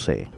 [0.00, 0.28] 14.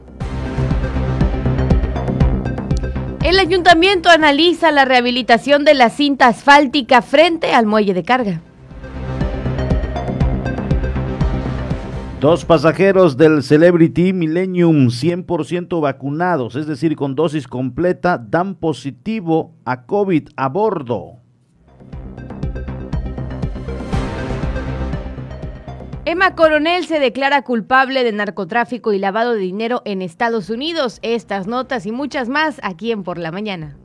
[3.23, 8.41] El ayuntamiento analiza la rehabilitación de la cinta asfáltica frente al muelle de carga.
[12.19, 19.85] Dos pasajeros del Celebrity Millennium 100% vacunados, es decir, con dosis completa, dan positivo a
[19.85, 21.22] COVID a bordo.
[26.05, 30.99] Emma Coronel se declara culpable de narcotráfico y lavado de dinero en Estados Unidos.
[31.01, 33.77] Estas notas y muchas más aquí en Por la Mañana.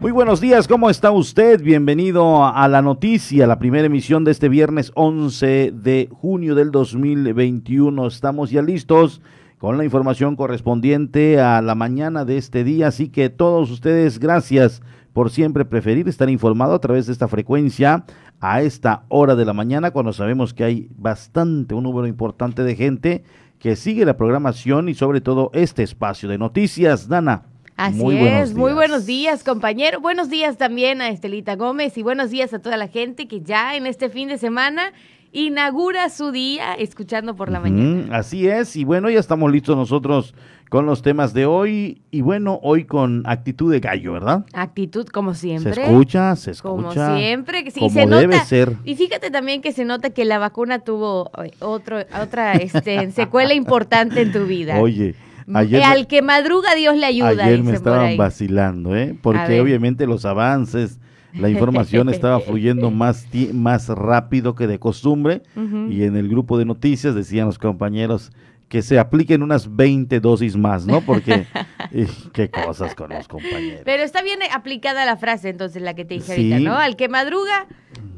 [0.00, 1.62] Muy buenos días, ¿cómo está usted?
[1.62, 8.06] Bienvenido a la noticia, la primera emisión de este viernes 11 de junio del 2021.
[8.06, 9.22] Estamos ya listos
[9.56, 14.82] con la información correspondiente a la mañana de este día, así que todos ustedes, gracias
[15.12, 18.04] por siempre preferir estar informado a través de esta frecuencia
[18.40, 22.76] a esta hora de la mañana, cuando sabemos que hay bastante, un número importante de
[22.76, 23.24] gente
[23.58, 27.08] que sigue la programación y sobre todo este espacio de noticias.
[27.08, 27.44] Dana.
[27.76, 32.52] Así es, muy buenos días compañero, buenos días también a Estelita Gómez y buenos días
[32.52, 34.92] a toda la gente que ya en este fin de semana
[35.32, 38.16] inaugura su día escuchando por la mañana.
[38.16, 40.34] Así es, y bueno, ya estamos listos nosotros
[40.68, 44.44] con los temas de hoy y bueno, hoy con actitud de gallo, ¿verdad?
[44.52, 45.74] Actitud como siempre.
[45.74, 46.72] Se escucha, se escucha.
[46.72, 48.20] Como siempre, que sí, como se nota.
[48.20, 48.76] debe ser.
[48.84, 53.54] Y fíjate también que se nota que la vacuna tuvo eh, otro, otra este, secuela
[53.54, 54.78] importante en tu vida.
[54.80, 55.14] Oye,
[55.54, 57.44] Ayer, Al que madruga Dios le ayuda.
[57.44, 59.16] Ayer me estaban vacilando, ¿eh?
[59.20, 60.98] Porque obviamente los avances,
[61.38, 65.42] la información estaba fluyendo más, más rápido que de costumbre
[65.90, 68.32] y en el grupo de noticias decían los compañeros
[68.68, 71.00] que se apliquen unas 20 dosis más, ¿no?
[71.00, 71.46] Porque
[72.32, 73.80] qué cosas con los compañeros.
[73.84, 76.76] Pero está bien aplicada la frase entonces la que te dije ahorita, ¿no?
[76.76, 77.66] Al que madruga,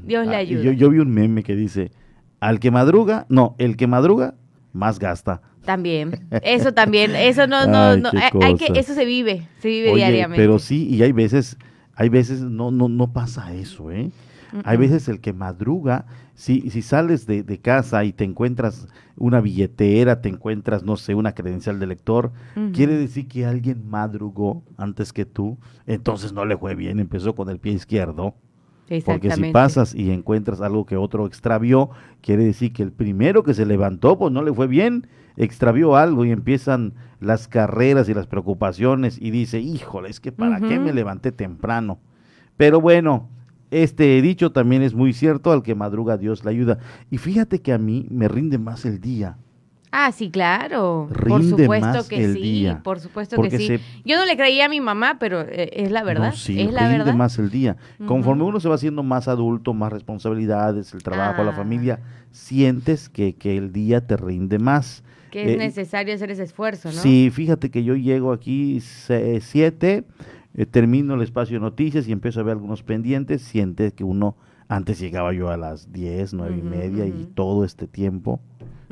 [0.04, 0.64] Dios le ah, ayuda.
[0.64, 1.92] Yo, yo vi un meme que dice,
[2.40, 4.34] al que madruga, no, el que madruga
[4.72, 5.42] más gasta.
[5.64, 10.40] También, eso también, eso no, no, no, hay, que, eso se vive, se vive diariamente.
[10.40, 11.58] Pero sí, y hay veces,
[12.00, 14.10] hay veces no, no, no pasa eso, ¿eh?
[14.64, 19.42] Hay veces el que madruga, si, si sales de, de, casa y te encuentras una
[19.42, 22.32] billetera, te encuentras, no sé, una credencial de lector,
[22.72, 27.50] quiere decir que alguien madrugó antes que tú, entonces no le fue bien, empezó con
[27.50, 28.34] el pie izquierdo.
[29.04, 31.90] Porque si pasas y encuentras algo que otro extravió,
[32.22, 35.06] quiere decir que el primero que se levantó, pues no le fue bien,
[35.40, 40.60] extravió algo y empiezan las carreras y las preocupaciones y dice, híjole, es que para
[40.60, 41.98] qué me levanté temprano.
[42.58, 43.28] Pero bueno,
[43.70, 46.78] este dicho también es muy cierto, al que madruga Dios le ayuda.
[47.10, 49.38] Y fíjate que a mí me rinde más el día.
[49.92, 51.08] Ah, sí, claro.
[51.26, 53.80] por supuesto que sí, por supuesto que sí.
[54.04, 56.34] Yo no le creía a mi mamá, pero eh, es la verdad.
[56.36, 57.76] sí, es la rinde más el día.
[58.06, 61.56] Conforme uno se va haciendo más adulto, más responsabilidades, el trabajo, la ah.
[61.56, 61.98] familia,
[62.30, 65.02] sientes que, que el día te rinde más.
[65.30, 67.00] Que es eh, necesario hacer ese esfuerzo, ¿no?
[67.00, 70.04] Sí, fíjate que yo llego aquí siete,
[70.54, 74.36] eh, termino el espacio de noticias y empiezo a ver algunos pendientes, sientes que uno,
[74.68, 78.40] antes llegaba yo a las diez, nueve y media y todo este tiempo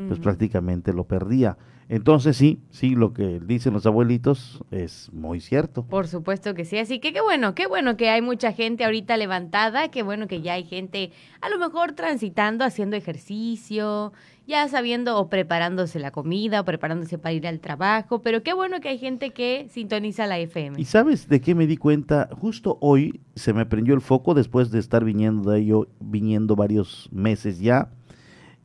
[0.06, 1.56] pues prácticamente lo perdía.
[1.88, 5.84] Entonces sí, sí, lo que dicen los abuelitos es muy cierto.
[5.84, 9.16] Por supuesto que sí, así que qué bueno, qué bueno que hay mucha gente ahorita
[9.16, 14.12] levantada, qué bueno que ya hay gente a lo mejor transitando, haciendo ejercicio,
[14.48, 18.80] ya sabiendo o preparándose la comida o preparándose para ir al trabajo, pero qué bueno
[18.80, 20.80] que hay gente que sintoniza la FM.
[20.80, 22.30] ¿Y sabes de qué me di cuenta?
[22.32, 27.10] Justo hoy se me prendió el foco después de estar viniendo de ello, viniendo varios
[27.12, 27.90] meses ya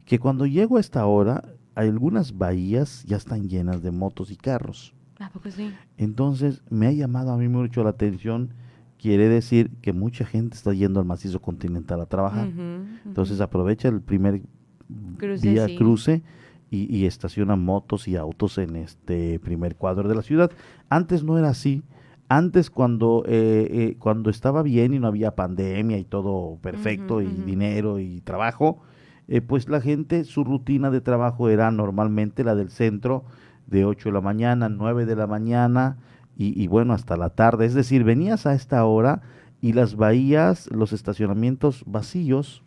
[0.05, 1.43] que cuando llego a esta hora,
[1.75, 4.93] algunas bahías ya están llenas de motos y carros.
[5.19, 5.73] ¿A poco sí?
[5.97, 8.53] Entonces, me ha llamado a mí mucho la atención.
[8.97, 12.49] Quiere decir que mucha gente está yendo al macizo continental a trabajar.
[13.05, 14.41] Entonces, aprovecha el primer
[15.41, 16.23] día cruce
[16.69, 20.51] y, y, estaciona motos y autos en este primer cuadro de la ciudad.
[20.89, 21.83] Antes no era así.
[22.29, 27.27] Antes, cuando, eh, eh, cuando estaba bien y no había pandemia y todo perfecto, y
[27.27, 28.81] dinero y trabajo,
[29.27, 33.23] eh, pues la gente, su rutina de trabajo era normalmente la del centro,
[33.67, 35.97] de 8 de la mañana, 9 de la mañana
[36.35, 37.67] y, bueno, hasta la tarde.
[37.67, 39.21] Es decir, venías a esta hora
[39.61, 42.63] y las bahías, los estacionamientos vacíos,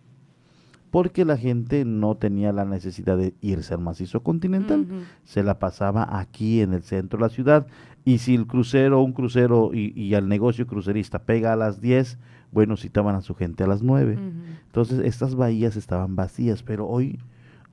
[0.90, 4.86] porque la gente no tenía la necesidad de irse al macizo continental,
[5.24, 7.66] se la pasaba aquí en el centro de la ciudad.
[8.04, 12.18] Y si el crucero, un crucero y, y al negocio crucerista pega a las 10,
[12.52, 14.18] bueno, citaban a su gente a las nueve.
[14.66, 17.18] Entonces, estas bahías estaban vacías, pero hoy,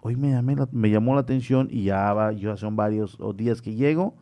[0.02, 4.16] hoy me, me llamó la atención y ya va, yo son varios días que llego,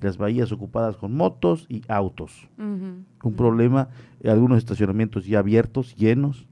[0.00, 2.48] las bahías ocupadas con motos y autos.
[2.58, 3.90] Un problema,
[4.24, 6.46] algunos estacionamientos ya abiertos, llenos.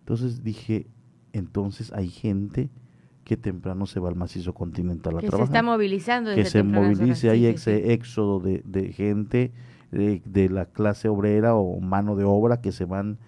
[0.00, 0.86] Entonces dije,
[1.34, 2.70] entonces hay gente
[3.24, 5.48] que temprano se va al macizo continental a que trabajar.
[5.48, 6.34] se está movilizando.
[6.34, 9.52] que se movilice, hay ese éxodo de, de gente
[9.90, 13.18] de, de, la clase obrera o mano de obra que se van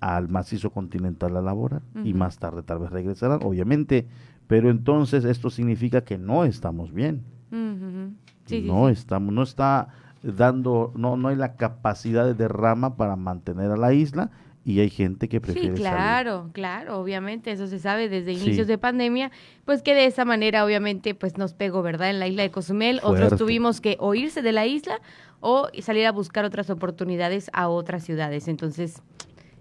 [0.00, 4.06] al macizo continental a laborar y más tarde tal vez regresarán, obviamente,
[4.46, 7.22] pero entonces esto significa que no estamos bien.
[7.50, 9.88] no estamos, no está
[10.22, 14.30] dando, no, no hay la capacidad de derrama para mantener a la isla
[14.64, 18.78] y hay gente que prefiere Sí, claro, claro, obviamente, eso se sabe desde inicios de
[18.78, 19.30] pandemia,
[19.64, 22.10] pues que de esa manera obviamente pues nos pegó, ¿verdad?
[22.10, 25.00] En la isla de Cozumel, otros tuvimos que o irse de la isla
[25.40, 28.48] o salir a buscar otras oportunidades a otras ciudades.
[28.48, 29.02] Entonces,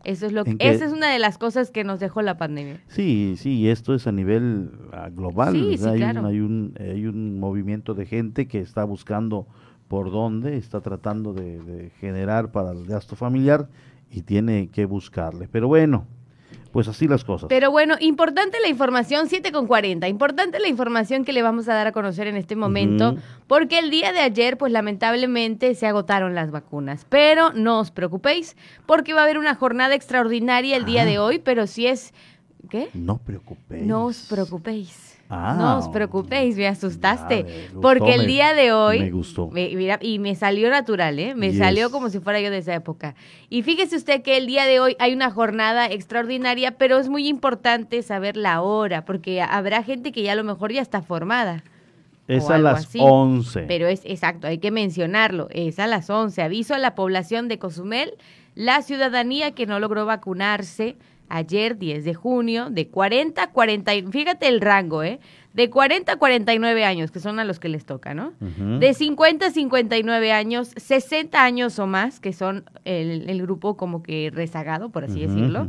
[0.05, 2.79] eso es lo que, esa es una de las cosas que nos dejó la pandemia.
[2.87, 5.53] Sí, sí, esto es a nivel ah, global.
[5.53, 6.21] Sí, sí, hay, claro.
[6.21, 9.47] un, hay, un, hay un movimiento de gente que está buscando
[9.89, 13.67] por dónde, está tratando de, de generar para el gasto familiar
[14.13, 15.47] y tiene que buscarle.
[15.51, 16.05] Pero bueno,
[16.71, 17.47] pues así las cosas.
[17.49, 21.73] Pero bueno, importante la información, 7 con 40, importante la información que le vamos a
[21.73, 23.15] dar a conocer en este momento,
[23.47, 27.05] porque el día de ayer, pues lamentablemente se agotaron las vacunas.
[27.09, 28.55] Pero no os preocupéis,
[28.85, 32.13] porque va a haber una jornada extraordinaria el día de hoy, pero si es...
[32.69, 32.89] ¿Qué?
[32.93, 33.83] No preocupéis.
[33.83, 37.69] No os preocupéis no os preocupéis, me asustaste.
[37.81, 38.99] porque el día de hoy.
[38.99, 39.49] Me gustó.
[39.51, 41.35] mira, y me salió natural, ¿eh?
[41.35, 43.15] Me salió como si fuera yo de esa época.
[43.49, 47.27] Y fíjese usted que el día de hoy hay una jornada extraordinaria, pero es muy
[47.27, 51.63] importante saber la hora, porque habrá gente que ya a lo mejor ya está formada.
[52.27, 53.65] Es a las 11.
[53.67, 55.47] Pero es exacto, hay que mencionarlo.
[55.51, 56.41] Es a las 11.
[56.41, 58.13] Aviso a la población de Cozumel,
[58.55, 60.95] la ciudadanía que no logró vacunarse
[61.33, 65.19] ayer 10 de junio, de 40 a 40, fíjate el rango, ¿eh?
[65.53, 68.33] De 40 a 49 años, que son a los que les toca, ¿no?
[68.39, 74.31] De 50 a 59 años, 60 años o más, que son el, grupo como que
[74.33, 75.67] rezagado, por así decirlo.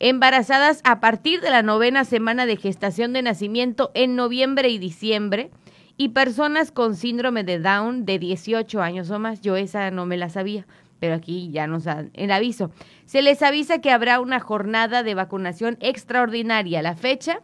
[0.00, 5.50] Embarazadas a partir de la novena semana de gestación de nacimiento en noviembre y diciembre.
[6.00, 9.40] Y personas con síndrome de Down de 18 años o más.
[9.40, 10.64] Yo esa no me la sabía
[10.98, 12.70] pero aquí ya nos dan el aviso.
[13.04, 16.82] Se les avisa que habrá una jornada de vacunación extraordinaria.
[16.82, 17.40] La fecha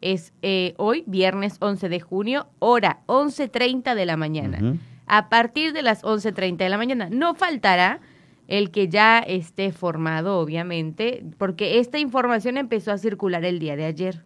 [0.00, 4.76] es eh, hoy, viernes 11 de junio, hora 11.30 de la mañana.
[5.06, 7.08] A partir de las 11.30 de la mañana.
[7.10, 8.00] No faltará
[8.46, 13.84] el que ya esté formado, obviamente, porque esta información empezó a circular el día de
[13.84, 14.24] ayer.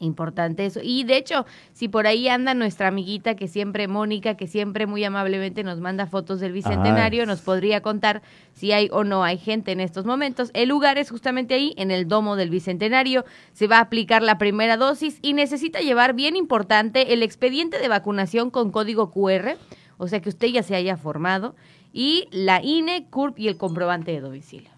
[0.00, 0.80] Importante eso.
[0.82, 5.02] Y de hecho, si por ahí anda nuestra amiguita que siempre, Mónica, que siempre muy
[5.04, 8.22] amablemente nos manda fotos del Bicentenario, nos podría contar
[8.52, 10.50] si hay o no hay gente en estos momentos.
[10.54, 13.24] El lugar es justamente ahí, en el domo del Bicentenario.
[13.52, 17.88] Se va a aplicar la primera dosis y necesita llevar, bien importante, el expediente de
[17.88, 19.56] vacunación con código QR,
[19.96, 21.56] o sea que usted ya se haya formado,
[21.92, 24.77] y la INE, CURP y el comprobante de domicilio.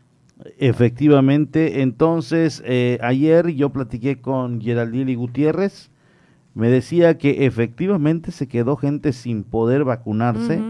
[0.59, 5.91] Efectivamente, entonces eh, ayer yo platiqué con Geraldine Gutiérrez,
[6.55, 10.61] me decía que efectivamente se quedó gente sin poder vacunarse,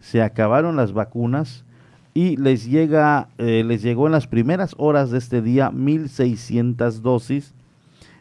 [0.00, 1.64] se acabaron las vacunas
[2.14, 7.52] y les llega, eh, les llegó en las primeras horas de este día 1.600 dosis,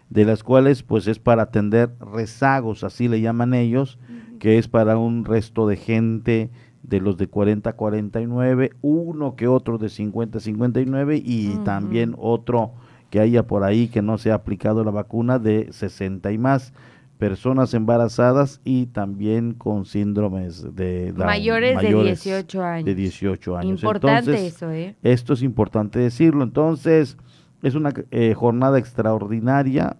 [0.10, 3.98] de las cuales pues es para atender rezagos, así le llaman ellos,
[4.40, 6.50] que es para un resto de gente
[6.88, 12.16] de los de 40 a 49, uno que otro de 50 a 59 y también
[12.18, 12.74] otro
[13.10, 16.74] que haya por ahí que no se ha aplicado la vacuna de 60 y más
[17.18, 22.86] personas embarazadas y también con síndromes de mayores, de 18 años.
[22.86, 23.82] De 18 años.
[23.82, 24.96] Importante eso, ¿eh?
[25.02, 26.44] Esto es importante decirlo.
[26.44, 27.18] Entonces,
[27.64, 29.98] es una eh, jornada extraordinaria.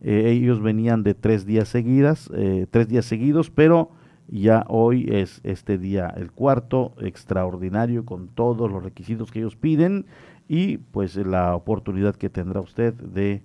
[0.00, 3.90] Eh, ellos venían de tres días seguidas, eh, tres días seguidos, pero
[4.28, 10.06] ya hoy es este día el cuarto extraordinario con todos los requisitos que ellos piden
[10.48, 13.42] y pues la oportunidad que tendrá usted de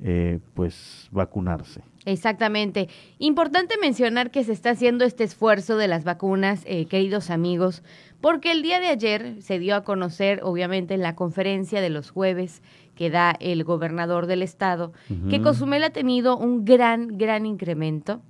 [0.00, 1.82] eh, pues vacunarse.
[2.04, 2.88] Exactamente.
[3.18, 7.82] Importante mencionar que se está haciendo este esfuerzo de las vacunas, eh, queridos amigos,
[8.20, 12.10] porque el día de ayer se dio a conocer, obviamente, en la conferencia de los
[12.10, 12.62] jueves
[12.94, 14.92] que da el gobernador del estado,
[15.30, 18.22] que Cozumel ha tenido un gran, gran incremento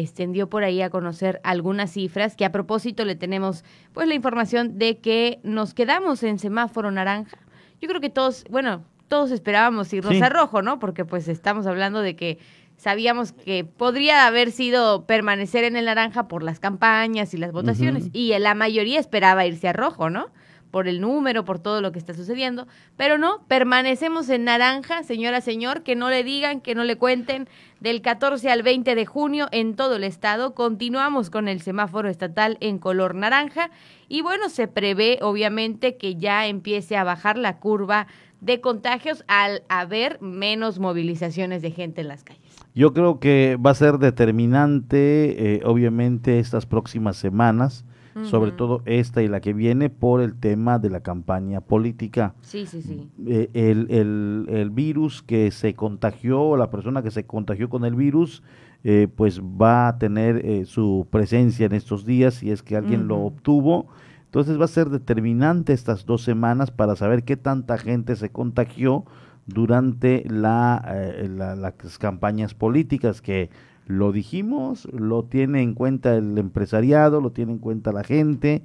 [0.00, 4.78] extendió por ahí a conocer algunas cifras, que a propósito le tenemos pues la información
[4.78, 7.38] de que nos quedamos en semáforo naranja.
[7.80, 10.78] Yo creo que todos, bueno, todos esperábamos irnos a rojo, ¿no?
[10.78, 12.38] Porque pues estamos hablando de que
[12.76, 18.10] sabíamos que podría haber sido permanecer en el naranja por las campañas y las votaciones,
[18.12, 20.26] y la mayoría esperaba irse a rojo, ¿no?
[20.76, 22.66] Por el número, por todo lo que está sucediendo,
[22.98, 27.48] pero no, permanecemos en naranja, señora, señor, que no le digan, que no le cuenten,
[27.80, 32.58] del 14 al 20 de junio en todo el estado, continuamos con el semáforo estatal
[32.60, 33.70] en color naranja
[34.06, 38.06] y bueno, se prevé obviamente que ya empiece a bajar la curva
[38.42, 42.54] de contagios al haber menos movilizaciones de gente en las calles.
[42.74, 47.86] Yo creo que va a ser determinante, eh, obviamente, estas próximas semanas,
[48.24, 52.34] sobre todo esta y la que viene, por el tema de la campaña política.
[52.40, 53.08] Sí, sí, sí.
[53.26, 57.94] Eh, el, el, el, virus que se contagió, la persona que se contagió con el
[57.94, 58.42] virus,
[58.84, 63.18] eh, pues va a tener su presencia en estos días, si es que alguien lo
[63.18, 63.88] obtuvo.
[64.36, 69.04] Entonces va a ser determinante estas dos semanas para saber qué tanta gente se contagió
[69.46, 73.50] durante la, eh, las campañas políticas que
[73.86, 78.62] lo dijimos, lo tiene en cuenta el empresariado, lo tiene en cuenta la gente.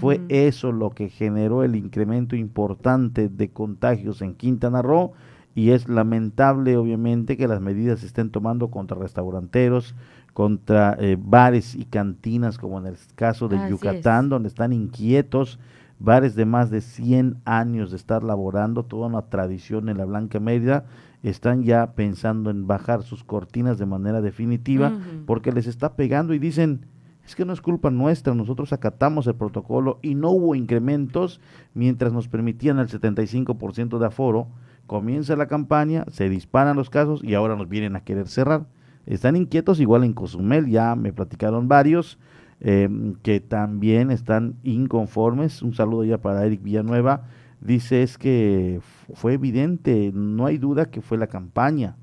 [0.00, 5.12] Fue eso lo que generó el incremento importante de contagios en Quintana Roo
[5.54, 9.94] y es lamentable obviamente que las medidas se estén tomando contra restauranteros,
[10.34, 15.58] contra eh, bares y cantinas como en el caso de Yucatán, donde están inquietos
[16.00, 20.40] bares de más de 100 años de estar laborando, toda una tradición en la Blanca
[20.40, 20.84] Mérida,
[21.22, 24.92] están ya pensando en bajar sus cortinas de manera definitiva
[25.26, 26.86] porque les está pegando y dicen,
[27.24, 31.40] es que no es culpa nuestra, nosotros acatamos el protocolo y no hubo incrementos
[31.74, 34.48] mientras nos permitían el 75% de aforo,
[34.86, 38.66] comienza la campaña, se disparan los casos y ahora nos vienen a querer cerrar.
[39.06, 42.18] Están inquietos igual en Cozumel, ya me platicaron varios,
[42.62, 45.62] Em, que también están inconformes.
[45.62, 47.22] Un saludo ya para Eric Villanueva.
[47.60, 48.80] Dice es que
[49.14, 51.96] fue evidente, no hay duda que fue la campaña.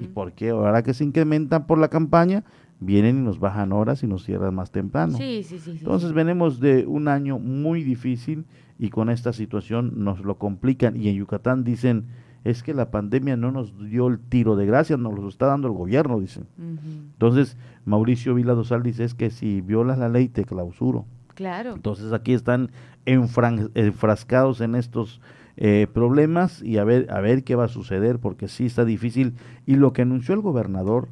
[0.00, 0.50] ¿Y por qué?
[0.50, 2.44] Ahora que se incrementan por la campaña,
[2.80, 5.16] vienen y nos bajan horas y nos cierran más temprano.
[5.16, 8.44] Sí, sí, sí, Entonces venimos de un año muy difícil
[8.78, 10.96] y con esta situación nos lo complican.
[10.96, 12.06] Y en Yucatán dicen,
[12.44, 15.68] es que la pandemia no nos dio el tiro de gracia, nos lo está dando
[15.68, 16.46] el gobierno, dicen.
[16.58, 21.06] Entonces, Mauricio Vila Dosal dice, es que si violas la ley te clausuro.
[21.34, 21.72] Claro.
[21.74, 22.70] Entonces aquí están
[23.08, 25.20] enfrascados en estos
[25.56, 29.34] eh, problemas y a ver, a ver qué va a suceder, porque sí está difícil.
[29.66, 31.08] Y lo que anunció el gobernador,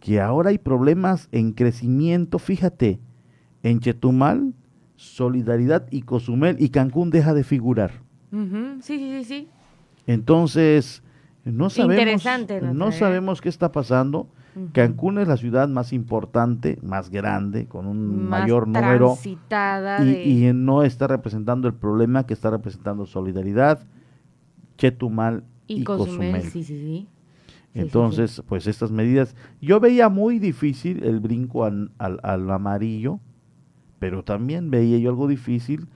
[0.00, 2.98] que ahora hay problemas en crecimiento, fíjate,
[3.62, 4.54] en Chetumal,
[4.96, 7.92] Solidaridad y Cozumel, y Cancún deja de figurar.
[8.30, 9.48] Sí, sí, sí, sí.
[10.06, 11.02] Entonces,
[11.44, 12.22] no sabemos,
[12.72, 14.28] no sabemos qué está pasando.
[14.72, 19.18] Cancún es la ciudad más importante, más grande, con un mayor número
[20.02, 23.86] y, y, no está representando el problema que está representando Solidaridad,
[24.78, 26.42] Chetumal y, Cozumel.
[26.42, 27.08] Sí, sí, sí.
[27.74, 33.20] Entonces, pues estas medidas, yo veía muy difícil el brinco al, al amarillo,
[33.98, 35.86] pero también veía yo algo difícil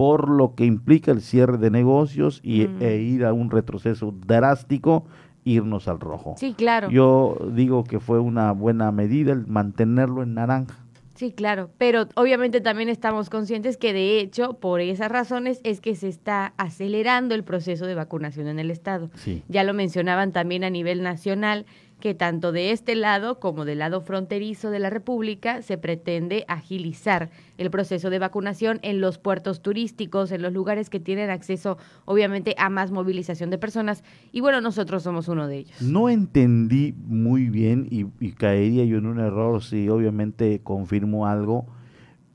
[0.00, 5.04] por lo que implica el cierre de negocios y, e ir a un retroceso drástico,
[5.44, 6.34] irnos al rojo.
[6.38, 6.90] Sí, claro.
[6.90, 10.76] Yo digo que fue una buena medida el mantenerlo en naranja.
[11.14, 15.94] Sí, claro, pero obviamente también estamos conscientes que de hecho, por esas razones es que
[15.94, 19.10] se está acelerando el proceso de vacunación en el Estado.
[19.16, 19.42] Sí.
[19.46, 21.66] Ya lo mencionaban también a nivel nacional,
[22.00, 27.28] que tanto de este lado como del lado fronterizo de la República se pretende agilizar
[27.60, 31.76] el proceso de vacunación en los puertos turísticos, en los lugares que tienen acceso
[32.06, 34.02] obviamente a más movilización de personas
[34.32, 35.82] y bueno, nosotros somos uno de ellos.
[35.82, 41.66] No entendí muy bien y, caería yo en un error si obviamente confirmo algo,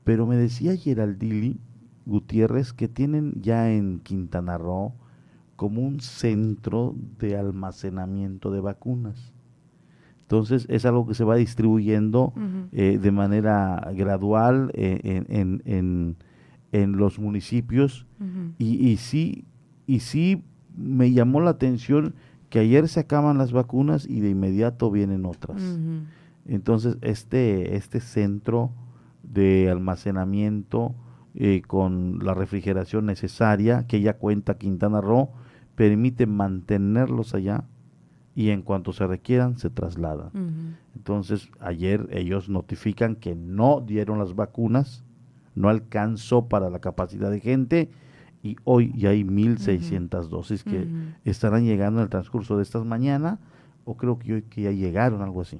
[0.04, 1.58] pero me decía Geraldili
[2.04, 4.94] Gutiérrez que tienen ya en Quintana Roo
[5.56, 9.32] como un centro de almacenamiento de vacunas.
[10.26, 12.32] Entonces es algo que se va distribuyendo
[12.72, 16.16] eh, de manera gradual eh, en, en,
[16.72, 18.06] en, los municipios.
[18.58, 19.44] Y, y, sí,
[19.86, 20.42] y sí
[20.76, 22.16] me llamó la atención
[22.50, 25.62] que ayer se acaban las vacunas y de inmediato vienen otras.
[26.44, 28.72] Entonces este, este centro
[29.22, 30.96] de almacenamiento
[31.36, 35.30] eh, con la refrigeración necesaria que ya cuenta Quintana Roo
[35.76, 37.64] permite mantenerlos allá
[38.36, 40.76] y en cuanto se requieran se trasladan.
[40.94, 45.02] Entonces, ayer ellos notifican que no dieron las vacunas,
[45.54, 47.88] no alcanzó para la capacidad de gente
[48.42, 50.86] y hoy ya hay 1.600 dosis que
[51.24, 53.38] estarán llegando en el transcurso de estas mañanas
[53.86, 55.58] o creo que hoy que ya llegaron, algo así.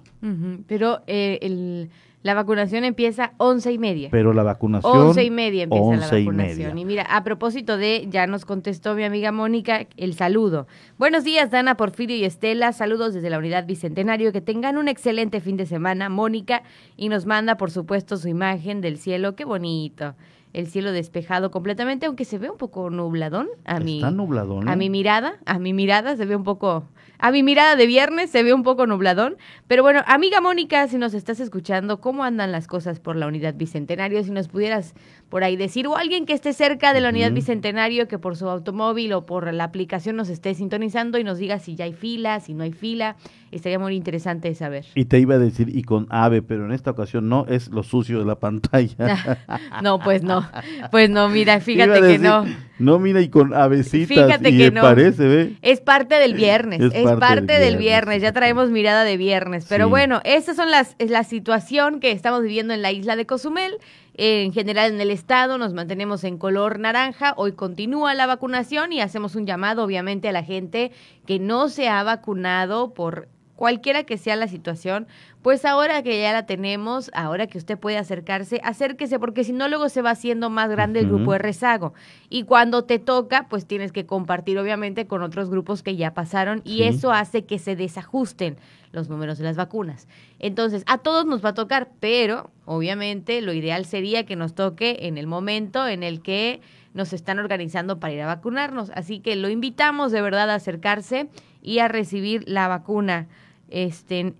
[0.66, 1.90] Pero eh, el,
[2.26, 4.09] la vacunación empieza once y media.
[4.11, 4.99] Pero la vacunación.
[4.99, 6.76] Once y media empieza la vacunación.
[6.76, 10.66] Y, mira, a propósito de, ya nos contestó mi amiga Mónica el saludo.
[10.99, 12.73] Buenos días, Dana, Porfirio y Estela.
[12.73, 14.33] Saludos desde la unidad Bicentenario.
[14.33, 16.64] Que tengan un excelente fin de semana, Mónica.
[16.97, 19.37] Y nos manda, por supuesto, su imagen del cielo.
[19.37, 20.16] Qué bonito
[20.57, 24.69] el cielo despejado completamente, aunque se ve un poco nubladón a mi Está nubladón.
[24.69, 26.85] A mi mirada, a mi mirada se ve un poco
[27.19, 29.37] a mi mirada de viernes se ve un poco nubladón,
[29.67, 33.55] pero bueno, amiga Mónica, si nos estás escuchando, ¿cómo andan las cosas por la unidad
[33.55, 34.23] Bicentenario?
[34.23, 34.95] Si nos pudieras
[35.28, 38.49] por ahí decir, o alguien que esté cerca de la unidad bicentenario, que por su
[38.49, 42.38] automóvil o por la aplicación nos esté sintonizando y nos diga si ya hay fila,
[42.40, 43.16] si no hay fila.
[43.50, 44.85] Estaría muy interesante saber.
[44.95, 47.83] Y te iba a decir, y con AVE, pero en esta ocasión no, es lo
[47.83, 49.38] sucio de la pantalla.
[49.83, 50.49] no, pues no.
[50.90, 52.45] Pues no, mira, fíjate que no.
[52.78, 54.09] No, mira, y con avecitas.
[54.09, 54.83] Fíjate y que no.
[54.83, 55.56] parece, ¿ve?
[55.62, 56.80] Es parte del viernes.
[56.92, 58.21] Es, parte, del, viernes.
[58.21, 59.64] Ya traemos mirada de viernes.
[59.68, 63.25] Pero bueno, esa son las, es la situación que estamos viviendo en la isla de
[63.25, 63.78] Cozumel
[64.19, 67.35] en general en el estado nos mantenemos en color naranja.
[67.37, 70.91] Hoy continúa la vacunación y hacemos un llamado obviamente a la gente
[71.27, 75.07] que no se ha vacunado por cualquiera que sea la situación,
[75.43, 79.69] pues ahora que ya la tenemos, ahora que usted puede acercarse, acérquese, porque si no,
[79.69, 81.95] luego se va haciendo más grande el grupo de rezago.
[82.29, 86.61] Y cuando te toca, pues tienes que compartir, obviamente, con otros grupos que ya pasaron,
[86.65, 88.59] y eso hace que se desajusten
[88.93, 90.09] los números de las vacunas.
[90.38, 94.99] Entonces, a todos nos va a tocar, pero obviamente lo ideal sería que nos toque
[95.02, 96.61] en el momento en el que
[96.95, 98.90] nos están organizando para ir a vacunarnos.
[98.95, 101.28] Así que lo invitamos de verdad a acercarse
[101.62, 103.28] y a recibir la vacuna
[103.69, 104.35] este,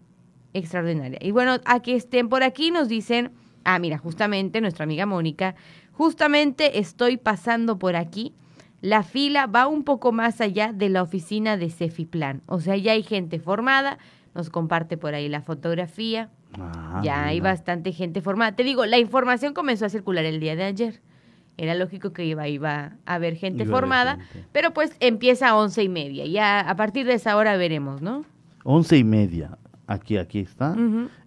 [0.55, 1.19] extraordinaria.
[1.21, 3.33] Y bueno, aquí estén por aquí nos dicen,
[3.65, 5.55] ah, mira, justamente nuestra amiga Mónica,
[5.93, 8.33] justamente estoy pasando por aquí.
[8.81, 12.43] La fila va un poco más allá de la oficina de Cefiplan.
[12.47, 13.99] O sea, ya hay gente formada,
[14.37, 16.31] nos comparte por ahí la fotografía.
[16.59, 18.53] Ah, ya hay bastante gente formada.
[18.53, 21.01] Te digo, la información comenzó a circular el día de ayer.
[21.57, 24.19] Era lógico que iba, iba a haber gente formada,
[24.53, 26.27] pero pues empieza a once y media.
[26.27, 28.25] Ya a partir de esa hora veremos, ¿no?
[28.63, 29.57] Once y media.
[29.87, 30.77] Aquí, aquí está.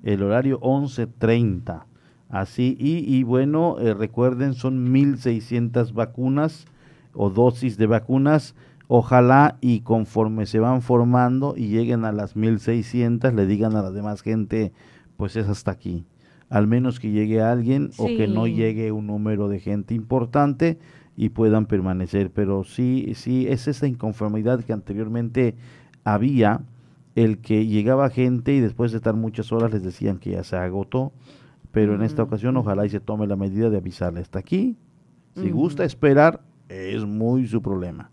[0.04, 1.88] El horario once treinta.
[2.30, 6.68] Así, y, y bueno, eh, recuerden, son mil seiscientas vacunas
[7.14, 8.54] o dosis de vacunas
[8.92, 13.92] Ojalá y conforme se van formando y lleguen a las 1600, le digan a la
[13.92, 14.74] demás gente,
[15.16, 16.08] pues es hasta aquí.
[16.50, 20.80] Al menos que llegue alguien o que no llegue un número de gente importante
[21.16, 22.32] y puedan permanecer.
[22.32, 25.54] Pero sí, sí, es esa inconformidad que anteriormente
[26.04, 26.62] había,
[27.14, 30.56] el que llegaba gente y después de estar muchas horas les decían que ya se
[30.56, 31.14] agotó.
[31.72, 34.78] Pero en esta ocasión ojalá y se tome la medida de avisarle hasta aquí.
[35.36, 38.12] Si gusta esperar, es muy su problema.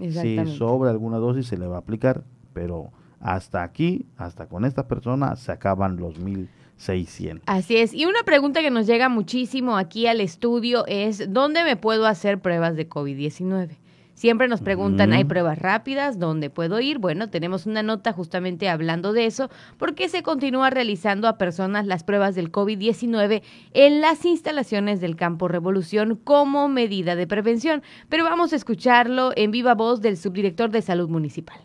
[0.00, 2.90] si sobra alguna dosis se le va a aplicar, pero
[3.20, 7.44] hasta aquí, hasta con esta persona, se acaban los 1600.
[7.46, 7.92] Así es.
[7.92, 12.40] Y una pregunta que nos llega muchísimo aquí al estudio es, ¿dónde me puedo hacer
[12.40, 13.76] pruebas de COVID-19?
[14.18, 16.18] Siempre nos preguntan, ¿hay pruebas rápidas?
[16.18, 16.98] ¿Dónde puedo ir?
[16.98, 22.02] Bueno, tenemos una nota justamente hablando de eso, porque se continúa realizando a personas las
[22.02, 23.42] pruebas del COVID-19
[23.74, 27.84] en las instalaciones del Campo Revolución como medida de prevención.
[28.08, 31.60] Pero vamos a escucharlo en viva voz del subdirector de Salud Municipal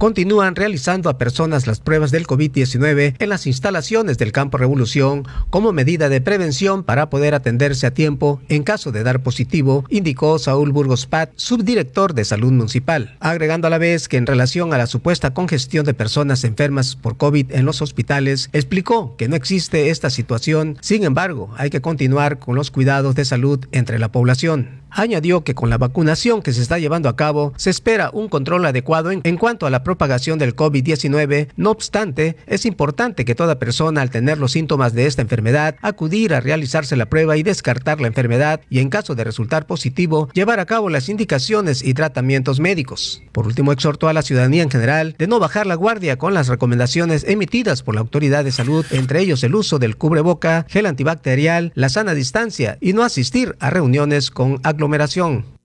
[0.00, 5.74] continúan realizando a personas las pruebas del COVID-19 en las instalaciones del Campo Revolución como
[5.74, 10.72] medida de prevención para poder atenderse a tiempo en caso de dar positivo, indicó Saúl
[10.72, 14.86] Burgos Pat, subdirector de Salud Municipal, agregando a la vez que en relación a la
[14.86, 20.08] supuesta congestión de personas enfermas por COVID en los hospitales, explicó que no existe esta
[20.08, 24.79] situación, sin embargo, hay que continuar con los cuidados de salud entre la población.
[24.90, 28.66] Añadió que con la vacunación que se está llevando a cabo se espera un control
[28.66, 31.48] adecuado en, cuanto a la propagación del COVID-19.
[31.56, 36.34] No obstante, es importante que toda persona al tener los síntomas de esta enfermedad acudir
[36.34, 40.60] a realizarse la prueba y descartar la enfermedad y en caso de resultar positivo llevar
[40.60, 43.22] a cabo las indicaciones y tratamientos médicos.
[43.32, 46.48] Por último, exhortó a la ciudadanía en general de no bajar la guardia con las
[46.48, 51.72] recomendaciones emitidas por la autoridad de salud, entre ellos el uso del cubreboca, gel antibacterial,
[51.74, 55.59] la sana distancia y no asistir a reuniones con aglomeración.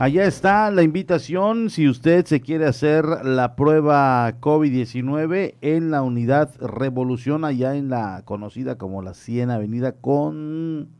[0.00, 6.54] Allá está la invitación si usted se quiere hacer la prueba COVID-19 en la unidad
[6.60, 10.90] Revolución, allá en la conocida como la 100 Avenida con,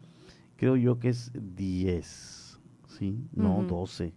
[0.57, 2.59] creo yo que es 10,
[2.89, 3.25] ¿sí?
[3.33, 4.15] No, 12.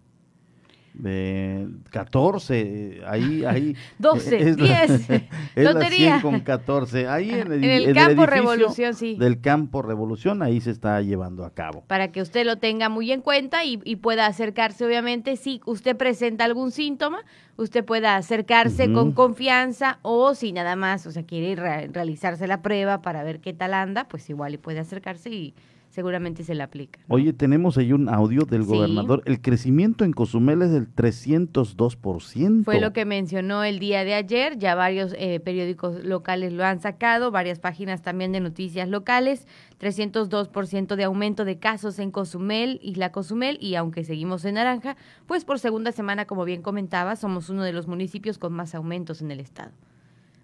[0.93, 3.75] De 14, ahí, ahí.
[3.99, 5.07] 12, 10,
[5.55, 6.21] lotería.
[6.21, 9.15] con 14, ahí en el, campo Revolución, sí.
[9.15, 11.83] Del campo Revolución, ahí se está llevando a cabo.
[11.87, 16.45] Para que usted lo tenga muy en cuenta y, pueda acercarse, obviamente, si usted presenta
[16.45, 17.23] algún síntoma,
[17.57, 21.55] usted pueda acercarse con confianza o si nada más, o sea, quiere
[21.87, 25.53] realizarse la prueba para ver qué tal anda, pues igual y puede acercarse y
[25.91, 26.99] seguramente se le aplica.
[27.09, 29.21] Oye, tenemos ahí un audio del gobernador.
[29.25, 32.63] El crecimiento en Cozumel es del 302%.
[32.63, 34.57] Fue lo que mencionó el día de ayer.
[34.57, 39.47] Ya varios eh, periódicos locales lo han sacado, varias páginas también de noticias locales.
[39.79, 45.43] 302% de aumento de casos en Cozumel, Isla Cozumel, y aunque seguimos en naranja, pues
[45.43, 49.31] por segunda semana, como bien comentaba, somos uno de los municipios con más aumentos en
[49.31, 49.71] el estado.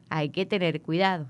[0.09, 1.27] Hay que tener cuidado.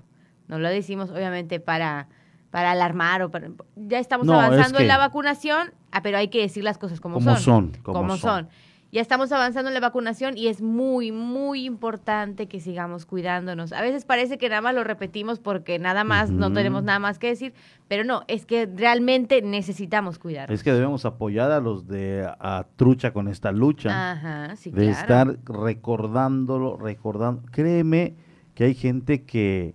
[0.48, 2.08] No lo decimos obviamente para
[2.50, 6.64] para alarmar o para, ya estamos avanzando en la vacunación, ah, pero hay que decir
[6.64, 8.48] las cosas como, son, como, son.
[8.90, 13.74] Ya estamos avanzando en la vacunación y es muy, muy importante que sigamos cuidándonos.
[13.74, 17.18] A veces parece que nada más lo repetimos porque nada más, no tenemos nada más
[17.18, 17.52] que decir,
[17.86, 20.50] pero no, es que realmente necesitamos cuidar.
[20.50, 24.12] Es que debemos apoyar a los de a trucha con esta lucha.
[24.12, 27.42] Ajá, sí, de estar recordándolo, recordando.
[27.52, 28.16] Créeme
[28.54, 29.74] que hay gente que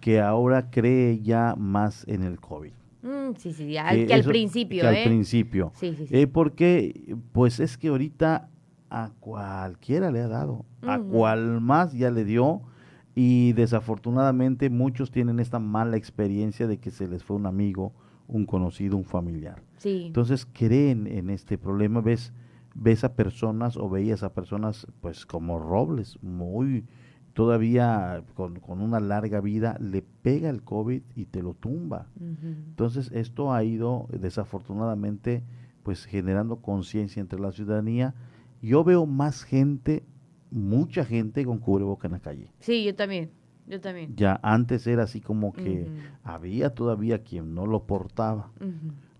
[0.00, 2.72] que ahora cree ya más en el COVID.
[3.02, 4.82] Mm, sí, sí, al, que, al principio.
[4.82, 5.02] Que ¿eh?
[5.02, 5.72] al principio.
[5.74, 6.16] Sí, sí, sí.
[6.16, 8.50] Eh, porque, pues es que ahorita
[8.90, 12.62] a cualquiera le ha dado, a cual más ya le dio
[13.14, 17.92] y desafortunadamente muchos tienen esta mala experiencia de que se les fue un amigo,
[18.26, 19.62] un conocido, un familiar.
[19.78, 20.04] Sí.
[20.06, 22.32] Entonces creen en este problema, ves,
[22.74, 26.84] ves a personas o veías a personas pues como robles, muy
[27.40, 32.06] todavía con, una larga vida, le pega el COVID y te lo tumba.
[32.20, 35.42] Entonces, esto ha ido desafortunadamente
[35.82, 38.12] pues generando conciencia entre la ciudadanía.
[38.60, 40.04] Yo veo más gente,
[40.50, 42.52] mucha gente con cubreboca en la calle.
[42.58, 43.30] Sí, yo también.
[43.66, 44.14] Yo también.
[44.16, 45.88] Ya antes era así como que
[46.22, 48.52] había todavía quien no lo portaba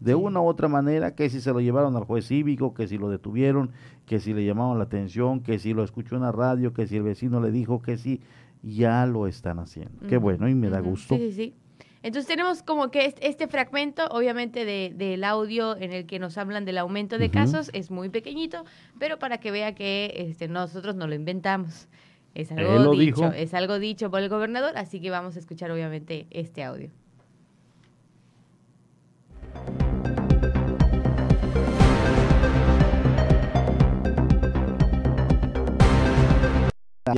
[0.00, 2.98] de una u otra manera, que si se lo llevaron al juez cívico, que si
[2.98, 3.70] lo detuvieron,
[4.06, 6.96] que si le llamaron la atención, que si lo escuchó en la radio, que si
[6.96, 8.20] el vecino le dijo que sí,
[8.62, 10.06] ya lo están haciendo.
[10.08, 11.16] Qué bueno y me da gusto.
[11.16, 11.54] Sí, sí, sí.
[12.02, 16.64] Entonces tenemos como que este fragmento, obviamente, de, del audio en el que nos hablan
[16.64, 18.64] del aumento de casos, es muy pequeñito,
[18.98, 21.88] pero para que vea que este, nosotros no lo inventamos.
[22.34, 26.26] Es algo dicho, es algo dicho por el gobernador, así que vamos a escuchar obviamente
[26.30, 26.90] este audio.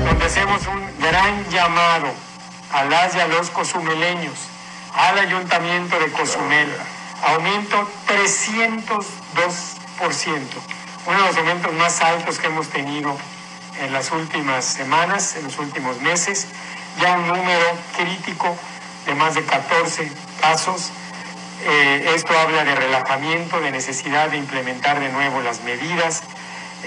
[0.01, 2.09] Hacemos un gran llamado
[2.73, 4.39] a las y a los cozumeleños,
[4.95, 6.69] al ayuntamiento de Cozumel,
[7.27, 9.05] aumento 302%,
[11.07, 13.15] uno de los aumentos más altos que hemos tenido
[13.81, 16.47] en las últimas semanas, en los últimos meses,
[17.01, 18.57] ya un número crítico
[19.07, 20.91] de más de 14 casos.
[21.65, 26.23] Eh, esto habla de relajamiento, de necesidad de implementar de nuevo las medidas.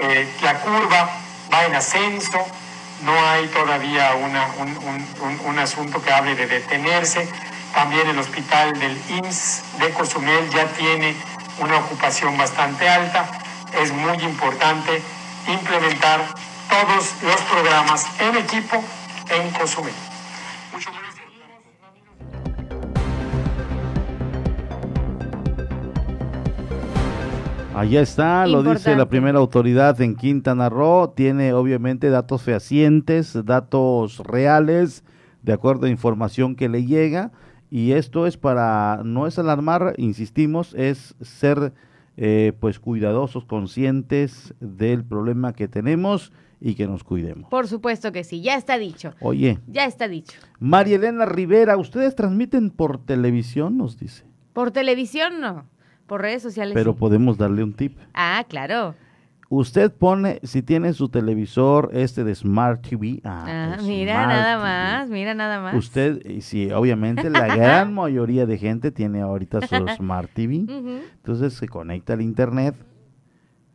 [0.01, 1.09] Eh, la curva
[1.53, 2.45] va en ascenso,
[3.05, 7.29] no hay todavía un, asunto que hable de detenerse.
[7.73, 11.15] También el hospital del IMSS de Cozumel ya tiene
[11.59, 13.27] una ocupación bastante alta.
[13.79, 15.01] Es muy importante
[15.47, 16.25] implementar
[16.69, 18.83] todos los programas en equipo
[19.29, 19.93] en Cozumel.
[27.75, 34.19] Allá está, lo dice la primera autoridad en Quintana Roo, tiene obviamente datos fehacientes, datos
[34.19, 35.03] reales,
[35.43, 37.33] de acuerdo a información que le llega,
[37.69, 41.73] y esto es para, no es alarmar, insistimos, es ser
[42.15, 47.49] eh, pues cuidadosos, conscientes del problema que tenemos y que nos cuidemos.
[47.49, 49.13] Por supuesto que sí, ya está dicho.
[49.19, 49.59] Oye.
[49.67, 50.39] Ya está dicho.
[50.59, 53.75] María Elena Rivera, ¿ustedes transmiten por televisión?
[53.75, 54.23] Nos dice.
[54.53, 55.65] Por televisión no.
[56.07, 56.73] Por redes sociales.
[56.73, 57.97] Pero podemos darle un tip.
[58.13, 58.95] Ah, claro.
[59.49, 63.21] Usted pone, si tiene su televisor este de Smart TV.
[63.23, 65.75] Ah, ah mira nada más, mira nada más.
[65.75, 70.65] Usted, sí, obviamente la gran mayoría de gente tiene ahorita su Smart TV.
[70.67, 72.75] Entonces se conecta al Internet,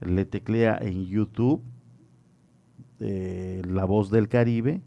[0.01, 1.63] le teclea en YouTube
[3.01, 4.83] eh, La Voz del Caribe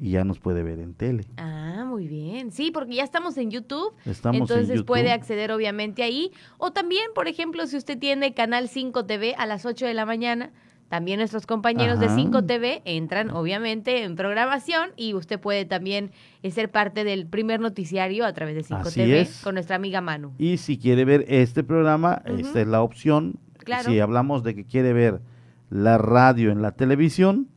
[0.00, 1.24] y ya nos puede ver en tele.
[1.36, 2.52] Ah, muy bien.
[2.52, 3.92] Sí, porque ya estamos en YouTube.
[4.04, 6.30] Estamos entonces puede acceder obviamente ahí.
[6.58, 10.06] O también, por ejemplo, si usted tiene Canal 5 TV a las 8 de la
[10.06, 10.52] mañana,
[10.88, 16.12] también nuestros compañeros de 5 TV entran obviamente en programación y usted puede también
[16.44, 20.32] eh, ser parte del primer noticiario a través de 5 TV con nuestra amiga Manu.
[20.38, 23.40] Y si quiere ver este programa, esta es la opción.
[23.84, 25.20] Si hablamos de que quiere ver
[25.68, 27.48] la radio en la televisión,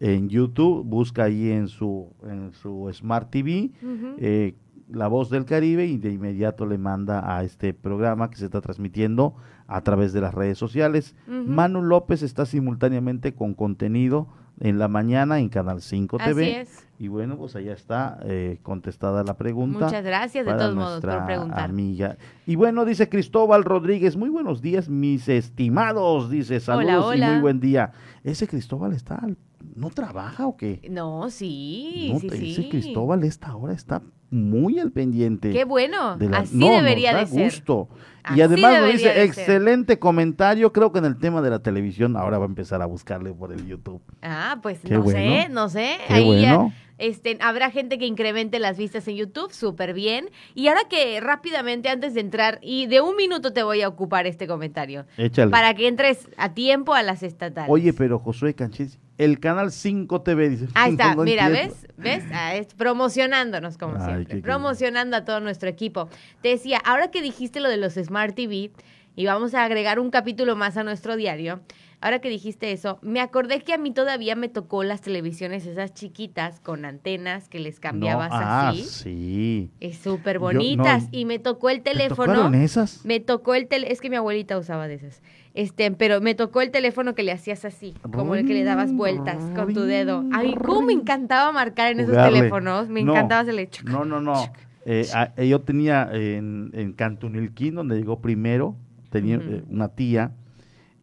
[0.00, 3.70] en YouTube, busca ahí en su, en su Smart TV,
[4.18, 4.54] eh,
[4.88, 8.60] La Voz del Caribe y de inmediato le manda a este programa que se está
[8.60, 9.34] transmitiendo
[9.66, 11.14] a través de las redes sociales.
[11.26, 14.28] Manu López está simultáneamente con contenido
[14.60, 16.66] en la mañana en Canal 5 TV.
[16.98, 19.84] Y bueno, pues allá está eh, contestada la pregunta.
[19.84, 21.68] Muchas gracias de todos modos por preguntar.
[21.68, 22.16] Amiga.
[22.46, 26.30] Y bueno, dice Cristóbal Rodríguez, muy buenos días, mis estimados.
[26.30, 27.92] Dice saludos y muy buen día.
[28.24, 29.20] Ese Cristóbal está,
[29.74, 30.80] ¿no trabaja o qué?
[30.90, 35.52] No, sí, no, sí, ese Cristóbal esta hora está muy al pendiente.
[35.52, 37.44] Qué bueno, así debería de ser.
[37.44, 37.88] gusto.
[38.34, 42.38] y además nos dice, excelente comentario, creo que en el tema de la televisión ahora
[42.38, 44.02] va a empezar a buscarle por el YouTube.
[44.22, 45.98] Ah, pues no sé, no sé.
[46.08, 46.72] Qué bueno.
[46.98, 50.30] este, habrá gente que incremente las vistas en YouTube, súper bien.
[50.54, 54.26] Y ahora que rápidamente, antes de entrar, y de un minuto te voy a ocupar
[54.26, 55.06] este comentario.
[55.16, 55.52] Échale.
[55.52, 57.70] Para que entres a tiempo a las estatales.
[57.70, 60.68] Oye, pero Josué Canchis, el canal 5 TV, dice.
[60.74, 61.86] Ahí está, mira, ¿ves?
[61.96, 62.24] ¿Ves?
[62.32, 64.40] Ah, promocionándonos, como siempre.
[64.40, 66.08] Promocionando a todo nuestro equipo.
[66.42, 68.70] Te decía, ahora que dijiste lo de los Smart TV,
[69.16, 71.60] y vamos a agregar un capítulo más a nuestro diario,
[72.00, 75.94] ahora que dijiste eso, me acordé que a mí todavía me tocó las televisiones esas
[75.94, 78.82] chiquitas con antenas que les cambiabas ah, así.
[78.82, 79.70] sí.
[79.80, 81.08] Es súper bonitas.
[81.10, 82.50] y me tocó el teléfono.
[82.50, 83.04] ¿Te esas?
[83.04, 83.92] Me tocó el teléfono.
[83.92, 85.22] Es que mi abuelita usaba de esas.
[85.54, 88.92] Este, pero me tocó el teléfono que le hacías así, como el que le dabas
[88.92, 90.24] vueltas con tu dedo.
[90.32, 92.88] Ay, cómo me encantaba marcar en esos teléfonos.
[92.88, 93.82] Me encantaba ese lecho.
[93.84, 94.34] No, no, no.
[94.84, 95.04] Eh,
[95.36, 98.76] eh, yo tenía en, en Cantunilquín, donde llegó primero,
[99.10, 100.32] tenía eh, una tía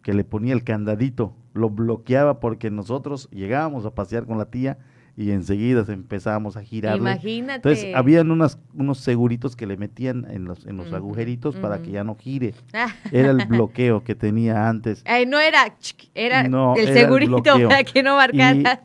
[0.04, 4.78] que le ponía el candadito, lo bloqueaba porque nosotros llegábamos a pasear con la tía
[5.16, 6.98] y enseguida empezábamos a girar.
[6.98, 7.56] Imagínate.
[7.56, 11.92] Entonces, habían unas, unos seguritos que le metían en los, en los agujeritos para que
[11.92, 12.56] ya no gire.
[12.74, 12.88] Ah.
[13.12, 15.04] Era el bloqueo que tenía antes.
[15.28, 15.76] no era,
[16.16, 18.84] era el segurito para que no marcara.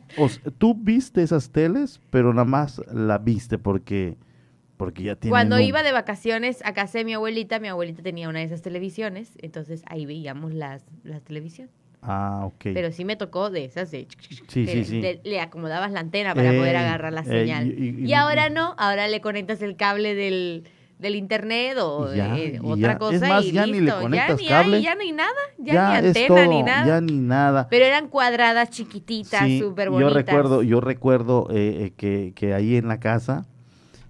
[0.57, 4.17] tú viste esas teles, pero nada más la viste porque
[4.79, 8.29] porque ya tiene Cuando iba de vacaciones a casa de mi abuelita, mi abuelita tenía
[8.29, 11.73] una de esas televisiones, entonces ahí veíamos las, las televisiones.
[12.01, 12.67] Ah, ok.
[12.73, 14.07] Pero sí me tocó de esas de...
[14.47, 15.01] Sí, sí, sí.
[15.21, 17.77] le acomodabas la antena para poder agarrar la señal.
[17.77, 20.63] y, ahora no, ahora le conectas el cable del,
[20.97, 24.81] del internet o de otra cosa es más, ya Ni le conectas cable.
[24.81, 26.87] Ya, ni nada, ya, ni antena ni nada.
[26.87, 27.67] Ya ni nada.
[27.69, 30.13] Pero eran cuadradas chiquititas, súper bonitas.
[30.13, 33.45] Yo recuerdo, yo recuerdo eh, eh, que, que ahí en la casa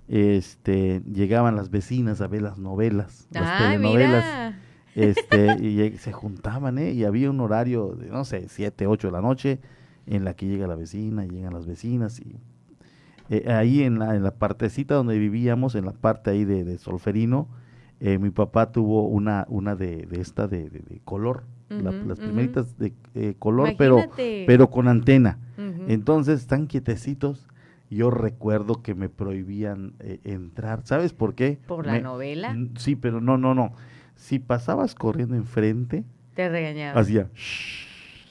[0.10, 4.56] este llegaban las vecinas a ver las novelas, las telenovelas.
[4.96, 6.92] Este, y se juntaban, ¿eh?
[6.92, 9.60] Y había un horario de, no sé, 7, 8 de la noche,
[10.08, 12.36] en la que llega la vecina, y llegan las vecinas, y
[13.30, 17.48] eh, ahí en la, en la partecita donde vivíamos, en la parte ahí de, Solferino,
[18.00, 22.94] eh, mi papá tuvo una, una de, de esta de, de, color, las primeritas de
[23.14, 25.38] eh, color, pero, pero con antena.
[25.88, 27.48] Entonces, están quietecitos.
[27.90, 30.82] Yo recuerdo que me prohibían entrar.
[30.84, 31.60] ¿Sabes por qué?
[31.68, 32.56] ¿Por la novela?
[32.78, 33.74] Sí, pero no, no, no
[34.20, 36.04] si pasabas corriendo enfrente,
[36.36, 37.02] te regañaban.
[37.02, 37.30] Hacía,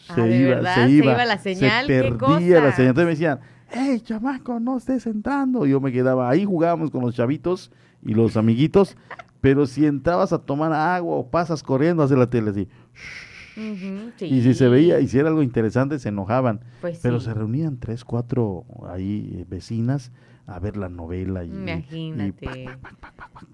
[0.08, 2.90] ah, se, iba, se, iba, la señal, se perdía la señal.
[2.90, 3.40] Entonces me decían,
[3.70, 5.66] hey, chamaco, no estés entrando.
[5.66, 8.96] Yo me quedaba ahí, jugábamos con los chavitos y los amiguitos,
[9.40, 12.68] pero si entrabas a tomar agua o pasas corriendo, hacia la tele así.
[14.20, 16.60] Y si se veía, y si era algo interesante, se enojaban.
[16.80, 20.12] Pues pero se reunían tres, cuatro ahí eh, vecinas
[20.48, 21.44] a ver la novela.
[21.44, 22.70] Y, Imagínate.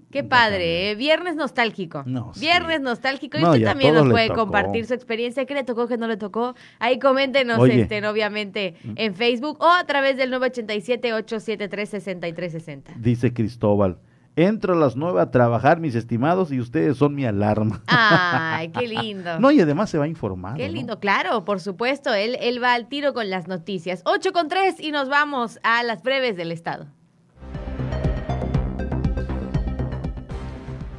[0.09, 0.95] Qué padre, ¿eh?
[0.95, 2.05] viernes nostálgico.
[2.39, 3.37] viernes nostálgico.
[3.37, 5.45] Y usted también nos puede compartir su experiencia.
[5.45, 6.55] ¿Qué le tocó, qué no le tocó?
[6.79, 8.93] Ahí coméntenos, este, obviamente, mm.
[8.95, 12.95] en Facebook o a través del 987-873-6360.
[12.95, 13.97] Dice Cristóbal.
[14.37, 17.81] Entro a las nueve a trabajar, mis estimados, y ustedes son mi alarma.
[17.87, 19.39] Ay, qué lindo.
[19.39, 20.57] no, y además se va informando.
[20.57, 22.13] Qué lindo, claro, por supuesto.
[22.13, 24.01] Él, él va al tiro con las noticias.
[24.03, 26.87] Ocho con tres y nos vamos a las breves del Estado.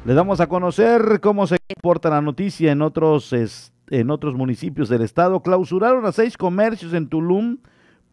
[0.03, 3.33] Le damos a conocer cómo se comporta la noticia en otros,
[3.89, 5.41] en otros municipios del Estado.
[5.43, 7.57] Clausuraron a seis comercios en Tulum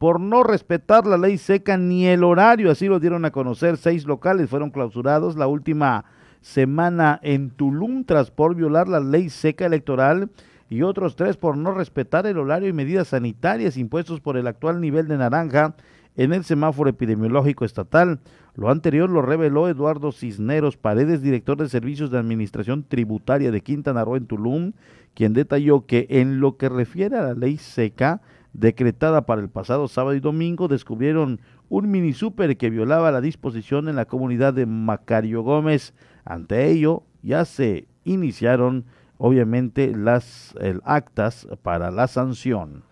[0.05, 2.71] por no respetar la ley seca ni el horario.
[2.71, 3.79] Así lo dieron a conocer.
[3.79, 6.05] Seis locales fueron clausurados la última
[6.43, 10.29] semana en Tulum tras por violar la ley seca electoral
[10.69, 14.79] y otros tres por no respetar el horario y medidas sanitarias impuestos por el actual
[14.79, 15.75] nivel de naranja
[16.17, 18.21] en el semáforo epidemiológico estatal.
[18.57, 24.05] Lo anterior lo reveló Eduardo Cisneros Paredes, director de Servicios de Administración Tributaria de Quintana
[24.05, 24.73] Roo en Tulum,
[25.15, 28.21] quien detalló que en lo que refiere a la ley seca,
[28.55, 33.89] decretada para el pasado sábado y domingo, descubrieron un mini super que violaba la disposición
[33.89, 35.93] en la comunidad de Macario Gómez.
[36.25, 38.87] Ante ello, ya se iniciaron
[39.19, 42.85] obviamente las actas para la sanción.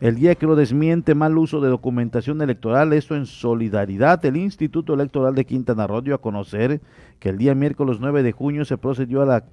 [0.00, 4.24] El lo desmiente mal uso de documentación electoral, esto en solidaridad.
[4.24, 6.80] El Instituto Electoral de Quintana Roo dio a conocer
[7.18, 9.44] que el día miércoles 9 de junio se procedió a la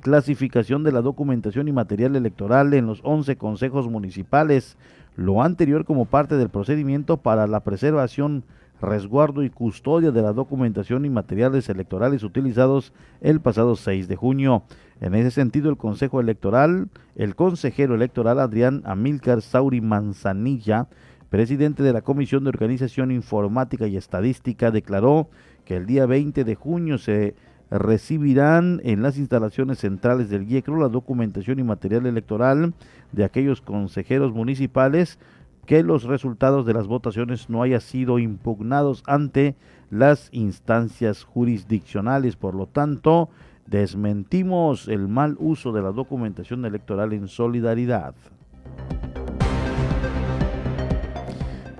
[0.00, 4.76] clasificación de la documentación y material electoral en los 11 consejos municipales,
[5.16, 8.44] lo anterior como parte del procedimiento para la preservación,
[8.80, 14.62] resguardo y custodia de la documentación y materiales electorales utilizados el pasado 6 de junio.
[15.00, 20.88] En ese sentido, el Consejo Electoral, el consejero electoral Adrián Amílcar Sauri Manzanilla,
[21.28, 25.28] presidente de la Comisión de Organización Informática y Estadística, declaró
[25.64, 27.34] que el día 20 de junio se
[27.70, 32.74] recibirán en las instalaciones centrales del GIECRO la documentación y material electoral
[33.12, 35.18] de aquellos consejeros municipales
[35.66, 39.54] que los resultados de las votaciones no hayan sido impugnados ante
[39.88, 42.34] las instancias jurisdiccionales.
[42.34, 43.28] Por lo tanto,
[43.66, 48.14] desmentimos el mal uso de la documentación electoral en solidaridad.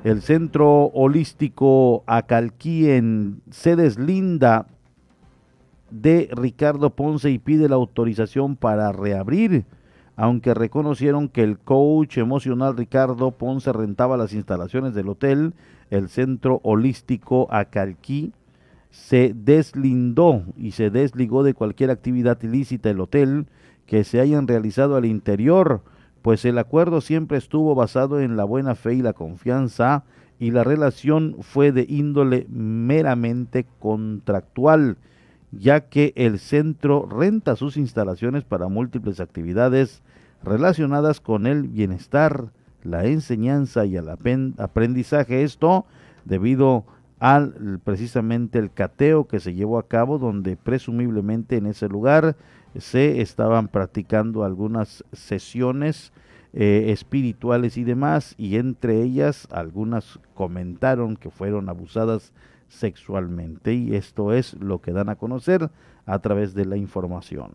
[0.04, 2.86] El Centro Holístico Acalquí
[3.50, 4.66] se deslinda
[5.90, 9.64] de Ricardo Ponce y pide la autorización para reabrir,
[10.16, 15.54] aunque reconocieron que el coach emocional Ricardo Ponce rentaba las instalaciones del hotel,
[15.90, 18.32] el Centro Holístico Acalquí
[18.90, 23.46] se deslindó y se desligó de cualquier actividad ilícita el hotel
[23.86, 25.82] que se hayan realizado al interior,
[26.22, 30.04] pues el acuerdo siempre estuvo basado en la buena fe y la confianza
[30.38, 34.96] y la relación fue de índole meramente contractual
[35.52, 40.02] ya que el centro renta sus instalaciones para múltiples actividades
[40.42, 45.42] relacionadas con el bienestar, la enseñanza y el aprendizaje.
[45.42, 45.86] Esto
[46.24, 46.84] debido
[47.18, 52.36] al precisamente el cateo que se llevó a cabo donde presumiblemente en ese lugar
[52.78, 56.12] se estaban practicando algunas sesiones
[56.54, 62.32] eh, espirituales y demás y entre ellas algunas comentaron que fueron abusadas
[62.70, 65.68] sexualmente y esto es lo que dan a conocer
[66.06, 67.50] a través de la información.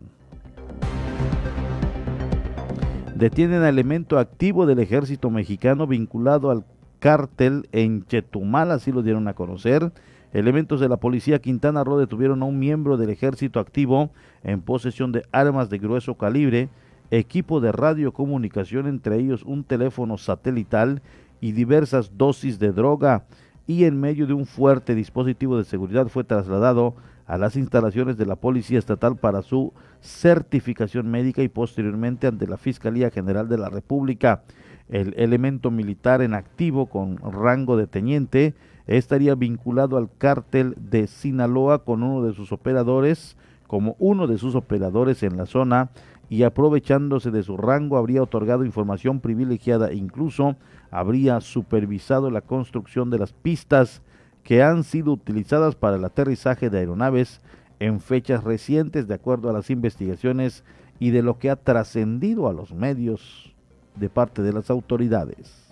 [3.16, 6.64] Detienen a elemento activo del ejército mexicano vinculado al
[6.98, 9.90] cártel en Chetumal, así lo dieron a conocer.
[10.32, 14.10] Elementos de la policía Quintana Roo detuvieron a un miembro del ejército activo
[14.44, 16.68] en posesión de armas de grueso calibre,
[17.10, 21.00] equipo de radiocomunicación, entre ellos un teléfono satelital
[21.40, 23.24] y diversas dosis de droga
[23.66, 26.94] y en medio de un fuerte dispositivo de seguridad fue trasladado
[27.26, 32.56] a las instalaciones de la Policía Estatal para su certificación médica y posteriormente ante la
[32.56, 34.42] Fiscalía General de la República.
[34.88, 38.54] El elemento militar en activo con rango de teniente
[38.86, 44.54] estaría vinculado al cártel de Sinaloa con uno de sus operadores, como uno de sus
[44.54, 45.90] operadores en la zona
[46.28, 50.56] y aprovechándose de su rango habría otorgado información privilegiada incluso
[50.90, 54.02] habría supervisado la construcción de las pistas
[54.42, 57.40] que han sido utilizadas para el aterrizaje de aeronaves
[57.80, 60.64] en fechas recientes de acuerdo a las investigaciones
[60.98, 63.54] y de lo que ha trascendido a los medios
[63.96, 65.66] de parte de las autoridades.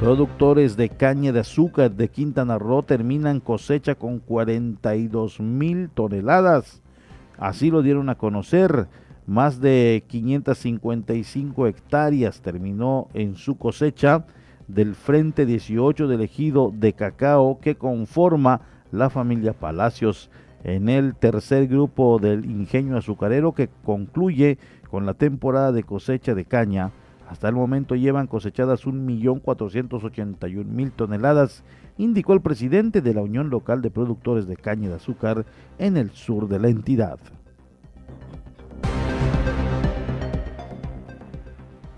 [0.00, 6.82] Productores de caña de azúcar de Quintana Roo terminan cosecha con 42 mil toneladas
[7.42, 8.86] Así lo dieron a conocer.
[9.26, 14.26] Más de 555 hectáreas terminó en su cosecha
[14.66, 20.28] del Frente 18 del ejido de cacao que conforma la familia Palacios
[20.64, 24.58] en el tercer grupo del ingenio azucarero que concluye
[24.90, 26.90] con la temporada de cosecha de caña.
[27.28, 31.62] Hasta el momento llevan cosechadas 1.481.000 toneladas,
[31.96, 35.46] indicó el presidente de la Unión Local de Productores de Caña de Azúcar
[35.78, 37.20] en el sur de la entidad.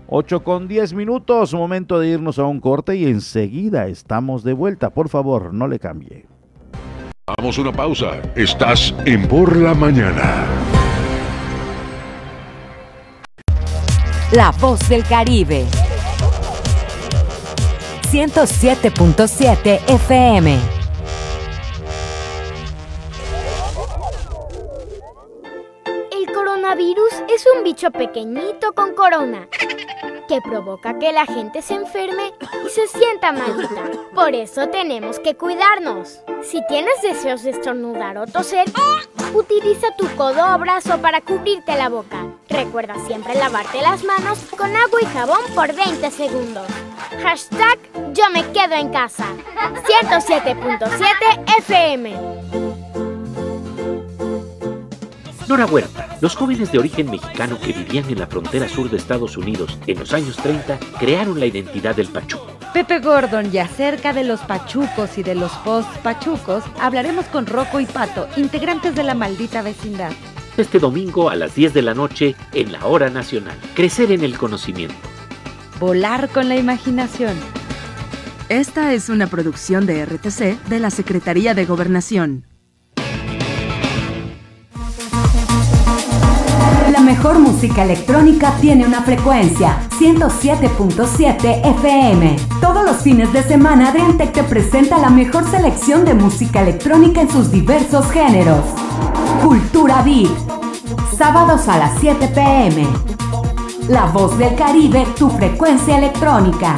[0.07, 4.91] 8 con 10 minutos, momento de irnos a un corte y enseguida estamos de vuelta.
[4.91, 6.25] Por favor, no le cambie.
[7.37, 8.21] Vamos a una pausa.
[8.35, 10.45] Estás en Por la Mañana.
[14.31, 15.65] La voz del Caribe.
[18.11, 20.74] 107.7 FM.
[26.75, 29.47] Coronavirus es un bicho pequeñito con corona
[30.27, 32.33] que provoca que la gente se enferme
[32.65, 33.91] y se sienta malita.
[34.13, 36.19] Por eso tenemos que cuidarnos.
[36.43, 38.65] Si tienes deseos de estornudar o toser,
[39.33, 42.25] utiliza tu codo o brazo para cubrirte la boca.
[42.49, 46.67] Recuerda siempre lavarte las manos con agua y jabón por 20 segundos.
[47.21, 47.79] Hashtag
[48.13, 49.27] yo me quedo en casa.
[49.85, 52.94] 107.7 FM.
[55.47, 59.37] Nora Huerta, los jóvenes de origen mexicano que vivían en la frontera sur de Estados
[59.37, 62.47] Unidos en los años 30 crearon la identidad del pachuco.
[62.73, 67.85] Pepe Gordon y acerca de los pachucos y de los post-pachucos hablaremos con Rocco y
[67.85, 70.11] Pato, integrantes de la maldita vecindad.
[70.57, 73.55] Este domingo a las 10 de la noche en la Hora Nacional.
[73.75, 74.95] Crecer en el conocimiento.
[75.79, 77.35] Volar con la imaginación.
[78.49, 82.45] Esta es una producción de RTC de la Secretaría de Gobernación.
[87.25, 92.35] Mejor música electrónica tiene una frecuencia 107.7 FM.
[92.61, 97.31] Todos los fines de semana Adriantec te presenta la mejor selección de música electrónica en
[97.31, 98.63] sus diversos géneros.
[99.43, 100.29] Cultura Beat.
[101.17, 102.85] Sábados a las 7 pm.
[103.87, 106.75] La voz del Caribe, tu frecuencia electrónica.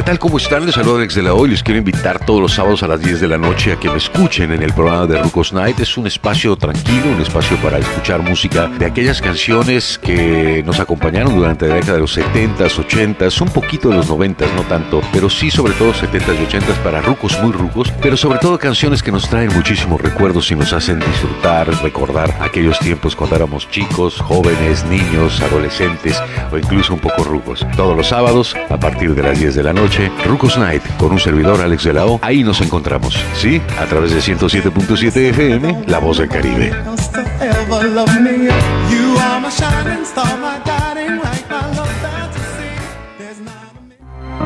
[0.00, 0.18] ¿Qué tal?
[0.18, 0.64] ¿Cómo están?
[0.64, 1.50] Les saludo Alex de la Hoy.
[1.50, 3.98] Les quiero invitar todos los sábados a las 10 de la noche a que me
[3.98, 5.78] escuchen en el programa de Rucos Night.
[5.78, 11.36] Es un espacio tranquilo, un espacio para escuchar música de aquellas canciones que nos acompañaron
[11.36, 15.28] durante la década de los 70s, 80s, un poquito de los 90s, no tanto, pero
[15.28, 19.12] sí sobre todo 70s y 80s para rucos muy rucos, pero sobre todo canciones que
[19.12, 24.82] nos traen muchísimos recuerdos y nos hacen disfrutar, recordar aquellos tiempos cuando éramos chicos, jóvenes,
[24.86, 26.18] niños, adolescentes
[26.50, 27.66] o incluso un poco rucos.
[27.76, 29.89] Todos los sábados a partir de las 10 de la noche
[30.24, 32.18] Rucos Night, con un servidor Alex de la O.
[32.22, 33.60] Ahí nos encontramos, ¿sí?
[33.78, 36.72] A través de 107.7 FM, La Voz del Caribe.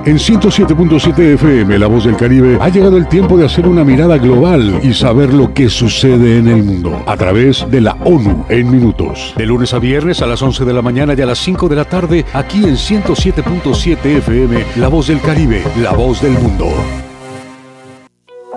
[0.04, 4.18] En 107.7 FM, La Voz del Caribe, ha llegado el tiempo de hacer una mirada
[4.18, 8.70] global y saber lo que sucede en el mundo a través de la ONU en
[8.70, 9.32] minutos.
[9.36, 11.76] De lunes a viernes a las 11 de la mañana y a las 5 de
[11.76, 16.70] la tarde, aquí en 107.7 FM, La Voz del Caribe, La Voz del Mundo.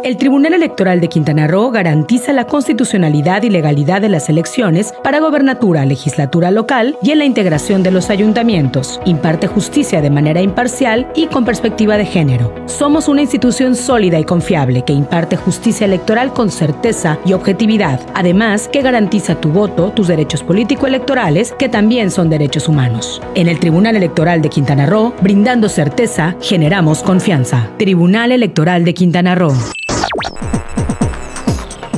[0.04, 5.20] El Tribunal Electoral de Quintana Roo garantiza la constitucionalidad y legalidad de las elecciones para
[5.20, 9.02] gobernatura, legislatura local y en la integración de los ayuntamientos.
[9.06, 12.54] Imparte justicia de manera imparcial y con perspectiva de género.
[12.68, 18.70] Somos una institución sólida y confiable que imparte justicia electoral con certeza y objetividad, además
[18.72, 23.22] que garantiza tu voto, tus derechos político-electorales, que también son derechos humanos.
[23.36, 27.70] En el Tribunal Electoral de Quintana Roo, brindando certeza, generamos confianza.
[27.78, 29.54] Tribunal Electoral de Quintana Roo.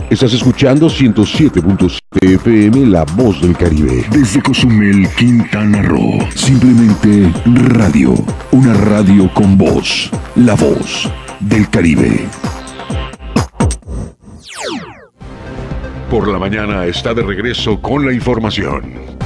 [0.09, 4.03] Estás escuchando 107.7 FM La Voz del Caribe.
[4.11, 6.19] Desde Cozumel, Quintana Roo.
[6.33, 8.15] Simplemente radio.
[8.51, 10.09] Una radio con voz.
[10.35, 11.07] La Voz
[11.39, 12.27] del Caribe.
[16.09, 19.18] Por la mañana está de regreso con la información.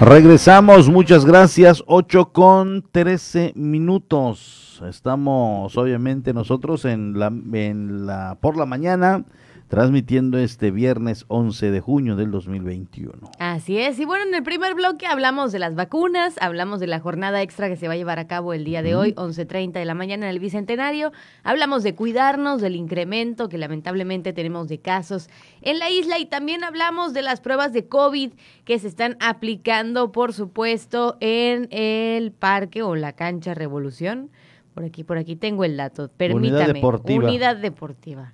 [0.00, 1.82] Regresamos, muchas gracias.
[1.86, 4.80] 8 con 13 minutos.
[4.88, 9.24] Estamos obviamente nosotros en la, en la por la mañana
[9.68, 13.12] transmitiendo este viernes 11 de junio del 2021.
[13.38, 17.00] Así es, y bueno, en el primer bloque hablamos de las vacunas, hablamos de la
[17.00, 19.84] jornada extra que se va a llevar a cabo el día de hoy, 11.30 de
[19.84, 21.12] la mañana en el Bicentenario,
[21.42, 25.28] hablamos de cuidarnos, del incremento que lamentablemente tenemos de casos
[25.60, 28.32] en la isla y también hablamos de las pruebas de COVID
[28.64, 34.30] que se están aplicando, por supuesto, en el parque o la cancha Revolución
[34.78, 36.08] por aquí, por aquí tengo el dato.
[36.16, 36.60] Permítame.
[36.60, 37.24] Unidad deportiva.
[37.26, 38.32] Unidad deportiva.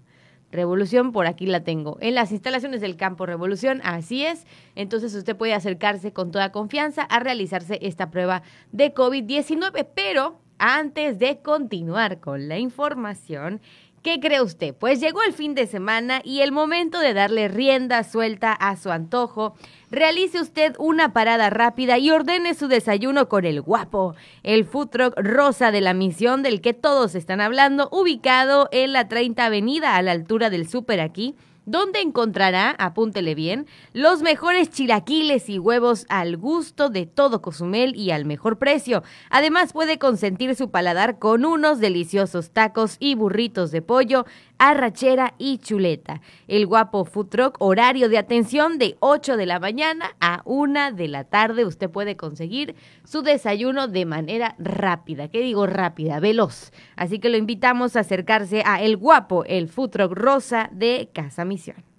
[0.54, 1.98] Revolución, por aquí la tengo.
[2.00, 4.46] En las instalaciones del campo Revolución, así es.
[4.74, 8.42] Entonces usted puede acercarse con toda confianza a realizarse esta prueba
[8.72, 9.86] de COVID-19.
[9.94, 13.60] Pero antes de continuar con la información,
[14.04, 14.74] ¿Qué cree usted?
[14.74, 18.90] Pues llegó el fin de semana y el momento de darle rienda suelta a su
[18.90, 19.54] antojo.
[19.94, 25.14] Realice usted una parada rápida y ordene su desayuno con el guapo, el food truck
[25.16, 30.02] rosa de la misión del que todos están hablando, ubicado en la 30 Avenida a
[30.02, 31.36] la altura del súper aquí
[31.66, 38.10] donde encontrará, apúntele bien, los mejores chilaquiles y huevos al gusto de todo Cozumel y
[38.10, 39.02] al mejor precio.
[39.30, 44.26] Además puede consentir su paladar con unos deliciosos tacos y burritos de pollo
[44.58, 46.20] arrachera y chuleta.
[46.48, 51.08] El guapo food truck, horario de atención de 8 de la mañana a 1 de
[51.08, 51.64] la tarde.
[51.64, 52.74] Usted puede conseguir
[53.04, 55.28] su desayuno de manera rápida.
[55.28, 56.20] ¿Qué digo rápida?
[56.20, 56.72] Veloz.
[56.96, 61.44] Así que lo invitamos a acercarse a El Guapo, el food truck rosa de Casa
[61.44, 61.93] Misión.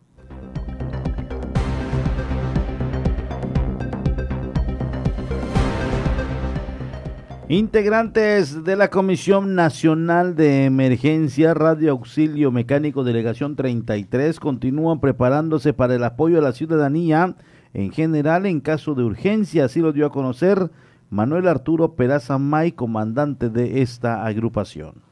[7.47, 15.93] Integrantes de la Comisión Nacional de Emergencia Radio Auxilio Mecánico Delegación 33 continúan preparándose para
[15.93, 17.35] el apoyo a la ciudadanía
[17.75, 20.71] en general en caso de urgencia, así lo dio a conocer
[21.11, 25.04] Manuel Arturo Peraza May, comandante de esta agrupación.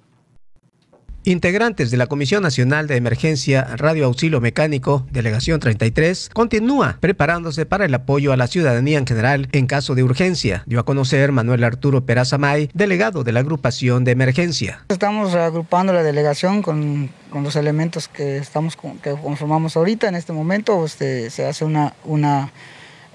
[1.25, 7.85] Integrantes de la Comisión Nacional de Emergencia Radio Auxilio Mecánico, Delegación 33, continúa preparándose para
[7.85, 11.63] el apoyo a la ciudadanía en general en caso de urgencia, dio a conocer Manuel
[11.63, 14.83] Arturo Perazamay, delegado de la agrupación de emergencia.
[14.89, 20.09] Estamos agrupando la delegación con, los elementos que, estamos, que conformamos ahorita.
[20.09, 22.51] En este momento este, se hace una, una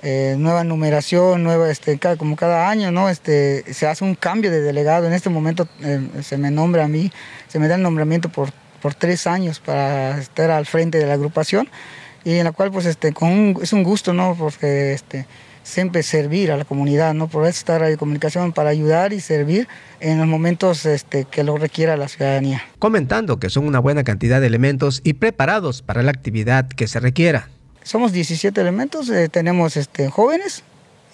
[0.02, 3.08] eh, nueva numeración, nueva, este, como cada año, ¿no?
[3.08, 5.06] Este, se hace un cambio de delegado.
[5.06, 7.10] En este momento eh, se me nombra a mí,
[7.48, 11.14] se me da el nombramiento por, por tres años para estar al frente de la
[11.14, 11.68] agrupación
[12.24, 14.36] y en la cual pues este, con es un gusto, ¿no?
[14.38, 15.26] Porque este,
[15.62, 17.28] siempre servir a la comunidad, ¿no?
[17.28, 19.68] Por eso está Comunicación, para ayudar y servir
[20.00, 22.62] en los momentos este, que lo requiera la ciudadanía.
[22.78, 27.00] Comentando que son una buena cantidad de elementos y preparados para la actividad que se
[27.00, 27.48] requiera.
[27.88, 30.62] Somos 17 elementos, eh, tenemos este, jóvenes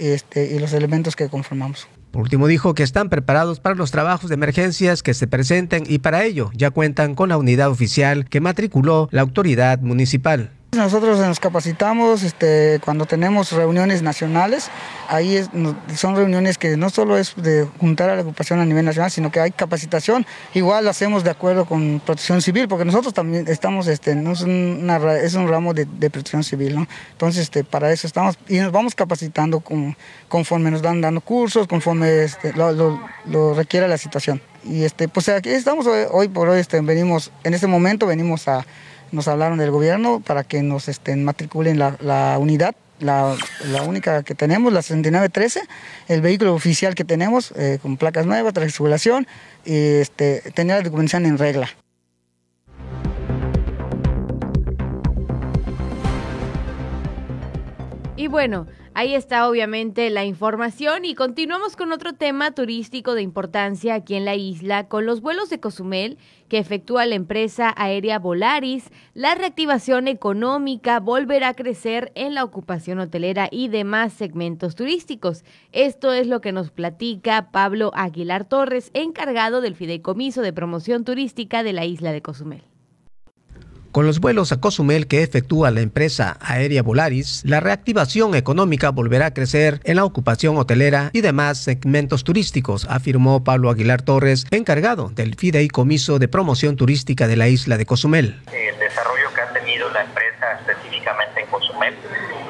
[0.00, 1.86] este, y los elementos que conformamos.
[2.10, 6.00] Por último dijo que están preparados para los trabajos de emergencias que se presenten y
[6.00, 10.50] para ello ya cuentan con la unidad oficial que matriculó la autoridad municipal.
[10.74, 14.70] Nosotros nos capacitamos este, cuando tenemos reuniones nacionales,
[15.08, 15.44] ahí
[15.94, 19.30] son reuniones que no solo es de juntar a la ocupación a nivel nacional, sino
[19.30, 23.86] que hay capacitación, igual lo hacemos de acuerdo con protección civil, porque nosotros también estamos,
[23.86, 26.86] este, no es, es un ramo de, protección civil, ¿no?
[27.12, 29.62] Entonces, este, para eso estamos y nos vamos capacitando
[30.28, 34.40] conforme nos van dando cursos, conforme este, lo, requiere la situación.
[34.64, 38.64] Y este, pues aquí estamos hoy, por hoy, este, venimos, en este momento venimos a
[39.14, 43.36] nos hablaron del gobierno para que nos estén matriculen la, unidad, la,
[43.86, 45.62] única que tenemos, la 6913,
[46.08, 49.26] el vehículo oficial que tenemos, eh, con placas nuevas, circulación
[49.64, 51.68] y este, tener la documentación en regla.
[58.16, 63.94] Y bueno, Ahí está obviamente la información y continuamos con otro tema turístico de importancia
[63.94, 66.16] aquí en la isla, con los vuelos de Cozumel
[66.48, 68.92] que efectúa la empresa aérea Volaris.
[69.12, 75.42] La reactivación económica volverá a crecer en la ocupación hotelera y demás segmentos turísticos.
[75.72, 81.64] Esto es lo que nos platica Pablo Aguilar Torres, encargado del Fideicomiso de Promoción Turística
[81.64, 82.73] de la isla de Cozumel.
[83.94, 89.26] Con los vuelos a Cozumel que efectúa la empresa aérea Volaris, la reactivación económica volverá
[89.26, 95.10] a crecer en la ocupación hotelera y demás segmentos turísticos, afirmó Pablo Aguilar Torres, encargado
[95.10, 98.40] del Fideicomiso de Promoción Turística de la isla de Cozumel.
[98.52, 101.94] El desarrollo que ha tenido la empresa específicamente en Cozumel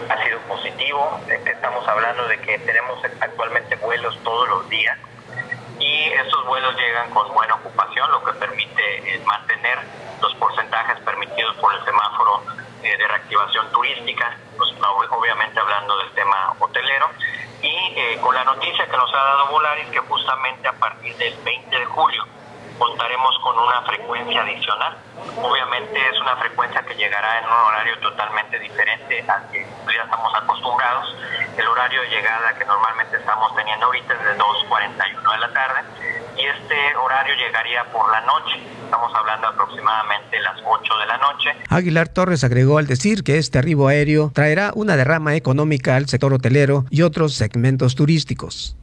[0.09, 1.21] ha sido positivo.
[1.29, 4.97] Estamos hablando de que tenemos actualmente vuelos todos los días
[5.79, 9.79] y estos vuelos llegan con buena ocupación, lo que permite eh, mantener
[10.21, 12.43] los porcentajes permitidos por el semáforo
[12.83, 14.71] eh, de reactivación turística, pues,
[15.11, 17.11] obviamente hablando del tema hotelero,
[17.63, 21.35] y eh, con la noticia que nos ha dado Volaris que justamente a partir del
[21.43, 22.25] 20 de julio
[22.85, 24.95] contaremos con una frecuencia adicional.
[25.41, 30.33] Obviamente es una frecuencia que llegará en un horario totalmente diferente al que ya estamos
[30.35, 31.17] acostumbrados.
[31.57, 35.81] El horario de llegada que normalmente estamos teniendo ahorita es de 2.41 de la tarde
[36.37, 38.61] y este horario llegaría por la noche.
[38.85, 41.57] Estamos hablando aproximadamente las 8 de la noche.
[41.71, 46.35] Aguilar Torres agregó al decir que este arribo aéreo traerá una derrama económica al sector
[46.35, 48.77] hotelero y otros segmentos turísticos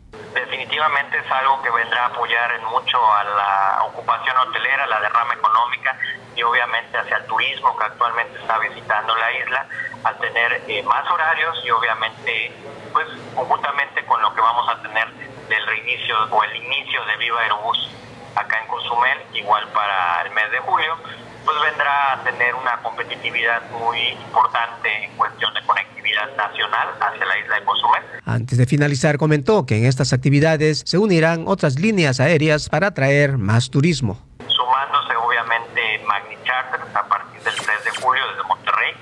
[0.81, 5.33] definitivamente es algo que vendrá a apoyar en mucho a la ocupación hotelera, la derrama
[5.35, 5.95] económica
[6.35, 9.67] y obviamente hacia el turismo que actualmente está visitando la isla,
[10.03, 12.51] al tener eh, más horarios y obviamente
[12.93, 13.05] pues
[13.35, 15.07] conjuntamente con lo que vamos a tener
[15.47, 17.91] del reinicio o el inicio de Viva Aerobús
[18.35, 20.97] acá en Cozumel, igual para el mes de julio,
[21.45, 25.90] pues vendrá a tener una competitividad muy importante en cuestión de conectividad
[26.37, 28.03] nacional hacia la isla de Cozumel.
[28.25, 33.37] Antes de finalizar, comentó que en estas actividades se unirán otras líneas aéreas para atraer
[33.37, 34.19] más turismo.
[34.47, 38.93] Sumándose obviamente Magni Charter a partir del 3 de julio desde Monterrey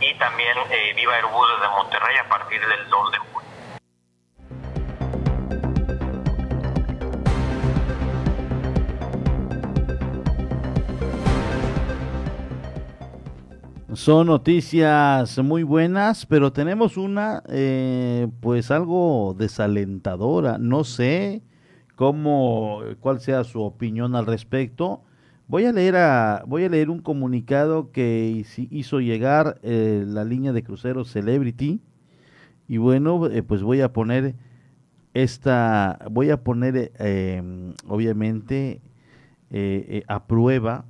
[0.00, 3.27] y también eh, Viva Aerobús desde Monterrey a partir del 2 de julio.
[13.94, 20.58] Son noticias muy buenas, pero tenemos una, eh, pues algo desalentadora.
[20.58, 21.42] No sé
[21.96, 25.04] cómo, cuál sea su opinión al respecto.
[25.46, 30.52] Voy a leer a, voy a leer un comunicado que hizo llegar eh, la línea
[30.52, 31.80] de cruceros Celebrity
[32.68, 34.34] y bueno, eh, pues voy a poner
[35.14, 36.92] esta, voy a poner
[37.86, 38.82] obviamente
[40.08, 40.84] a prueba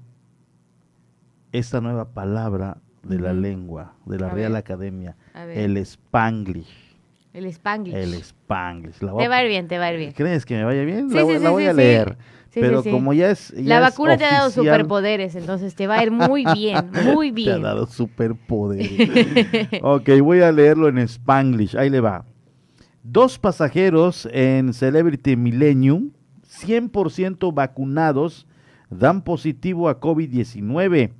[1.52, 2.78] esta nueva palabra
[3.08, 5.16] de la lengua, de la Real Academia.
[5.34, 6.88] El Spanglish.
[7.32, 7.94] El Spanglish.
[7.94, 8.98] El Spanglish.
[8.98, 10.12] te va a ir bien, te va a ir bien.
[10.12, 11.08] ¿Crees que me vaya bien?
[11.08, 12.16] la, voy a leer.
[12.52, 13.52] Pero como ya es.
[13.52, 17.48] la vacuna te ha dado superpoderes, entonces te va a ir muy bien, muy bien.
[17.48, 18.90] te ha dado superpoderes.
[19.82, 21.76] ok, voy a leerlo en Spanglish.
[21.76, 22.24] Ahí le va.
[23.02, 26.10] Dos pasajeros en Celebrity Millennium,
[26.46, 28.46] 100% vacunados,
[28.90, 31.12] dan positivo a COVID-19.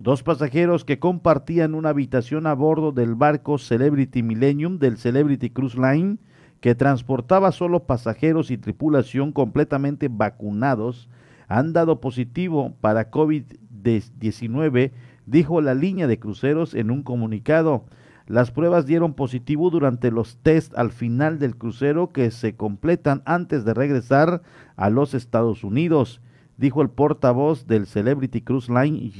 [0.00, 5.74] Dos pasajeros que compartían una habitación a bordo del barco Celebrity Millennium del Celebrity Cruise
[5.74, 6.18] Line,
[6.60, 11.08] que transportaba solo pasajeros y tripulación completamente vacunados,
[11.48, 14.92] han dado positivo para COVID-19,
[15.26, 17.84] dijo la línea de cruceros en un comunicado.
[18.28, 23.64] Las pruebas dieron positivo durante los test al final del crucero que se completan antes
[23.64, 24.42] de regresar
[24.76, 26.20] a los Estados Unidos
[26.58, 29.10] dijo el portavoz del Celebrity Cruise Line,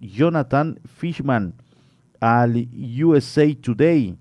[0.00, 1.54] Jonathan Fishman,
[2.20, 2.68] al
[3.04, 4.18] USA Today.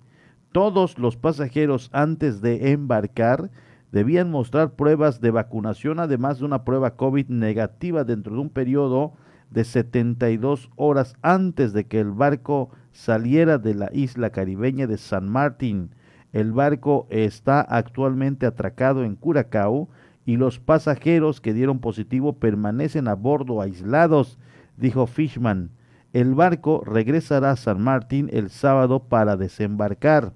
[0.52, 3.50] Todos los pasajeros antes de embarcar
[3.92, 9.14] debían mostrar pruebas de vacunación, además de una prueba COVID negativa dentro de un periodo
[9.50, 15.30] de 72 horas antes de que el barco saliera de la isla caribeña de San
[15.30, 15.92] Martín.
[16.34, 19.88] El barco está actualmente atracado en Curacao
[20.26, 24.40] y los pasajeros que dieron positivo permanecen a bordo aislados,
[24.76, 25.70] dijo Fishman.
[26.14, 30.34] El barco regresará a San Martín el sábado para desembarcar.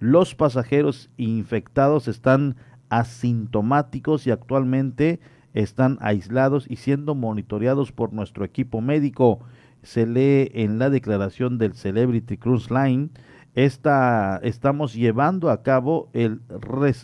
[0.00, 2.56] Los pasajeros infectados están
[2.88, 5.20] asintomáticos y actualmente
[5.54, 9.40] están aislados y siendo monitoreados por nuestro equipo médico.
[9.82, 13.10] Se lee en la declaración del Celebrity Cruise Line.
[13.54, 16.40] Esta, estamos llevando a cabo el,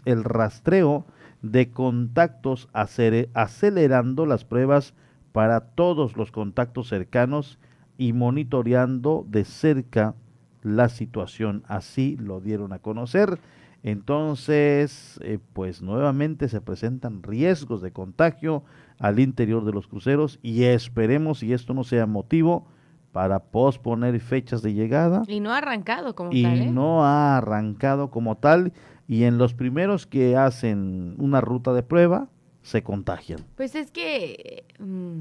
[0.07, 1.07] el rastreo
[1.43, 4.95] de contactos acelerando las pruebas
[5.33, 7.59] para todos los contactos cercanos
[7.97, 10.15] y monitoreando de cerca
[10.63, 11.63] la situación.
[11.69, 13.39] Así lo dieron a conocer.
[13.83, 18.65] Entonces, eh, pues nuevamente se presentan riesgos de contagio
[18.99, 22.67] al interior de los cruceros y esperemos, y esto no sea motivo,
[23.13, 25.23] para posponer fechas de llegada.
[25.27, 26.57] Y no ha arrancado como y tal.
[26.57, 26.71] Y ¿eh?
[26.71, 28.73] no ha arrancado como tal
[29.09, 32.29] y en los primeros que hacen una ruta de prueba
[32.63, 33.41] se contagian.
[33.57, 35.21] Pues es que, mm,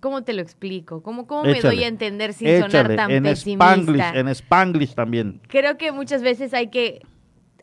[0.00, 1.02] ¿cómo te lo explico?
[1.02, 3.74] ¿Cómo, cómo me doy a entender sin sonar tan en pesimista?
[3.74, 5.40] Spanglish, en Spanglish también.
[5.46, 7.00] Creo que muchas veces hay que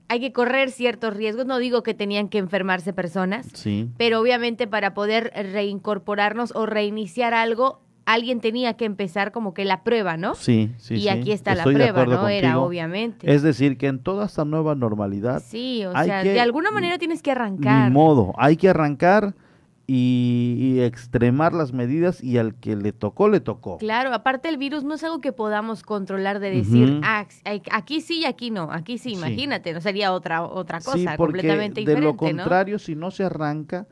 [0.10, 1.46] hay que correr ciertos riesgos.
[1.46, 3.90] No digo que tenían que enfermarse personas, sí.
[3.98, 9.84] pero obviamente para poder reincorporarnos o reiniciar algo alguien tenía que empezar como que la
[9.84, 10.34] prueba, ¿no?
[10.34, 10.96] Sí, sí.
[10.96, 12.28] Y aquí está la prueba, ¿no?
[12.30, 13.32] Era obviamente.
[13.32, 15.44] Es decir, que en toda esta nueva normalidad.
[15.46, 17.90] Sí, o sea, de alguna manera tienes que arrancar.
[17.90, 19.36] Ni modo, hay que arrancar
[19.88, 23.78] y, extremar las medidas y al que le tocó, le tocó.
[23.78, 27.26] Claro, aparte el virus no es algo que podamos controlar de decir, ah,
[27.72, 31.82] aquí sí y aquí no, aquí sí, imagínate, no sería otra otra cosa, sí, completamente
[31.82, 32.02] diferente.
[32.02, 33.86] De lo contrario, si no se arranca,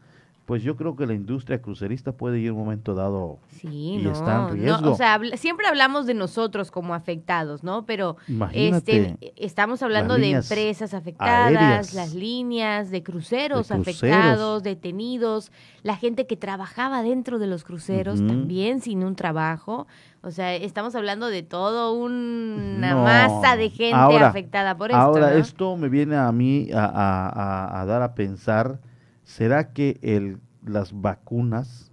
[0.46, 4.12] pues yo creo que la industria crucerista puede ir un momento dado sí, y no,
[4.12, 4.82] está en riesgo.
[4.82, 7.86] No, o sea, siempre hablamos de nosotros como afectados, ¿no?
[7.88, 8.18] Pero
[8.52, 16.38] este, estamos hablando de empresas afectadas, las líneas, de cruceros, afectados, detenidos, la gente que
[16.38, 19.88] trabajaba dentro de los cruceros también sin un trabajo.
[20.22, 25.02] O sea, estamos hablando de todo una masa de gente afectada por esto.
[25.02, 28.80] Ahora, esto me viene a mí a dar a pensar
[29.26, 31.92] ¿será que el, las vacunas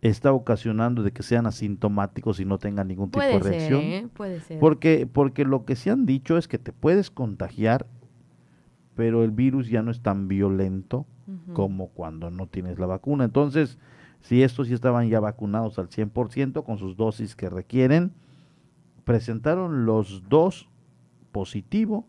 [0.00, 3.80] está ocasionando de que sean asintomáticos y no tengan ningún tipo de reacción?
[3.80, 4.08] ¿eh?
[4.14, 4.58] Puede ser.
[4.58, 7.86] Porque, porque lo que se han dicho es que te puedes contagiar,
[8.94, 11.06] pero el virus ya no es tan violento
[11.54, 13.24] como cuando no tienes la vacuna.
[13.24, 13.78] Entonces,
[14.20, 18.12] si estos sí estaban ya vacunados al 100% con sus dosis que requieren,
[19.04, 20.68] presentaron los dos
[21.30, 22.06] positivo,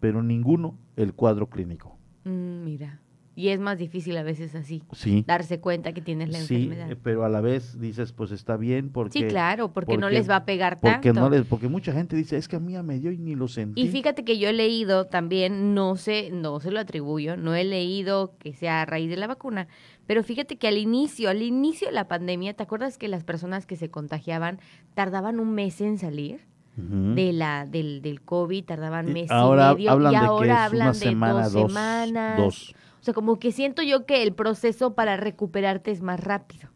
[0.00, 1.96] pero ninguno el cuadro clínico.
[2.24, 3.00] Mm, mira.
[3.38, 4.82] Y es más difícil a veces así,
[5.26, 6.88] darse cuenta que tienes la enfermedad.
[6.88, 9.18] Sí, pero a la vez dices, pues está bien porque...
[9.18, 11.20] Sí, claro, porque, no les va a pegar porque tanto.
[11.20, 13.46] No les, porque mucha gente dice, es que a mí me dio y ni lo
[13.46, 13.82] sentí.
[13.82, 17.64] Y fíjate que yo he leído también, no sé, no se lo atribuyo, no he
[17.64, 19.68] leído que sea a raíz de la vacuna,
[20.06, 23.66] pero fíjate que al inicio, al inicio de la pandemia, ¿te acuerdas que las personas
[23.66, 24.60] que se contagiaban
[24.94, 26.40] tardaban un mes en salir?
[26.78, 30.92] de la del, del COVID tardaban mes ahora y medio hablan y de ahora hablan
[30.92, 32.74] de dos, semanas dos
[33.06, 36.68] sea, como que siento yo que el proceso para recuperarte es más rápido.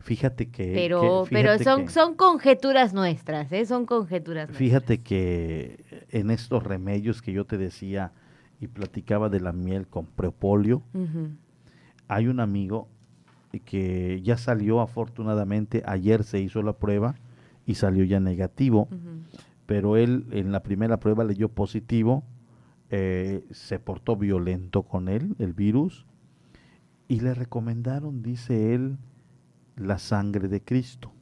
[0.00, 0.72] Fíjate que...
[0.74, 3.64] Pero, pero son, son conjeturas nuestras, ¿eh?
[3.64, 8.12] Son conjeturas Fíjate que en estos remedios que yo te decía
[8.60, 10.82] y platicaba de la miel con preopolio,
[12.08, 12.88] hay un amigo
[13.64, 17.14] que ya salió afortunadamente, ayer se hizo la prueba
[17.66, 18.88] y salió ya negativo,
[19.66, 22.24] pero él en la primera prueba le dio positivo,
[22.90, 26.06] eh, se portó violento con él, el virus,
[27.08, 28.98] y le recomendaron, dice él,
[29.76, 31.12] la sangre de Cristo.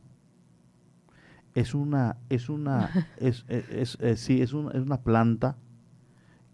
[1.54, 5.56] Es una, es una, es, es, es, sí, es una, es una planta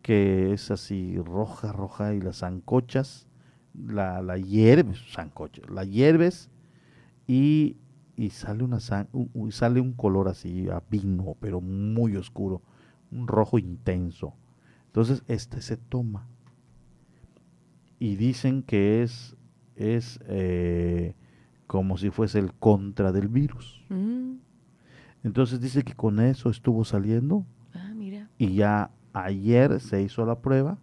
[0.02, 3.26] que es así roja, roja, y las zancochas,
[3.74, 6.50] la, la hierves, zancochas, la hierves
[7.26, 7.76] y,
[8.16, 12.62] y sale, una sale un color así a vino, pero muy oscuro,
[13.10, 14.34] un rojo intenso.
[14.94, 16.28] Entonces este se toma
[17.98, 19.34] y dicen que es,
[19.74, 21.16] es eh,
[21.66, 23.82] como si fuese el contra del virus.
[23.88, 24.34] Mm.
[25.24, 27.92] Entonces dice que con eso estuvo saliendo ah,
[28.38, 30.78] y ya ayer se hizo la prueba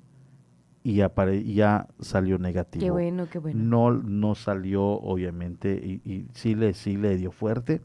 [0.84, 1.14] y ya,
[1.45, 2.84] ya salió negativo.
[2.84, 3.64] Qué bueno, qué bueno.
[3.64, 7.82] No, no salió, obviamente, y, y, sí, le, sí le dio fuerte.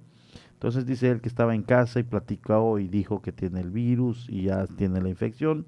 [0.55, 4.27] Entonces dice él que estaba en casa y platicó y dijo que tiene el virus
[4.29, 5.67] y ya tiene la infección.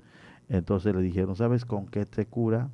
[0.49, 2.70] Entonces le dijeron, ¿sabes con qué te cura?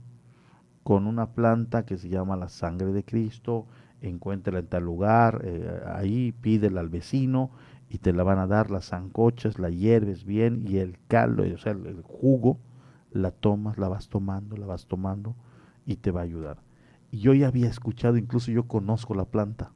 [0.83, 3.67] Con una planta que se llama la sangre de Cristo,
[4.01, 7.51] encuéntrala en tal lugar, eh, ahí pídela al vecino
[7.89, 11.59] y te la van a dar las zancochas, la hierves bien y el caldo, o
[11.59, 12.59] sea, el, jugo,
[13.13, 15.35] la tomas, la vas tomando, la vas tomando
[15.87, 16.59] y te va a ayudar.
[17.11, 19.73] Y yo ya había escuchado, incluso yo conozco la planta,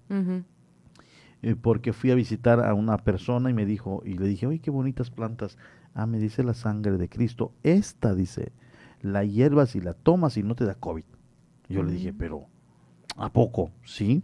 [1.42, 4.58] eh, porque fui a visitar a una persona y me dijo, y le dije, oye,
[4.58, 5.56] qué bonitas plantas.
[5.98, 7.50] Ah, me dice la sangre de Cristo.
[7.64, 8.52] Esta, dice,
[9.02, 11.02] la hierbas y la tomas y no te da COVID.
[11.68, 12.46] Yo le dije, pero,
[13.16, 13.72] ¿a poco?
[13.84, 14.22] Sí.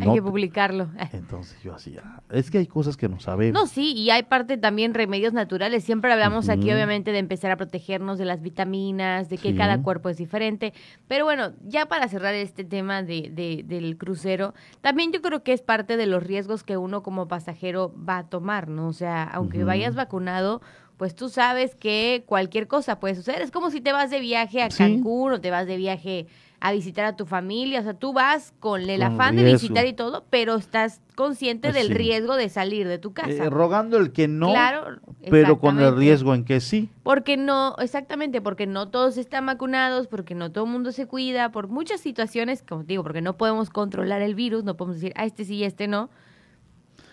[0.00, 0.88] Hay que publicarlo.
[1.12, 3.58] Entonces yo hacía, es que hay cosas que no sabemos.
[3.58, 5.84] No, sí, y hay parte también remedios naturales.
[5.84, 10.10] Siempre hablamos aquí obviamente de empezar a protegernos de las vitaminas, de que cada cuerpo
[10.10, 10.74] es diferente.
[11.06, 15.54] Pero bueno, ya para cerrar este tema de, de, del crucero, también yo creo que
[15.54, 18.88] es parte de los riesgos que uno como pasajero va a tomar, ¿no?
[18.88, 20.60] O sea, aunque vayas vacunado,
[20.98, 23.40] pues tú sabes que cualquier cosa puede suceder.
[23.40, 26.26] Es como si te vas de viaje a Cancún o te vas de viaje
[26.60, 29.92] a visitar a tu familia, o sea, tú vas con el afán de visitar y
[29.92, 33.30] todo, pero estás consciente del riesgo de salir de tu casa.
[33.30, 34.98] Eh, rogando el que no, claro,
[35.30, 36.90] pero con el riesgo en que sí.
[37.04, 41.52] Porque no, exactamente, porque no todos están vacunados, porque no todo el mundo se cuida,
[41.52, 45.22] por muchas situaciones, como digo, porque no podemos controlar el virus, no podemos decir, a
[45.22, 46.10] ah, este sí y este no.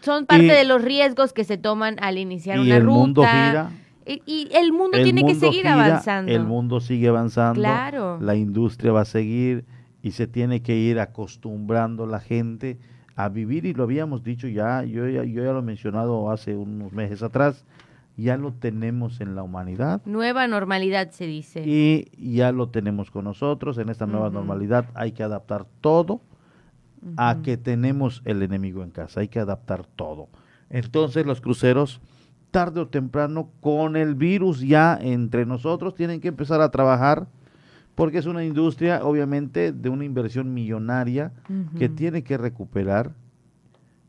[0.01, 2.95] Son parte de los riesgos que se toman al iniciar una el ruta.
[2.99, 3.71] Mundo gira
[4.05, 6.31] y, el mundo tiene que seguir avanzando.
[6.31, 7.59] El mundo sigue avanzando.
[7.59, 8.19] Claro.
[8.21, 9.65] La industria va a seguir
[10.01, 12.77] y se tiene que ir acostumbrando la gente
[13.15, 16.55] a vivir y lo habíamos dicho ya, yo ya, yo ya lo he mencionado hace
[16.55, 17.65] unos meses atrás,
[18.17, 20.01] ya lo tenemos en la humanidad.
[20.05, 21.63] Nueva normalidad se dice.
[21.65, 26.21] Y ya lo tenemos con nosotros, en esta nueva normalidad hay que adaptar todo
[27.17, 30.27] a que tenemos el enemigo en casa, hay que adaptar todo.
[30.69, 32.01] Entonces los cruceros
[32.55, 37.27] tarde o temprano con el virus ya entre nosotros tienen que empezar a trabajar
[37.95, 41.33] porque es una industria obviamente de una inversión millonaria
[41.77, 43.11] que tiene que recuperar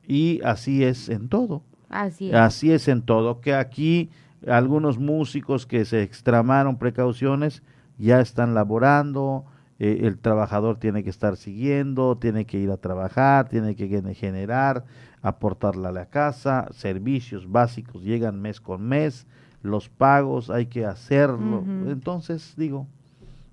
[0.07, 1.65] y así es en todo.
[1.89, 2.37] Así es.
[2.37, 4.11] Así es en todo, que aquí
[4.47, 7.65] algunos músicos que se extramaron precauciones
[7.99, 9.45] ya están laborando,
[9.81, 14.85] eh, el trabajador tiene que estar siguiendo, tiene que ir a trabajar, tiene que generar,
[15.27, 19.27] aportarle a la casa, servicios básicos llegan mes con mes,
[19.61, 21.65] los pagos hay que hacerlo.
[21.89, 22.87] Entonces digo,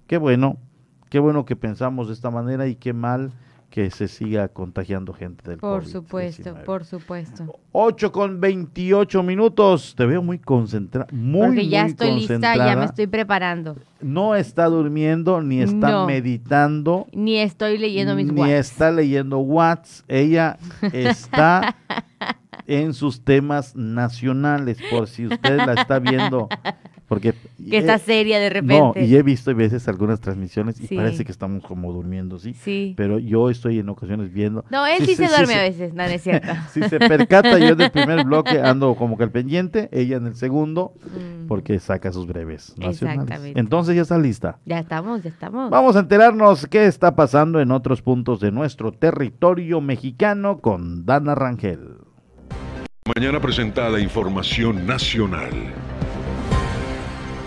[0.06, 0.58] qué bueno,
[1.10, 3.32] qué bueno que pensamos de esta manera y qué mal
[3.74, 7.60] que se siga contagiando gente del Por supuesto, por supuesto.
[7.72, 9.96] 8 con 28 minutos.
[9.98, 11.08] Te veo muy concentrada.
[11.12, 13.76] Muy, Porque ya estoy lista, ya me estoy preparando.
[14.00, 17.08] No está durmiendo, ni está meditando.
[17.14, 20.04] Ni estoy leyendo mis Ni está leyendo Watts.
[20.08, 20.60] Ella
[20.92, 21.76] está
[22.68, 26.48] en sus temas nacionales, por si usted la está viendo
[27.08, 27.34] porque
[27.70, 29.00] que está seria de repente.
[29.00, 32.54] No, y he visto a veces algunas transmisiones y parece que estamos como durmiendo, ¿sí?
[32.54, 32.94] Sí.
[32.98, 34.66] Pero yo estoy en ocasiones viendo.
[34.70, 36.48] No, él sí, se, duerme a veces, no, es cierto.
[36.72, 40.36] si se percata, yo del primer bloque ando como que al pendiente, ella en el
[40.36, 41.48] segundo, mm.
[41.48, 43.24] porque saca sus breves nacionales.
[43.24, 43.60] Exactamente.
[43.60, 44.60] Entonces ya está lista.
[44.66, 45.70] Ya estamos, ya estamos.
[45.70, 51.36] Vamos a enterarnos qué está pasando en otros puntos de nuestro territorio mexicano con Dana
[51.36, 51.98] Rangel.
[53.16, 55.52] Mañana presentada información nacional.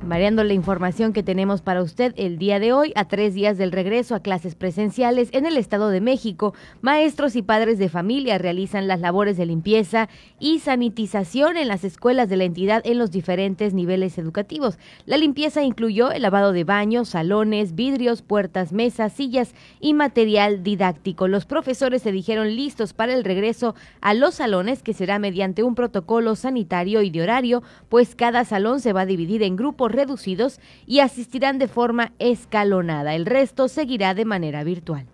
[0.08, 3.72] Variando la información que tenemos para usted el día de hoy, a tres días del
[3.72, 8.88] regreso a clases presenciales en el Estado de México, maestros y padres de familia realizan
[8.88, 10.08] las labores de limpieza
[10.40, 14.78] y sanitización en las escuelas de la entidad en los diferentes niveles educativos.
[15.04, 21.28] La limpieza incluyó el lavado de baños, salones, vidrios, puertas, mesas, sillas y material didáctico.
[21.28, 25.74] Los profesores se dijeron listos para el regreso a los salones, que será mediante un
[25.74, 30.60] protocolo sanitario y de horario, pues cada salón se va a dividir en grupos reducidos
[30.86, 33.14] y asistirán de forma escalonada.
[33.14, 35.06] El resto seguirá de manera virtual.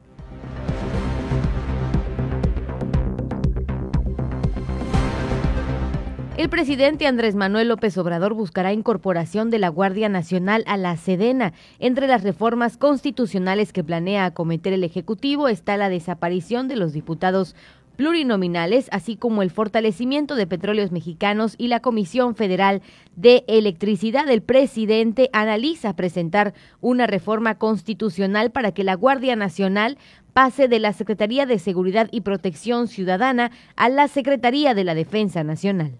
[6.37, 11.53] El presidente Andrés Manuel López Obrador buscará incorporación de la Guardia Nacional a la Sedena.
[11.79, 17.55] Entre las reformas constitucionales que planea acometer el Ejecutivo está la desaparición de los diputados
[17.97, 22.83] plurinominales, así como el fortalecimiento de petróleos mexicanos y la Comisión Federal
[23.17, 24.29] de Electricidad.
[24.29, 29.99] El presidente analiza presentar una reforma constitucional para que la Guardia Nacional
[30.33, 35.45] pase de la Secretaría de Seguridad y Protección Ciudadana a la Secretaría de la Defensa
[35.45, 35.93] Nacional.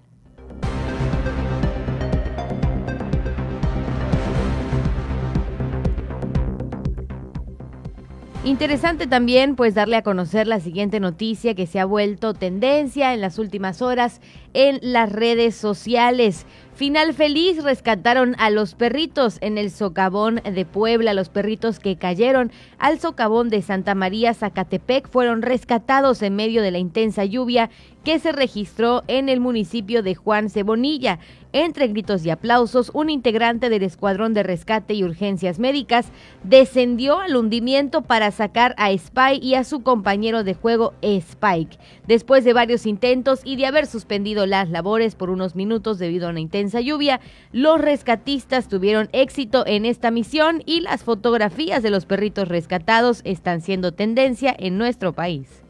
[8.45, 13.23] Interesante también pues darle a conocer la siguiente noticia que se ha vuelto tendencia en
[13.23, 14.21] las últimas horas
[14.53, 16.45] en las redes sociales.
[16.75, 21.15] Final feliz, rescataron a los perritos en el socavón de Puebla.
[21.15, 26.71] Los perritos que cayeron al socavón de Santa María Zacatepec fueron rescatados en medio de
[26.71, 27.71] la intensa lluvia
[28.05, 31.19] que se registró en el municipio de Juan Cebonilla.
[31.53, 36.09] Entre gritos y aplausos, un integrante del Escuadrón de Rescate y Urgencias Médicas
[36.43, 41.79] descendió al hundimiento para sacar a Spy y a su compañero de juego Spike.
[42.07, 46.31] Después de varios intentos y de haber suspendido las labores por unos minutos debido a
[46.31, 47.21] una intensa lluvia,
[47.53, 53.61] los rescatistas tuvieron éxito en esta misión y las fotografías de los perritos rescatados están
[53.61, 55.64] siendo tendencia en nuestro país.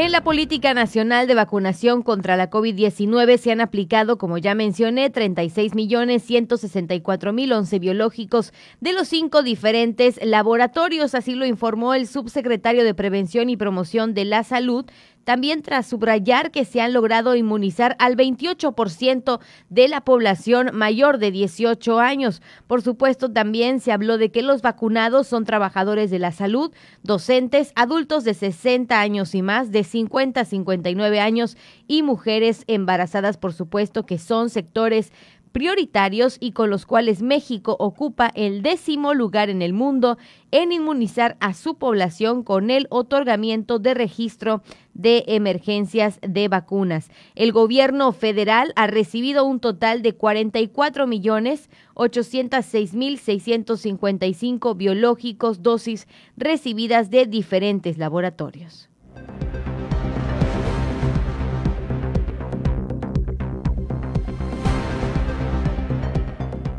[0.00, 5.10] En la política nacional de vacunación contra la COVID-19 se han aplicado, como ya mencioné,
[5.10, 11.16] 36 millones 164 mil 11 biológicos de los cinco diferentes laboratorios.
[11.16, 14.86] Así lo informó el subsecretario de Prevención y Promoción de la Salud,
[15.28, 21.30] también tras subrayar que se han logrado inmunizar al 28% de la población mayor de
[21.30, 22.40] 18 años.
[22.66, 26.72] Por supuesto, también se habló de que los vacunados son trabajadores de la salud,
[27.02, 33.36] docentes, adultos de 60 años y más, de 50 a 59 años y mujeres embarazadas,
[33.36, 35.12] por supuesto, que son sectores
[35.58, 40.16] prioritarios y con los cuales México ocupa el décimo lugar en el mundo
[40.52, 44.62] en inmunizar a su población con el otorgamiento de registro
[44.94, 47.10] de emergencias de vacunas.
[47.34, 56.06] El gobierno federal ha recibido un total de 44 millones 806 mil 655 biológicos dosis
[56.36, 58.87] recibidas de diferentes laboratorios.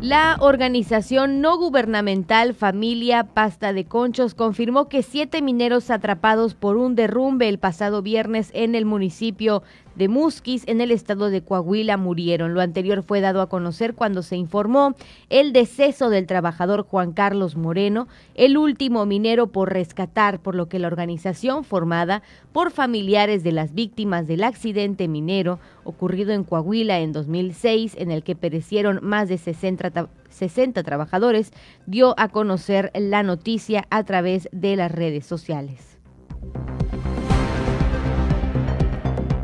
[0.10, 6.95] La organización no gubernamental Familia Pasta de Conchos confirmó que siete mineros atrapados por un
[6.95, 9.62] derrumbe el pasado viernes en el municipio
[10.00, 12.54] de Musquis en el estado de Coahuila murieron.
[12.54, 14.95] Lo anterior fue dado a conocer cuando se informó
[15.30, 20.80] el deceso del trabajador Juan Carlos Moreno, el último minero por rescatar, por lo que
[20.80, 22.24] la organización formada
[22.54, 28.24] por familiares de las víctimas del accidente minero ocurrido en Coahuila en 2006, en el
[28.24, 31.52] que perecieron más de 60, 60 trabajadores,
[31.88, 35.97] dio a conocer la noticia a través de las redes sociales.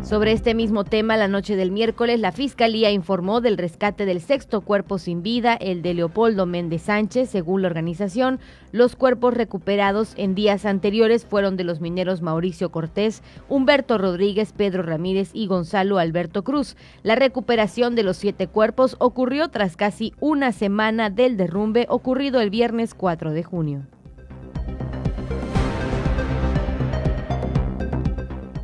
[0.05, 4.61] Sobre este mismo tema, la noche del miércoles, la Fiscalía informó del rescate del sexto
[4.61, 7.27] cuerpo sin vida, el de Leopoldo Méndez Sánchez.
[7.27, 8.39] Según la organización,
[8.71, 14.83] los cuerpos recuperados en días anteriores fueron de los mineros Mauricio Cortés, Humberto Rodríguez, Pedro
[14.83, 16.77] Ramírez y Gonzalo Alberto Cruz.
[17.01, 22.51] La recuperación de los siete cuerpos ocurrió tras casi una semana del derrumbe ocurrido el
[22.51, 23.87] viernes 4 de junio.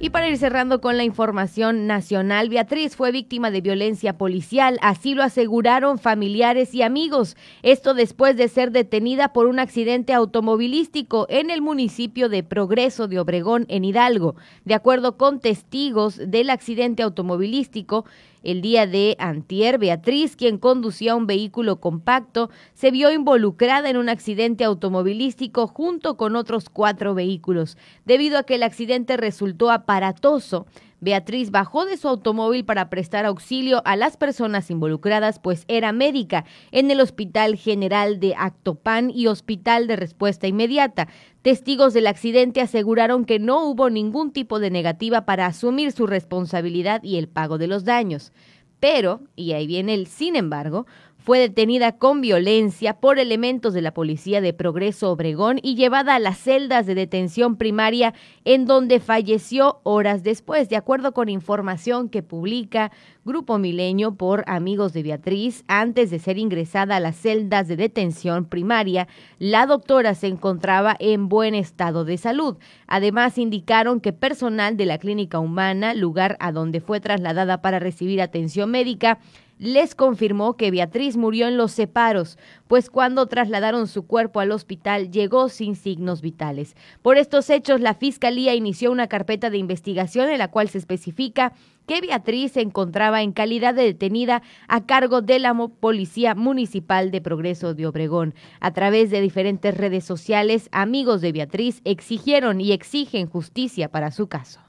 [0.04, 5.14] Y para ir cerrando con la información nacional, Beatriz fue víctima de violencia policial, así
[5.14, 7.38] lo aseguraron familiares y amigos.
[7.62, 13.20] Esto después de ser detenida por un accidente automovilístico en el municipio de Progreso de
[13.20, 14.36] Obregón, en Hidalgo.
[14.66, 18.06] De acuerdo con testigos del accidente automovilístico,
[18.44, 24.10] el día de antier, Beatriz, quien conducía un vehículo compacto, se vio involucrada en un
[24.10, 27.78] accidente automovilístico junto con otros cuatro vehículos.
[28.06, 30.66] Debido a que el accidente resultó aparatoso,
[31.02, 36.46] Beatriz bajó de su automóvil para prestar auxilio a las personas involucradas, pues era médica
[36.72, 41.08] en el Hospital General de Actopan y Hospital de Respuesta Inmediata.
[41.42, 47.02] Testigos del accidente aseguraron que no hubo ningún tipo de negativa para asumir su responsabilidad
[47.02, 48.32] y el pago de los daños.
[48.80, 50.86] Pero, y ahí viene el sin embargo,
[51.24, 56.20] fue detenida con violencia por elementos de la Policía de Progreso Obregón y llevada a
[56.20, 62.24] las celdas de detención primaria en donde falleció horas después, de acuerdo con información que
[62.24, 62.92] publica
[63.24, 65.64] Grupo Milenio por amigos de Beatriz.
[65.68, 69.08] Antes de ser ingresada a las celdas de detención primaria,
[69.38, 72.58] la doctora se encontraba en buen estado de salud.
[72.88, 78.22] Además, indicaron que personal de la clínica humana, lugar a donde fue trasladada para recibir
[78.22, 79.20] atención médica,
[79.62, 85.12] les confirmó que Beatriz murió en los separos, pues cuando trasladaron su cuerpo al hospital
[85.12, 86.76] llegó sin signos vitales.
[87.04, 91.54] Por estos hechos, la Fiscalía inició una carpeta de investigación en la cual se especifica
[91.86, 97.22] que Beatriz se encontraba en calidad de detenida a cargo de la Policía Municipal de
[97.22, 98.34] Progreso de Obregón.
[98.62, 104.26] A través de diferentes redes sociales, amigos de Beatriz exigieron y exigen justicia para su
[104.26, 104.60] caso.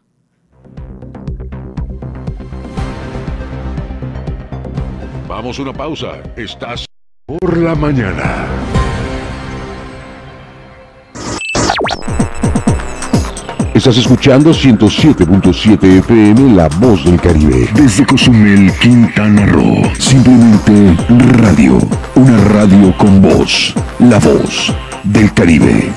[5.35, 6.23] Vamos a una pausa.
[6.37, 6.85] Estás
[7.25, 8.47] por la mañana.
[13.73, 17.67] Estás escuchando 107.7 FM La Voz del Caribe.
[17.75, 19.83] Desde Cozumel, Quintana Roo.
[19.99, 20.95] Simplemente
[21.41, 21.79] radio.
[22.15, 23.75] Una radio con voz.
[24.01, 24.71] La Voz
[25.03, 25.91] del Caribe.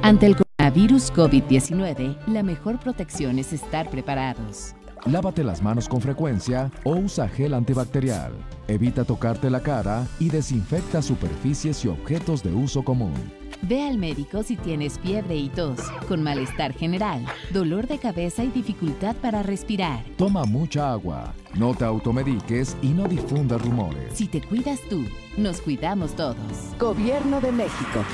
[0.00, 4.74] Ante el coronavirus COVID-19, la mejor protección es estar preparados.
[5.04, 8.32] Lávate las manos con frecuencia o usa gel antibacterial.
[8.66, 13.14] Evita tocarte la cara y desinfecta superficies y objetos de uso común.
[13.62, 18.48] Ve al médico si tienes fiebre y tos, con malestar general, dolor de cabeza y
[18.48, 20.04] dificultad para respirar.
[20.18, 24.12] Toma mucha agua, no te automediques y no difundas rumores.
[24.12, 25.04] Si te cuidas tú,
[25.36, 26.36] nos cuidamos todos.
[26.78, 28.04] Gobierno de México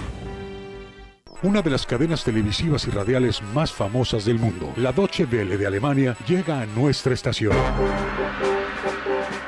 [1.43, 5.67] una de las cadenas televisivas y radiales más famosas del mundo, la Deutsche Welle de
[5.67, 7.53] Alemania, llega a nuestra estación.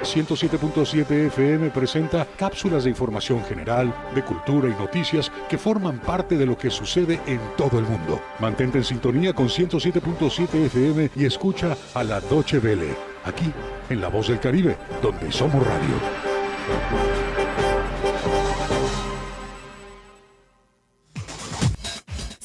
[0.03, 6.47] 107.7 FM presenta cápsulas de información general, de cultura y noticias que forman parte de
[6.47, 8.21] lo que sucede en todo el mundo.
[8.39, 13.51] Mantente en sintonía con 107.7 FM y escucha a la Deutsche Welle, aquí
[13.89, 16.34] en La Voz del Caribe, donde somos radio.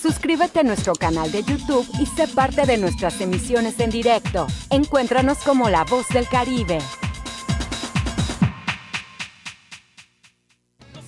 [0.09, 4.47] Suscríbete a nuestro canal de YouTube y sé parte de nuestras emisiones en directo.
[4.71, 6.79] Encuéntranos como La Voz del Caribe.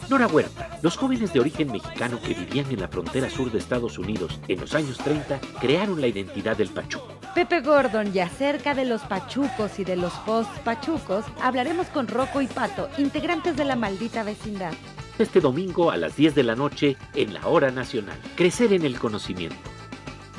[0.08, 3.98] Nora Huerta, los jóvenes de origen mexicano que vivían en la frontera sur de Estados
[3.98, 7.08] Unidos en los años 30 crearon la identidad del pachuco.
[7.34, 12.46] Pepe Gordon y acerca de los pachucos y de los post-pachucos hablaremos con Rocco y
[12.46, 14.74] Pato, integrantes de la maldita vecindad
[15.22, 18.18] este domingo a las 10 de la noche en la Hora Nacional.
[18.36, 19.56] Crecer en el conocimiento.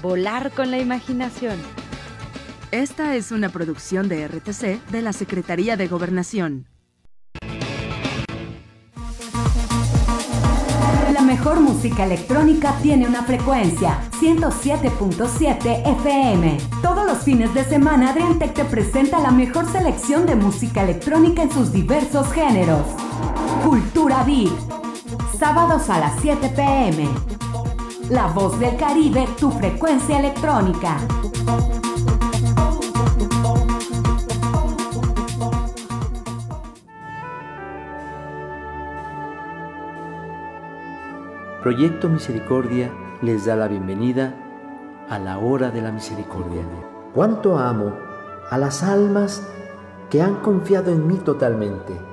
[0.02, 1.58] Volar con la imaginación.
[2.70, 6.71] Esta es una producción de RTC de la Secretaría de Gobernación.
[11.12, 16.56] La mejor música electrónica tiene una frecuencia, 107.7 FM.
[16.80, 21.52] Todos los fines de semana Adriantec te presenta la mejor selección de música electrónica en
[21.52, 22.86] sus diversos géneros.
[23.62, 24.52] Cultura Beat.
[25.38, 27.06] Sábados a las 7 pm.
[28.08, 30.96] La voz del Caribe, tu frecuencia electrónica.
[41.62, 42.90] Proyecto Misericordia
[43.22, 44.34] les da la bienvenida
[45.08, 46.62] a la hora de la misericordia.
[47.14, 47.94] Cuánto amo
[48.50, 49.46] a las almas
[50.10, 52.12] que han confiado en mí totalmente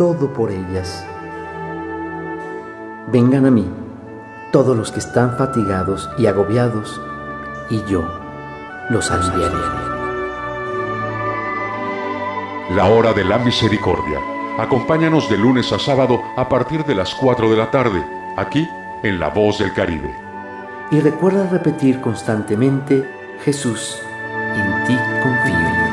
[0.00, 1.06] todo por ellas.
[3.12, 3.68] Vengan a mí
[4.50, 6.98] todos los que están fatigados y agobiados,
[7.68, 8.02] y yo
[8.88, 9.58] los aliviaré.
[12.74, 14.29] La hora de la misericordia.
[14.58, 18.04] Acompáñanos de lunes a sábado a partir de las 4 de la tarde,
[18.36, 18.68] aquí
[19.02, 20.14] en La Voz del Caribe.
[20.90, 23.08] Y recuerda repetir constantemente,
[23.44, 23.98] Jesús,
[24.54, 25.90] en ti confío.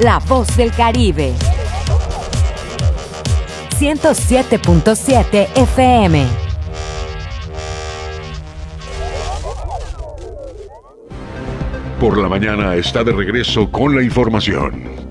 [0.00, 1.34] La voz del Caribe.
[3.80, 6.47] 107.7 FM.
[12.00, 15.07] Por la mañana está de regreso con la información.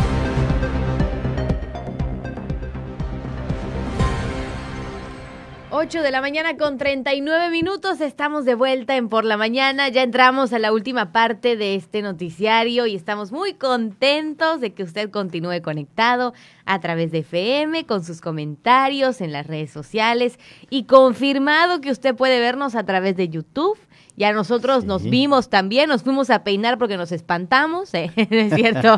[5.88, 10.04] 8 de la mañana con 39 minutos, estamos de vuelta en Por la Mañana, ya
[10.04, 15.10] entramos a la última parte de este noticiario y estamos muy contentos de que usted
[15.10, 16.34] continúe conectado
[16.66, 20.38] a través de FM con sus comentarios en las redes sociales
[20.70, 23.80] y confirmado que usted puede vernos a través de YouTube.
[24.18, 28.12] Ya nosotros nos vimos también, nos fuimos a peinar porque nos espantamos, ¿eh?
[28.18, 28.98] es cierto,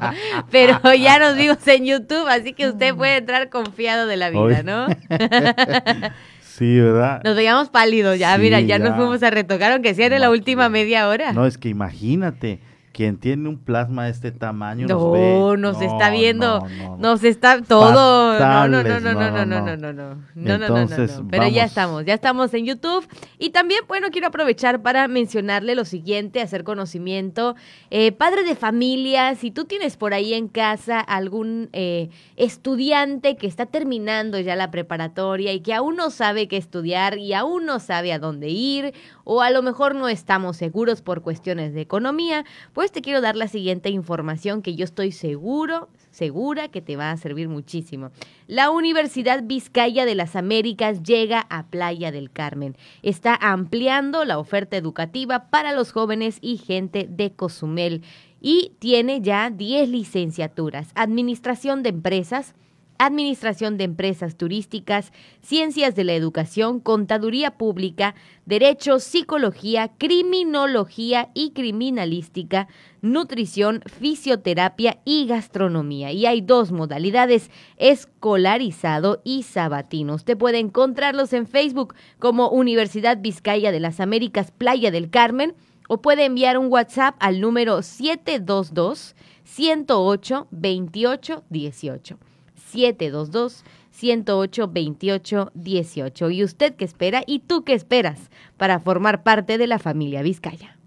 [0.50, 4.64] pero ya nos vimos en YouTube, así que usted puede entrar confiado de la vida,
[4.64, 4.88] ¿no?
[6.60, 7.22] sí, ¿verdad?
[7.24, 10.68] Nos veíamos pálidos ya, mira, ya, nos fuimos a retocar, aunque sea de la última
[10.70, 11.32] media hora.
[11.32, 12.60] No, es que imagínate,
[13.00, 15.58] quien tiene un plasma de este tamaño no, nos ve.
[15.58, 18.38] nos está viendo, nos está todo.
[18.38, 21.64] no, no, no, no, no, no, no, no, no, no, no, no, no, Pero ya
[21.64, 23.08] estamos, ya estamos en YouTube.
[23.38, 27.56] Y también, bueno, quiero aprovechar para mencionarle lo siguiente, hacer conocimiento.
[27.90, 33.48] Eh, padre de familia, si tú tienes por ahí en casa algún eh, estudiante que
[33.48, 37.80] está terminando ya la preparatoria y que aún no sabe qué estudiar y aún no
[37.80, 38.94] sabe a dónde ir,
[39.32, 43.36] o a lo mejor no estamos seguros por cuestiones de economía, pues te quiero dar
[43.36, 48.10] la siguiente información que yo estoy seguro, segura que te va a servir muchísimo.
[48.48, 52.76] La Universidad Vizcaya de las Américas llega a Playa del Carmen.
[53.04, 58.02] Está ampliando la oferta educativa para los jóvenes y gente de Cozumel
[58.42, 60.90] y tiene ya 10 licenciaturas.
[60.96, 62.56] Administración de empresas,
[63.02, 68.14] Administración de Empresas Turísticas, Ciencias de la Educación, Contaduría Pública,
[68.46, 72.68] Derecho, Psicología, Criminología y Criminalística,
[73.02, 76.12] Nutrición, Fisioterapia y Gastronomía.
[76.12, 80.16] Y hay dos modalidades, escolarizado y sabatino.
[80.16, 85.56] Usted puede encontrarlos en Facebook como Universidad Vizcaya de las Américas Playa del Carmen
[85.88, 92.29] o puede enviar un WhatsApp al número 722 108 28 18.
[92.72, 96.30] 722 108 28 18.
[96.30, 97.24] ¿Y usted qué espera?
[97.26, 100.78] ¿Y tú qué esperas para formar parte de la familia Vizcaya?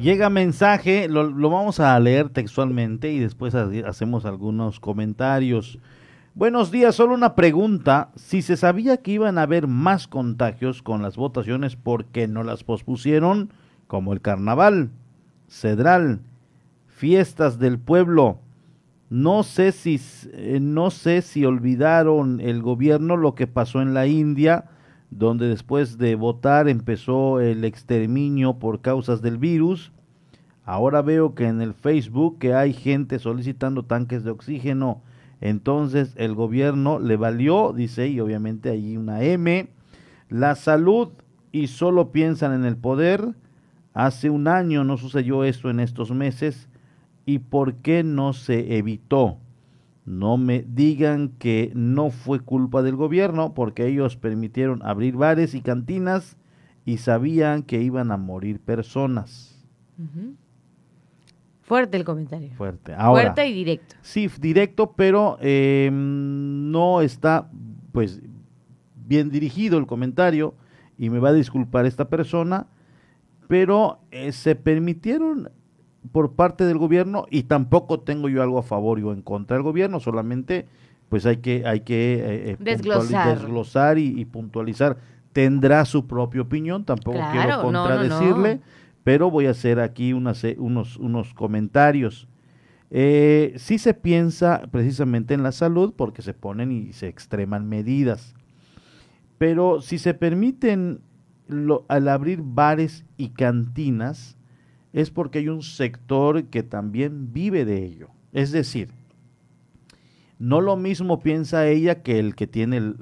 [0.00, 5.78] Llega mensaje, lo, lo, vamos a leer textualmente y después hacemos algunos comentarios.
[6.36, 8.10] Buenos días, solo una pregunta.
[8.14, 12.42] Si se sabía que iban a haber más contagios con las votaciones, ¿por qué no
[12.42, 13.54] las pospusieron?
[13.86, 14.90] Como el carnaval,
[15.48, 16.20] cedral,
[16.88, 18.38] fiestas del pueblo.
[19.08, 19.98] No sé si
[20.34, 24.66] eh, no sé si olvidaron el gobierno lo que pasó en la India,
[25.08, 29.90] donde después de votar empezó el exterminio por causas del virus.
[30.66, 35.00] Ahora veo que en el Facebook que hay gente solicitando tanques de oxígeno
[35.40, 39.68] entonces el gobierno le valió, dice, y obviamente hay una M,
[40.28, 41.10] la salud
[41.52, 43.34] y solo piensan en el poder.
[43.92, 46.68] Hace un año no sucedió esto en estos meses.
[47.24, 49.38] ¿Y por qué no se evitó?
[50.04, 55.60] No me digan que no fue culpa del gobierno, porque ellos permitieron abrir bares y
[55.60, 56.36] cantinas
[56.84, 59.52] y sabían que iban a morir personas.
[61.66, 62.52] Fuerte el comentario.
[62.54, 62.94] Fuerte.
[62.94, 63.96] Fuerte y directo.
[64.00, 67.50] Sí, directo, pero eh, no está,
[67.90, 68.22] pues,
[68.94, 70.54] bien dirigido el comentario
[70.96, 72.68] y me va a disculpar esta persona,
[73.48, 75.50] pero eh, se permitieron
[76.12, 79.64] por parte del gobierno y tampoco tengo yo algo a favor o en contra del
[79.64, 80.68] gobierno, solamente
[81.08, 84.98] pues hay que hay que eh, desglosar, y, puntualizar.
[85.32, 88.60] Tendrá su propia opinión, tampoco quiero contradecirle
[89.06, 90.42] pero voy a hacer aquí unos,
[90.96, 92.26] unos comentarios.
[92.90, 98.34] Eh, sí se piensa precisamente en la salud porque se ponen y se extreman medidas,
[99.38, 101.02] pero si se permiten
[101.86, 104.36] al abrir bares y cantinas
[104.92, 108.08] es porque hay un sector que también vive de ello.
[108.32, 108.88] Es decir,
[110.40, 112.96] no lo mismo piensa ella que el que tiene el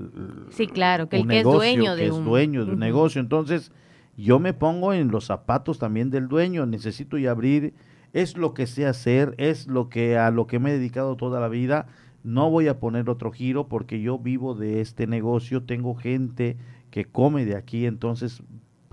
[0.51, 3.73] sí claro que el que es dueño de es dueño de un negocio entonces
[4.17, 7.75] yo me pongo en los zapatos también del dueño, necesito ya abrir,
[8.13, 11.41] es lo que sé hacer, es lo que a lo que me he dedicado toda
[11.41, 11.87] la vida,
[12.23, 16.57] no voy a poner otro giro porque yo vivo de este negocio, tengo gente
[16.91, 18.43] que come de aquí, entonces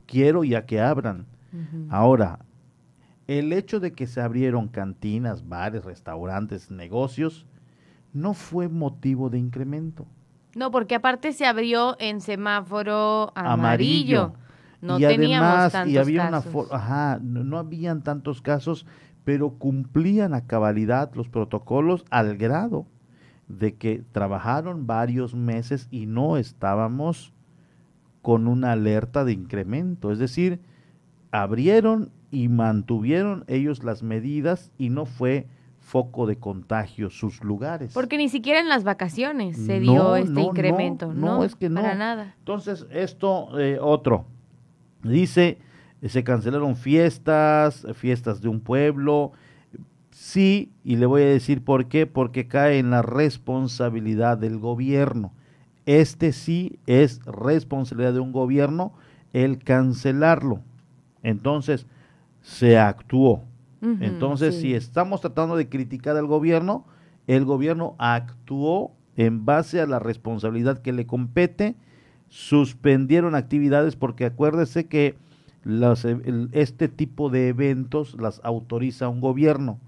[0.05, 1.27] quiero ya que abran.
[1.89, 2.39] Ahora,
[3.27, 7.45] el hecho de que se abrieron cantinas, bares, restaurantes, negocios,
[8.13, 10.05] no fue motivo de incremento.
[10.55, 14.33] No, porque aparte se abrió en semáforo amarillo.
[14.81, 16.53] No y teníamos además, tantos y había casos.
[16.53, 18.85] Una ajá, no, no habían tantos casos,
[19.23, 22.87] pero cumplían a cabalidad los protocolos al grado
[23.47, 27.33] de que trabajaron varios meses y no estábamos
[28.21, 30.11] con una alerta de incremento.
[30.11, 30.61] Es decir,
[31.31, 35.47] abrieron y mantuvieron ellos las medidas y no fue
[35.79, 37.93] foco de contagio sus lugares.
[37.93, 41.81] Porque ni siquiera en las vacaciones se dio este incremento, no, no, es que no.
[41.81, 42.35] Para nada.
[42.37, 44.25] Entonces, esto, eh, otro,
[45.03, 45.57] dice,
[46.05, 49.31] se cancelaron fiestas, fiestas de un pueblo,
[50.11, 55.33] sí, y le voy a decir por qué, porque cae en la responsabilidad del gobierno.
[55.85, 58.93] Este sí es responsabilidad de un gobierno
[59.33, 60.61] el cancelarlo.
[61.23, 61.85] Entonces,
[62.41, 63.43] se actuó.
[63.99, 66.85] Entonces, si estamos tratando de criticar al gobierno,
[67.25, 71.75] el gobierno actuó en base a la responsabilidad que le compete,
[72.31, 75.17] suspendieron actividades porque acuérdese que
[76.53, 79.79] este tipo de eventos las autoriza un gobierno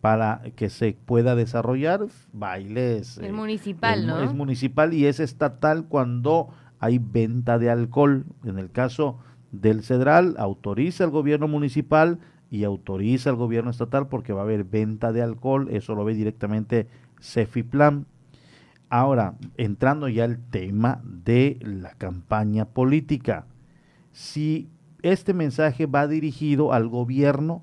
[0.00, 3.18] para que se pueda desarrollar bailes.
[3.18, 4.22] El eh, municipal, ¿no?
[4.22, 8.24] Es municipal y es estatal cuando hay venta de alcohol.
[8.44, 9.18] En el caso
[9.50, 14.62] del Cedral, autoriza el gobierno municipal y autoriza el gobierno estatal porque va a haber
[14.62, 16.86] venta de alcohol, eso lo ve directamente
[17.20, 18.06] Cefiplan.
[18.90, 23.46] Ahora, entrando ya al tema de la campaña política.
[24.12, 24.68] Si
[25.02, 27.62] este mensaje va dirigido al gobierno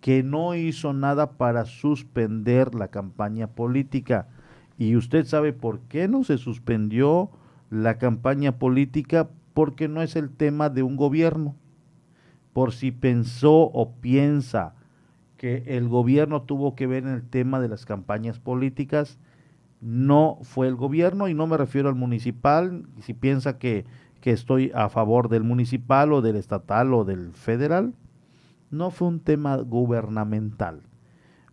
[0.00, 4.28] que no hizo nada para suspender la campaña política.
[4.78, 7.30] Y usted sabe por qué no se suspendió
[7.70, 11.56] la campaña política, porque no es el tema de un gobierno
[12.56, 14.74] por si pensó o piensa
[15.36, 19.18] que el gobierno tuvo que ver en el tema de las campañas políticas,
[19.80, 23.84] no fue el gobierno y no me refiero al municipal, si piensa que,
[24.20, 27.94] que estoy a favor del municipal o del estatal o del federal,
[28.70, 30.82] no fue un tema gubernamental,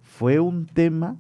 [0.01, 1.17] fue un tema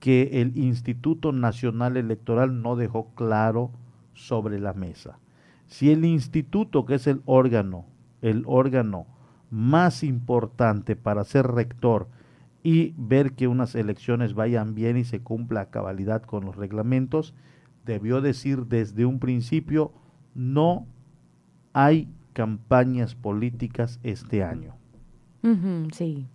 [0.00, 3.70] que el Instituto Nacional Electoral no dejó claro
[4.12, 5.18] sobre la mesa.
[5.66, 7.86] Si el instituto, que es el órgano
[8.24, 9.06] el órgano
[9.50, 12.08] más importante para ser rector
[12.64, 17.34] y ver que unas elecciones vayan bien y se cumpla a cabalidad con los reglamentos,
[17.84, 19.92] debió decir desde un principio,
[20.34, 20.86] no
[21.74, 24.74] hay campañas políticas este año.
[25.92, 26.26] sí.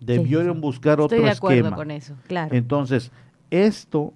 [0.00, 2.54] Debieron buscar otro Estoy de acuerdo con eso, claro.
[2.54, 3.10] Entonces,
[3.50, 4.12] esto,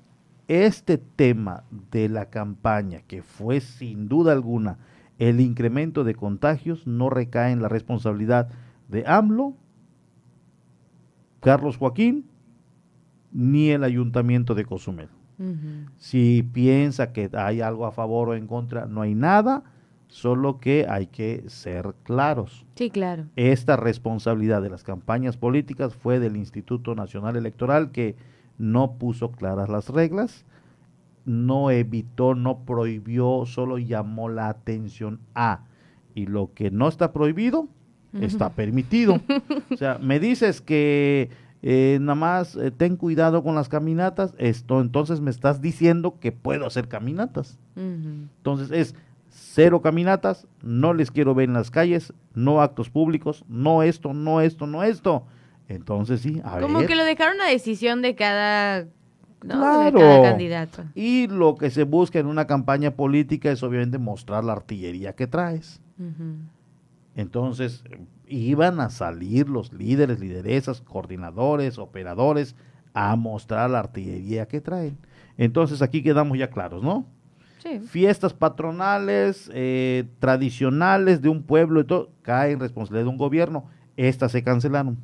[0.47, 4.79] este tema de la campaña, que fue sin duda alguna
[5.19, 8.49] el incremento de contagios no recae en la responsabilidad
[8.89, 9.55] de AMLO,
[11.41, 12.27] Carlos Joaquín,
[13.33, 15.09] ni el ayuntamiento de Cozumel.
[15.97, 19.63] Si piensa que hay algo a favor o en contra, no hay nada,
[20.09, 22.67] solo que hay que ser claros.
[22.75, 23.25] Sí, claro.
[23.37, 28.17] Esta responsabilidad de las campañas políticas fue del Instituto Nacional Electoral que
[28.59, 30.45] no puso claras las reglas
[31.25, 35.65] no evitó, no prohibió, solo llamó la atención a.
[36.15, 37.69] Y lo que no está prohibido,
[38.13, 39.21] está permitido.
[39.71, 41.31] o sea, me dices que
[41.63, 46.33] eh, nada más eh, ten cuidado con las caminatas, esto entonces me estás diciendo que
[46.33, 47.59] puedo hacer caminatas.
[47.77, 48.95] Entonces es
[49.29, 54.41] cero caminatas, no les quiero ver en las calles, no actos públicos, no esto, no
[54.41, 55.25] esto, no esto.
[55.69, 58.87] Entonces sí, a Como que lo dejaron a decisión de cada
[59.41, 60.01] Claro.
[60.23, 60.85] candidato.
[60.95, 65.27] Y lo que se busca en una campaña política es obviamente mostrar la artillería que
[65.27, 65.81] traes.
[67.21, 67.85] Entonces,
[68.27, 72.57] iban a salir los líderes, lideresas, coordinadores, operadores
[72.95, 74.99] a mostrar la artillería que traen.
[75.37, 77.07] Entonces, aquí quedamos ya claros, ¿no?
[77.59, 77.81] Sí.
[77.81, 83.67] Fiestas patronales, eh, tradicionales de un pueblo y todo, caen responsabilidad de un gobierno.
[83.97, 84.99] Estas se cancelaron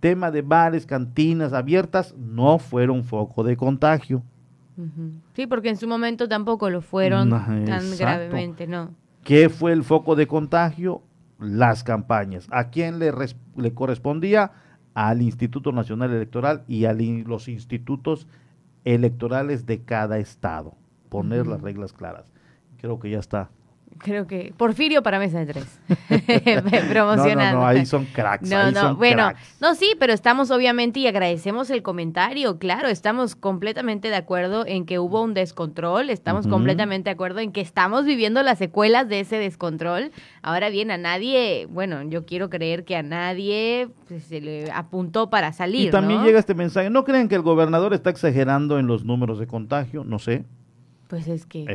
[0.00, 4.22] tema de bares, cantinas abiertas, no fueron foco de contagio.
[5.34, 8.90] Sí, porque en su momento tampoco lo fueron tan gravemente, ¿no?
[9.24, 11.02] ¿Qué fue el foco de contagio?
[11.38, 12.46] Las campañas.
[12.50, 13.12] ¿A quién le,
[13.56, 14.52] le correspondía?
[14.94, 18.26] Al Instituto Nacional Electoral y a los institutos
[18.84, 20.74] electorales de cada estado.
[21.08, 22.32] Poner las reglas claras.
[22.78, 23.50] Creo que ya está
[24.00, 25.78] creo que Porfirio para mesa de tres.
[26.88, 27.60] Promocionando.
[27.60, 28.48] No, no, ahí son cracks.
[28.48, 32.58] No, no, bueno, no, sí, pero estamos obviamente y agradecemos el comentario.
[32.58, 37.52] Claro, estamos completamente de acuerdo en que hubo un descontrol, estamos completamente de acuerdo en
[37.52, 40.10] que estamos viviendo las secuelas de ese descontrol.
[40.42, 45.30] Ahora bien, a nadie, bueno, yo quiero creer que a nadie pues, se le apuntó
[45.30, 45.88] para salir.
[45.88, 46.90] Y también llega este mensaje.
[46.90, 50.04] ¿No creen que el gobernador está exagerando en los números de contagio?
[50.04, 50.44] No sé.
[51.10, 51.66] Pues es que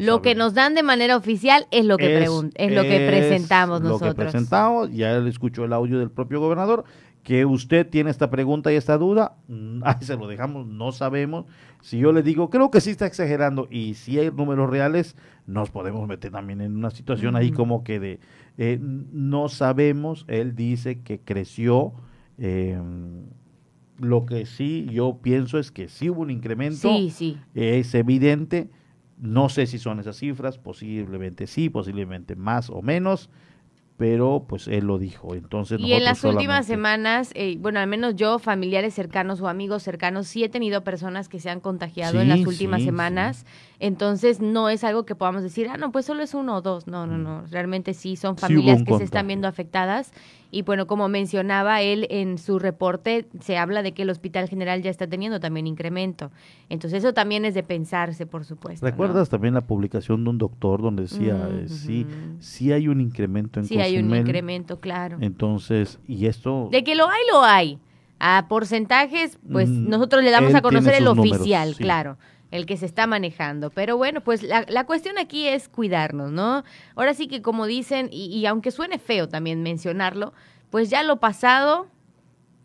[0.00, 3.80] lo que nos dan de manera oficial es lo que es, es lo que presentamos
[3.80, 4.10] nosotros.
[4.10, 6.84] Lo que presentamos, ya escuchó el audio del propio gobernador,
[7.22, 11.46] que usted tiene esta pregunta y esta duda, mm, ahí se lo dejamos, no sabemos.
[11.80, 15.16] Si yo le digo, creo que sí está exagerando y si hay números reales,
[15.46, 18.20] nos podemos meter también en una situación ahí como que de,
[18.58, 21.94] eh, no sabemos, él dice que creció,
[22.36, 23.24] em,
[23.98, 27.38] lo que sí yo pienso es que sí hubo un incremento, sí, sí.
[27.54, 28.68] es evidente,
[29.22, 33.30] no sé si son esas cifras, posiblemente sí, posiblemente más o menos,
[33.96, 35.36] pero pues él lo dijo.
[35.36, 39.84] Entonces y en las últimas semanas, eh, bueno, al menos yo, familiares cercanos o amigos
[39.84, 43.46] cercanos, sí he tenido personas que se han contagiado en las últimas semanas.
[43.82, 46.86] Entonces no es algo que podamos decir, ah, no, pues solo es uno o dos.
[46.86, 47.42] No, no, no.
[47.50, 50.12] Realmente sí son familias que se están viendo afectadas
[50.52, 54.80] y bueno, como mencionaba él en su reporte, se habla de que el Hospital General
[54.82, 56.30] ya está teniendo también incremento.
[56.68, 58.86] Entonces eso también es de pensarse, por supuesto.
[58.86, 62.06] ¿Recuerdas también la publicación de un doctor donde decía, eh, sí,
[62.38, 65.18] sí hay un incremento en Sí hay un incremento, claro.
[65.20, 66.68] Entonces, y esto...
[66.70, 67.80] De que lo hay, lo hay.
[68.20, 72.16] A porcentajes, pues mm, nosotros le damos a conocer el oficial, claro
[72.52, 73.70] el que se está manejando.
[73.70, 76.62] Pero bueno, pues la, cuestión aquí es cuidarnos, ¿no?
[76.94, 80.32] Ahora sí que como dicen, y, y, aunque suene feo también mencionarlo,
[80.70, 81.88] pues ya lo pasado,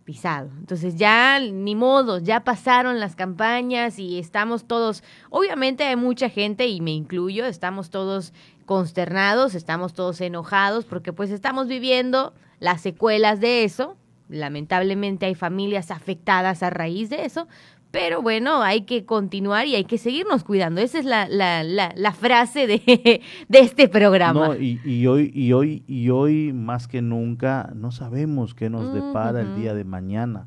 [0.03, 0.49] pisado.
[0.59, 6.67] Entonces ya ni modo, ya pasaron las campañas y estamos todos, obviamente hay mucha gente,
[6.67, 8.33] y me incluyo, estamos todos
[8.65, 13.95] consternados, estamos todos enojados, porque pues estamos viviendo las secuelas de eso.
[14.29, 17.47] Lamentablemente hay familias afectadas a raíz de eso,
[17.97, 20.81] pero bueno, hay que continuar y hay que seguirnos cuidando.
[20.81, 22.81] Esa es la, la, la, frase de,
[23.49, 24.49] de, este programa.
[24.49, 28.93] No, y, y, hoy, y, hoy, y hoy más que nunca no sabemos qué nos
[28.93, 30.45] depara el día de mañana.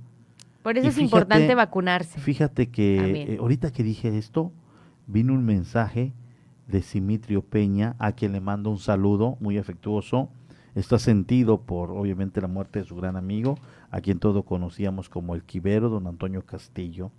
[0.63, 2.21] Por eso es importante vacunarse.
[2.21, 4.53] Fíjate que eh, ahorita que dije esto,
[5.09, 6.13] vino un mensaje
[6.69, 10.29] de Simitrio Peña, a quien le mando un saludo muy afectuoso.
[10.77, 13.59] Está sentido por, obviamente, la muerte de su gran amigo,
[13.91, 17.11] a quien todos conocíamos como el Quibero, don Antonio Castillo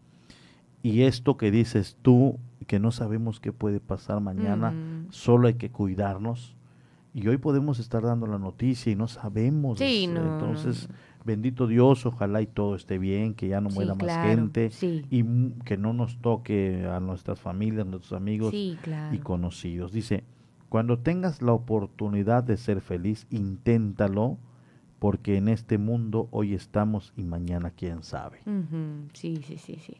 [0.83, 4.73] y esto que dices tú, que no sabemos qué puede pasar mañana,
[5.09, 6.55] solo hay que cuidarnos.
[7.13, 9.79] Y hoy podemos estar dando la noticia y no sabemos.
[9.79, 10.87] Sí, Entonces,
[11.25, 14.71] bendito Dios, ojalá y todo esté bien, que ya no muera más gente
[15.09, 15.23] y
[15.65, 18.79] que no nos toque a nuestras familias, nuestros amigos y
[19.21, 19.91] conocidos.
[19.91, 20.23] Dice,
[20.69, 24.37] cuando tengas la oportunidad de ser feliz, inténtalo,
[24.99, 28.39] porque en este mundo hoy estamos y mañana quién sabe.
[29.13, 29.97] Sí, sí, sí, sí.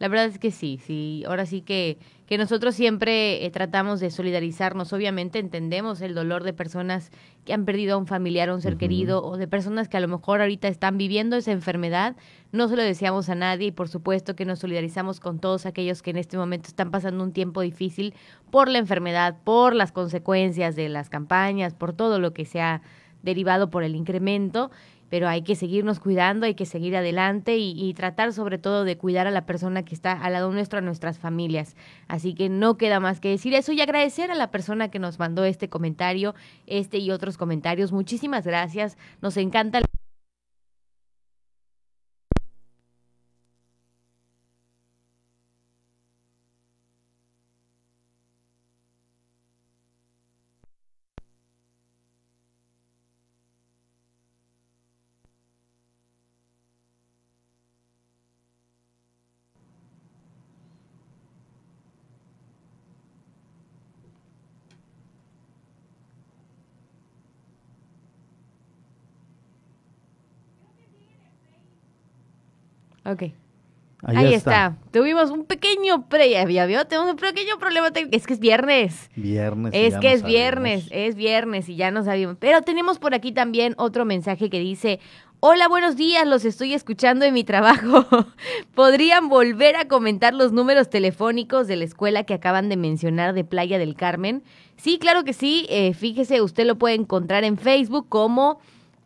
[0.00, 1.24] La verdad es que sí, sí.
[1.26, 4.94] Ahora sí que, que nosotros siempre eh, tratamos de solidarizarnos.
[4.94, 7.10] Obviamente entendemos el dolor de personas
[7.44, 10.00] que han perdido a un familiar o un ser querido o de personas que a
[10.00, 12.16] lo mejor ahorita están viviendo esa enfermedad.
[12.50, 16.00] No se lo deseamos a nadie y por supuesto que nos solidarizamos con todos aquellos
[16.00, 18.14] que en este momento están pasando un tiempo difícil
[18.50, 22.80] por la enfermedad, por las consecuencias de las campañas, por todo lo que se ha
[23.22, 24.70] derivado por el incremento
[25.10, 29.26] pero hay que seguirnos cuidando, hay que seguir adelante y, tratar sobre todo de cuidar
[29.26, 31.76] a la persona que está al lado nuestro, a nuestras familias.
[32.08, 35.18] Así que no queda más que decir eso y agradecer a la persona que nos
[35.18, 36.34] mandó este comentario,
[36.66, 37.92] este y otros comentarios.
[37.92, 39.80] Muchísimas gracias, nos encanta.
[73.04, 73.24] Ok.
[74.02, 74.76] Ahí, está.
[74.92, 78.16] Tuvimos un pequeño pre, ya vio, tenemos un pequeño problema técnico.
[78.16, 79.10] Es que es viernes.
[79.14, 79.72] Viernes.
[79.74, 82.36] Es que es viernes, es viernes y ya no sabíamos.
[82.40, 85.00] Pero tenemos por aquí también otro mensaje que dice,
[85.40, 88.06] hola, buenos días, los estoy escuchando en mi trabajo.
[88.74, 93.44] ¿Podrían volver a comentar los números telefónicos de la escuela que acaban de mencionar de
[93.44, 94.42] Playa del Carmen?
[94.76, 95.66] Sí, claro que sí.
[95.68, 98.60] Eh, fíjese, usted lo puede encontrar en Facebook como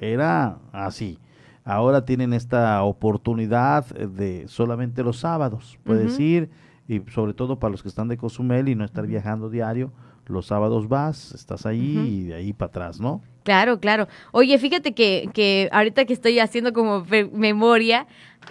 [0.00, 1.20] era así.
[1.64, 6.50] ahora tienen esta oportunidad de solamente los sábados, puedes ir
[6.88, 9.92] y sobre todo para los que están de Cozumel y no estar viajando diario,
[10.26, 13.22] los sábados vas, estás ahí y de ahí para atrás, ¿no?
[13.42, 14.08] Claro, claro.
[14.30, 18.06] Oye, fíjate que, que ahorita que estoy haciendo como memoria,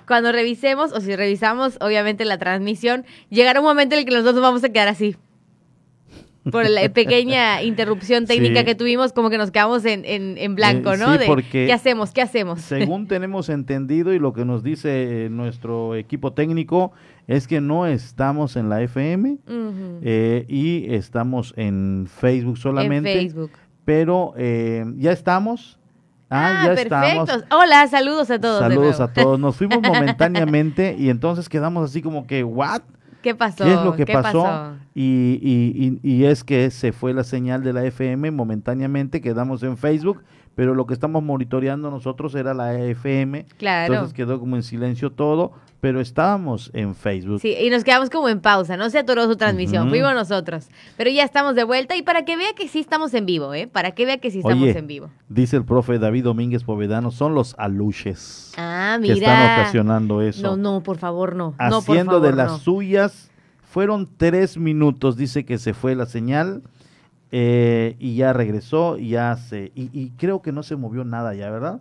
[0.08, 4.42] cuando revisemos, o si revisamos, obviamente, la transmisión, llegará un momento en el que nosotros
[4.42, 5.16] vamos a quedar así
[6.50, 10.98] por la pequeña interrupción técnica que tuvimos, como que nos quedamos en, en, blanco, eh,
[10.98, 11.18] ¿no?
[11.18, 12.12] Sí, porque ¿Qué hacemos?
[12.12, 12.62] ¿Qué hacemos?
[12.62, 16.92] Según tenemos entendido y lo que nos dice nuestro equipo técnico
[17.28, 19.38] es que no estamos en la FM
[20.02, 23.12] eh, y estamos en Facebook solamente.
[23.12, 23.52] En Facebook.
[23.92, 25.78] Pero eh, ya estamos.
[26.30, 26.96] Ah, ya perfecto.
[26.96, 27.44] Estamos.
[27.52, 28.60] Hola, saludos a todos.
[28.62, 29.38] Saludos a todos.
[29.38, 32.84] Nos fuimos momentáneamente y entonces quedamos así como que, ¿what?
[33.22, 33.66] ¿Qué pasó?
[33.66, 34.78] ¿Qué es lo que pasó?
[34.96, 39.76] Y, y, y, es que se fue la señal de la FM momentáneamente, quedamos en
[39.76, 40.24] Facebook,
[40.56, 43.46] pero lo que estamos monitoreando nosotros era la FM.
[43.58, 43.94] Claro.
[43.94, 45.52] Entonces quedó como en silencio todo,
[45.82, 47.42] pero estábamos en Facebook.
[47.42, 50.68] Sí, y nos quedamos como en pausa, no se atoró su transmisión, fuimos nosotros.
[50.96, 53.68] Pero ya estamos de vuelta y para que vea que sí estamos en vivo, ¿eh?
[53.68, 55.10] Para que vea que sí estamos en vivo.
[55.28, 58.54] Dice el profe David Domínguez Povedano, son los aluches.
[58.58, 59.16] Ah, mira.
[59.16, 60.44] Que están ocasionando eso.
[60.44, 61.56] No, no, por favor, no.
[61.58, 63.32] Haciendo de las suyas,
[63.64, 66.62] fueron tres minutos, dice que se fue la señal.
[67.34, 71.34] Eh, y ya regresó y ya se y, y creo que no se movió nada
[71.34, 71.80] ya, ¿verdad?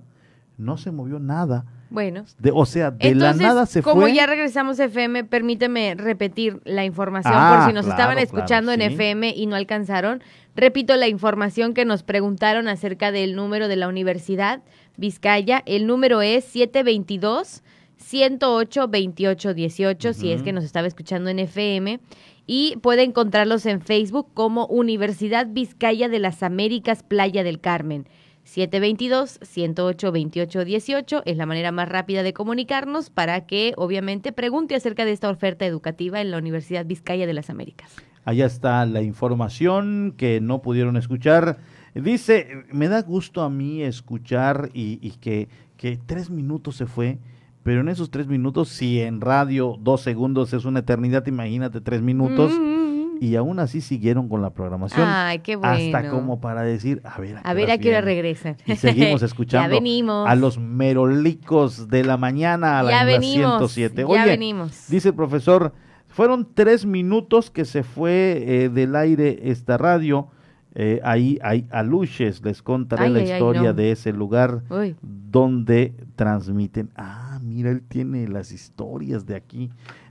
[0.60, 2.24] No se movió nada bueno.
[2.54, 3.92] o sea, de la nada se fue.
[3.92, 8.70] Como ya regresamos a FM, permíteme repetir la información por ah, si nos estaban escuchando
[8.70, 10.22] en FM y no alcanzaron.
[10.54, 14.62] Repito la información que nos preguntaron acerca del número de la Universidad
[14.96, 15.62] Vizcaya.
[15.66, 17.62] El número es 722
[17.96, 21.98] 108 28 18, si es que nos estaba escuchando en FM.
[22.46, 28.06] Y puede encontrarlos en Facebook como Universidad Vizcaya de las Américas Playa del Carmen.
[28.46, 35.30] 722-108-2818 es la manera más rápida de comunicarnos para que obviamente pregunte acerca de esta
[35.30, 37.94] oferta educativa en la Universidad Vizcaya de las Américas.
[38.24, 41.58] Allá está la información que no pudieron escuchar.
[41.94, 47.18] Dice, me da gusto a mí escuchar y, que, que tres minutos se fue,
[47.62, 52.02] pero en esos tres minutos, si en radio dos segundos es una eternidad, imagínate tres
[52.02, 52.52] minutos.
[52.52, 52.89] Mm,
[53.20, 55.06] y aún así siguieron con la programación.
[55.06, 55.74] Ay, qué bueno.
[55.74, 58.56] Hasta como para decir, a ver, a, ver a qué hora regresan.
[58.64, 59.78] Y seguimos escuchando
[60.26, 64.06] a los merolicos de la mañana a la, venimos, 107.
[64.10, 64.88] ya venimos.
[64.88, 65.74] dice el profesor,
[66.08, 70.28] fueron tres minutos que se fue eh, del aire esta radio.
[70.74, 74.62] Eh, ahí hay aluches, les contaré la historia de ese lugar
[75.02, 76.90] donde transmiten.
[76.96, 79.70] Ah, mira, él tiene las historias de aquí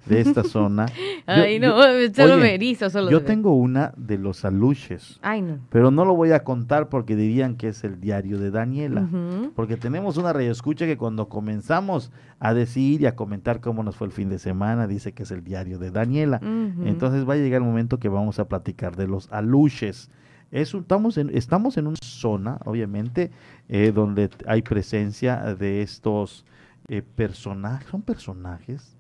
[0.10, 0.88] de esta zona.
[1.26, 1.76] Ay, no,
[2.14, 2.90] solo me erizo.
[2.90, 5.20] Solo yo tengo una de los aluches.
[5.22, 5.60] Ay, no.
[5.70, 9.08] Pero no lo voy a contar porque dirían que es el diario de Daniela.
[9.56, 14.08] Porque tenemos una escucha que cuando comenzamos a decir y a comentar cómo nos fue
[14.08, 16.40] el fin de semana, dice que es el diario de Daniela.
[16.42, 20.10] Entonces va a llegar el momento que vamos a platicar de los aluches.
[20.52, 23.32] estamos, en, estamos en una zona, obviamente,
[23.68, 26.46] eh, donde hay presencia de estos
[26.88, 28.98] eh, personajes, son personajes,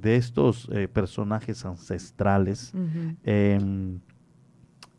[0.00, 2.72] de estos eh, personajes ancestrales.
[3.24, 4.00] Em,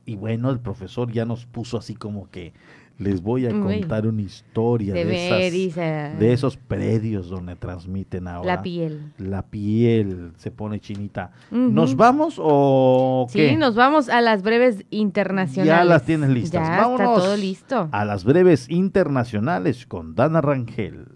[0.06, 2.54] y bueno, el profesor ya nos puso así como que
[2.98, 8.56] les voy a contar una historia de, esos predios donde transmiten ahora.
[8.56, 9.12] La piel.
[9.18, 11.32] La piel se pone chinita.
[11.52, 13.50] ¿Nos vamos o qué?
[13.50, 15.68] Sí, nos vamos a las breves internacionales.
[15.68, 16.66] Ya las tienes listas.
[16.66, 17.90] Ya está todo listo.
[17.92, 21.08] A las breves internacionales con Dana Rangel.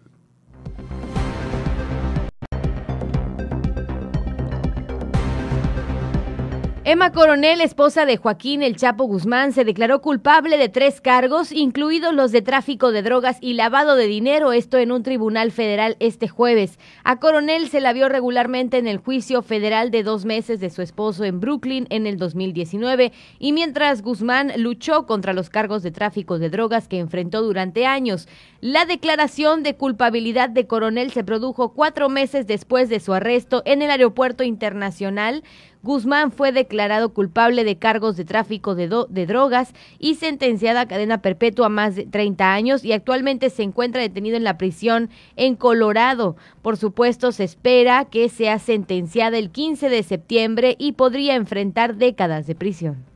[6.92, 12.16] Emma Coronel, esposa de Joaquín El Chapo Guzmán, se declaró culpable de tres cargos, incluidos
[12.16, 16.28] los de tráfico de drogas y lavado de dinero, esto en un tribunal federal este
[16.28, 16.80] jueves.
[17.04, 20.82] A Coronel se la vio regularmente en el juicio federal de dos meses de su
[20.82, 26.40] esposo en Brooklyn en el 2019, y mientras Guzmán luchó contra los cargos de tráfico
[26.40, 28.28] de drogas que enfrentó durante años.
[28.62, 33.84] La declaración de culpabilidad de Coronel se produjo cuatro meses después de su arresto en
[33.84, 35.44] el aeropuerto internacional
[35.82, 38.88] Guzmán fue declarado culpable de cargos de tráfico de,
[39.26, 44.02] drogas y sentenciada a cadena perpetua a más de 30 años y actualmente se encuentra
[44.02, 46.36] detenido en la prisión en Colorado.
[46.62, 52.46] Por supuesto, se espera que sea sentenciada el 15 de septiembre y podría enfrentar décadas
[52.46, 53.09] de prisión.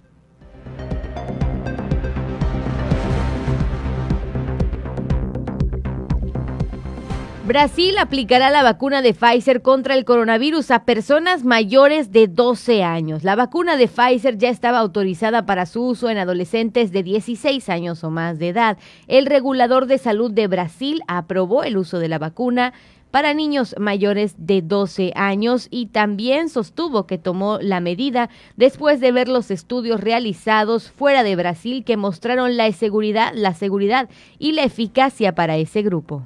[7.45, 13.26] Brasil aplicará la vacuna de Pfizer contra el coronavirus a personas mayores de 12 años.
[13.26, 18.02] La vacuna de Pfizer ya estaba autorizada para su uso en adolescentes de 16 años
[18.06, 18.78] o más de edad.
[19.10, 22.72] El regulador de salud de Brasil aprobó el uso de la vacuna
[23.11, 29.11] para niños mayores de 12 años y también sostuvo que tomó la medida después de
[29.11, 34.07] ver los estudios realizados fuera de Brasil que mostraron la seguridad, la seguridad
[34.40, 36.26] y la eficacia para ese grupo.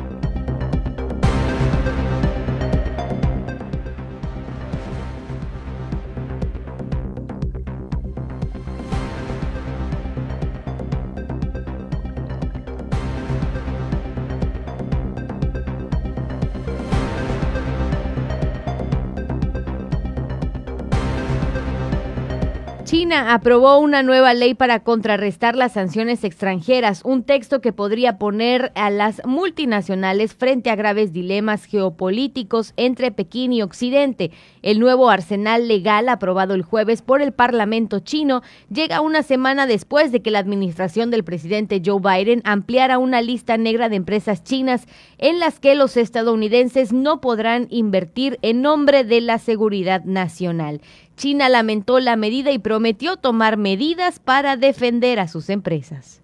[22.91, 28.73] China aprobó una nueva ley para contrarrestar las sanciones extranjeras, un texto que podría poner
[28.75, 34.31] a las multinacionales frente a graves dilemas geopolíticos entre Pekín y Occidente.
[34.61, 40.11] El nuevo arsenal legal aprobado el jueves por el Parlamento chino llega una semana después
[40.11, 44.85] de que la administración del presidente Joe Biden ampliara una lista negra de empresas chinas
[45.17, 50.81] en las que los estadounidenses no podrán invertir en nombre de la seguridad nacional.
[51.21, 56.19] China lamentó la medida y prometió tomar medidas para defender a sus empresas.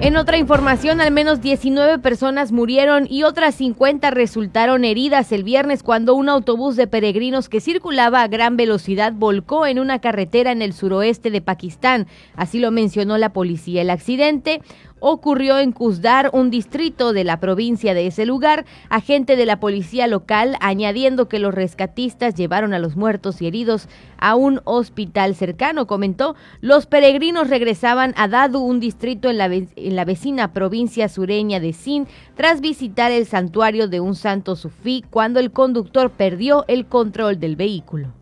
[0.00, 5.82] En otra información, al menos 19 personas murieron y otras 50 resultaron heridas el viernes
[5.82, 10.62] cuando un autobús de peregrinos que circulaba a gran velocidad volcó en una carretera en
[10.62, 12.06] el suroeste de Pakistán.
[12.36, 13.82] Así lo mencionó la policía.
[13.82, 14.60] El accidente
[15.00, 20.06] ocurrió en Kuzdar, un distrito de la provincia de ese lugar, agente de la policía
[20.06, 23.88] local, añadiendo que los rescatistas llevaron a los muertos y heridos
[24.18, 25.86] a un hospital cercano.
[25.86, 31.60] Comentó, los peregrinos regresaban a Dadu, un distrito en la, en la vecina provincia sureña
[31.60, 36.86] de Sind, tras visitar el santuario de un santo sufí cuando el conductor perdió el
[36.86, 38.17] control del vehículo.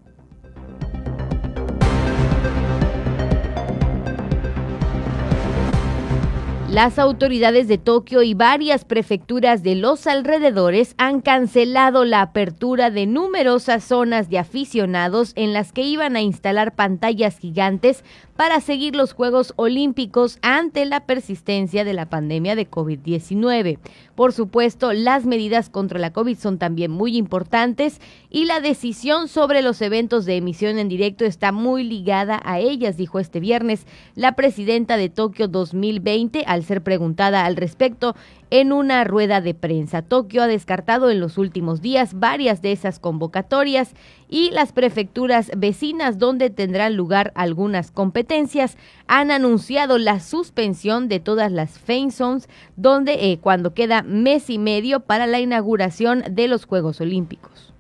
[6.76, 13.06] Las autoridades de Tokio y varias prefecturas de los alrededores han cancelado la apertura de
[13.06, 18.04] numerosas zonas de aficionados en las que iban a instalar pantallas gigantes
[18.36, 23.78] para seguir los Juegos Olímpicos ante la persistencia de la pandemia de COVID-19.
[24.14, 28.00] Por supuesto, las medidas contra la COVID son también muy importantes
[28.30, 32.96] y la decisión sobre los eventos de emisión en directo está muy ligada a ellas,
[32.96, 38.14] dijo este viernes la presidenta de Tokio 2020 al ser preguntada al respecto
[38.50, 40.02] en una rueda de prensa.
[40.02, 43.92] Tokio ha descartado en los últimos días varias de esas convocatorias
[44.28, 51.50] y las prefecturas vecinas donde tendrán lugar algunas competencias han anunciado la suspensión de todas
[51.50, 56.66] las Fame Zones donde eh, cuando queda mes y medio para la inauguración de los
[56.66, 57.72] Juegos Olímpicos.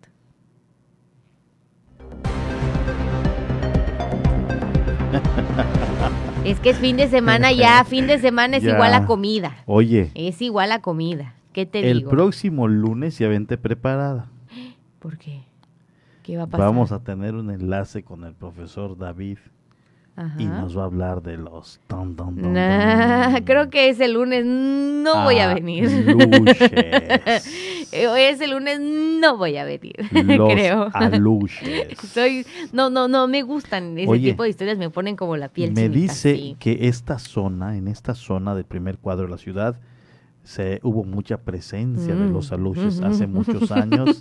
[6.44, 9.56] Es que es fin de semana ya, fin de semana es igual a comida.
[9.66, 10.10] Oye.
[10.14, 11.34] Es igual a comida.
[11.52, 12.10] ¿Qué te el digo?
[12.10, 14.30] El próximo lunes ya vente preparada.
[14.98, 15.42] ¿Por qué?
[16.22, 16.66] ¿Qué va a pasar?
[16.66, 19.38] Vamos a tener un enlace con el profesor David
[20.38, 21.80] y nos va a hablar de los
[23.44, 25.84] creo que ese lunes no voy a venir.
[27.92, 29.94] ese lunes no voy a venir.
[30.12, 30.90] Los creo.
[30.92, 31.98] Aluches.
[32.12, 35.72] Soy no no no me gustan ese tipo de historias me ponen como la piel
[35.72, 39.80] Me dice que esta zona, en esta zona del primer cuadro de la ciudad
[40.42, 44.18] se hubo mucha presencia de los aluches hace muchos años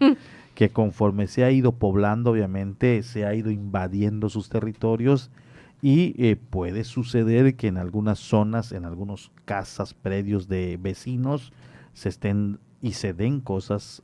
[0.56, 5.32] que conforme se ha ido poblando obviamente se ha ido invadiendo sus territorios
[5.82, 11.54] y eh, puede suceder que en algunas zonas, en algunas casas, predios de vecinos,
[11.94, 14.04] se estén y se den cosas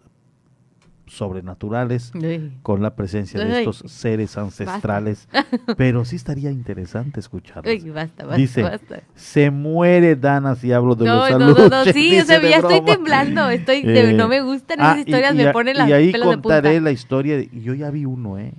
[1.06, 2.12] sobrenaturales
[2.62, 5.28] con la presencia de estos seres ancestrales.
[5.78, 7.84] Pero sí estaría interesante escucharlos.
[8.36, 8.66] Dice,
[9.16, 11.58] se muere Dana si hablo de los saludos.
[11.58, 14.96] No, no, no, sí, o sea, ya estoy temblando, estoy, eh, no me gustan esas
[14.96, 18.38] ah, historias, me ponen las Y ahí contaré la historia, de, yo ya vi uno,
[18.38, 18.54] ¿eh?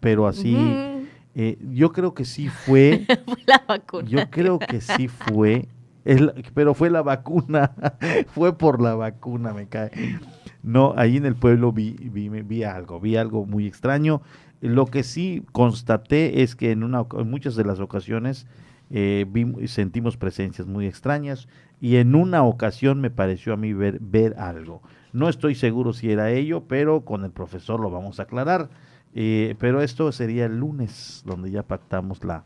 [0.00, 0.56] Pero así,
[1.34, 3.06] eh, yo creo que sí fue.
[3.26, 4.08] fue la vacuna.
[4.08, 5.68] Yo creo que sí fue,
[6.54, 7.72] pero fue la vacuna,
[8.34, 9.90] fue por la vacuna, me cae.
[10.62, 14.22] No, ahí en el pueblo vi, vi, vi algo, vi algo muy extraño.
[14.60, 18.46] Lo que sí constaté es que en, una, en muchas de las ocasiones
[18.90, 19.24] eh,
[19.66, 21.48] sentimos presencias muy extrañas
[21.80, 24.82] y en una ocasión me pareció a mí ver, ver algo.
[25.12, 28.68] No estoy seguro si era ello, pero con el profesor lo vamos a aclarar.
[29.14, 32.44] Eh, pero esto sería el lunes, donde ya pactamos la,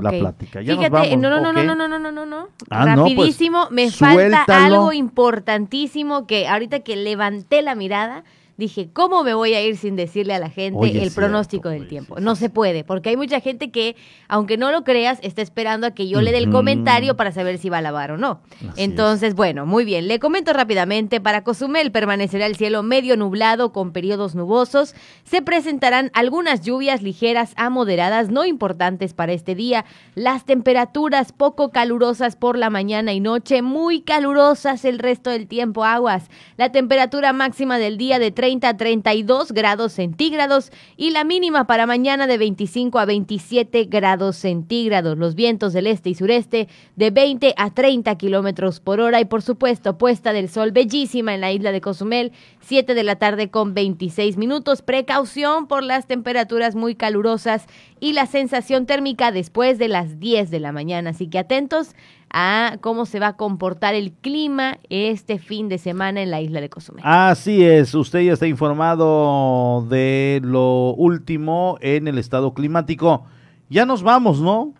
[0.00, 0.60] la plática.
[0.60, 4.92] Fíjate, nos no, no, no, no, no, no, ah, no, no, Rapidísimo, me falta algo
[4.92, 8.24] importantísimo que ahorita que levanté la mirada
[8.56, 12.20] dije, ¿cómo me voy a ir sin decirle a la gente el pronóstico del tiempo?
[12.20, 13.96] No se puede, porque hay mucha gente que,
[14.28, 17.58] aunque no lo creas, está esperando a que yo le dé el comentario para saber
[17.58, 18.40] si va a lavar o no.
[18.76, 20.08] Entonces, bueno, muy bien.
[20.08, 24.94] Le comento rápidamente, para Cozumel permanecerá el cielo medio nublado con periodos nubosos.
[25.24, 29.84] Se presentarán algunas lluvias ligeras a moderadas, no importantes para este día.
[30.14, 35.84] Las temperaturas poco calurosas por la mañana y noche, muy calurosas el resto del tiempo,
[35.84, 36.28] aguas.
[36.56, 41.86] La temperatura máxima del día de 30 a 32 grados centígrados y la mínima para
[41.86, 45.16] mañana de 25 a 27 grados centígrados.
[45.16, 46.66] Los vientos del este y sureste
[46.96, 51.40] de 20 a 30 kilómetros por hora y por supuesto puesta del sol bellísima en
[51.40, 52.32] la isla de Cozumel,
[52.62, 54.82] 7 de la tarde con 26 minutos.
[54.82, 57.66] Precaución por las temperaturas muy calurosas
[58.00, 61.10] y la sensación térmica después de las 10 de la mañana.
[61.10, 61.94] Así que atentos
[62.32, 66.60] a cómo se va a comportar el clima este fin de semana en la isla
[66.60, 67.04] de Cozumel.
[67.06, 73.24] Así es, usted ya está informado de lo último en el estado climático.
[73.68, 74.72] Ya nos vamos, ¿no?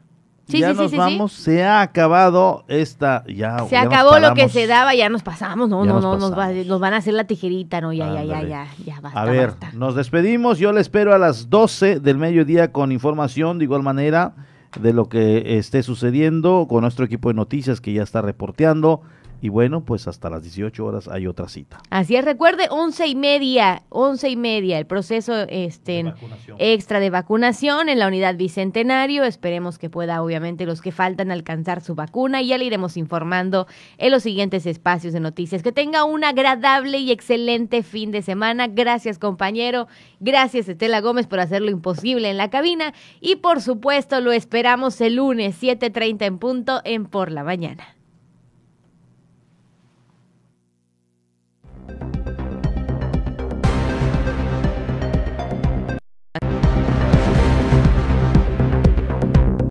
[0.49, 3.65] Sí, ya nos vamos, se ha acabado esta, ya.
[3.69, 6.35] Se acabó lo que se daba, ya nos pasamos, no, no, no, nos,
[6.81, 9.95] van a hacer la tijerita, no, ya, ya, ya, ya, ya, basta, A ver, nos
[9.95, 14.35] despedimos, yo le espero a las 12 del mediodía con información, de igual manera
[14.81, 19.03] de lo que esté sucediendo con nuestro equipo de noticias que ya está reporteando
[19.43, 21.81] y bueno, pues hasta las 18 horas hay otra cita.
[21.91, 26.15] Así es, recuerde, once y media, once y media, el proceso este,
[26.59, 29.25] extra de vacunación en la unidad Bicentenario.
[29.25, 33.67] Esperemos que pueda, obviamente, los que faltan alcanzar su vacuna y ya le iremos informando
[33.99, 35.65] en los siguientes espacios de noticias.
[35.65, 38.69] Que tenga un agradable y excelente fin de semana.
[38.69, 39.89] Gracias, compañero.
[40.21, 42.95] Gracias, Estela Gómez, por hacer lo imposible en la cabina.
[43.21, 47.97] Y por supuesto, lo esperamos el lunes, 7.30 en punto en Por la Mañana.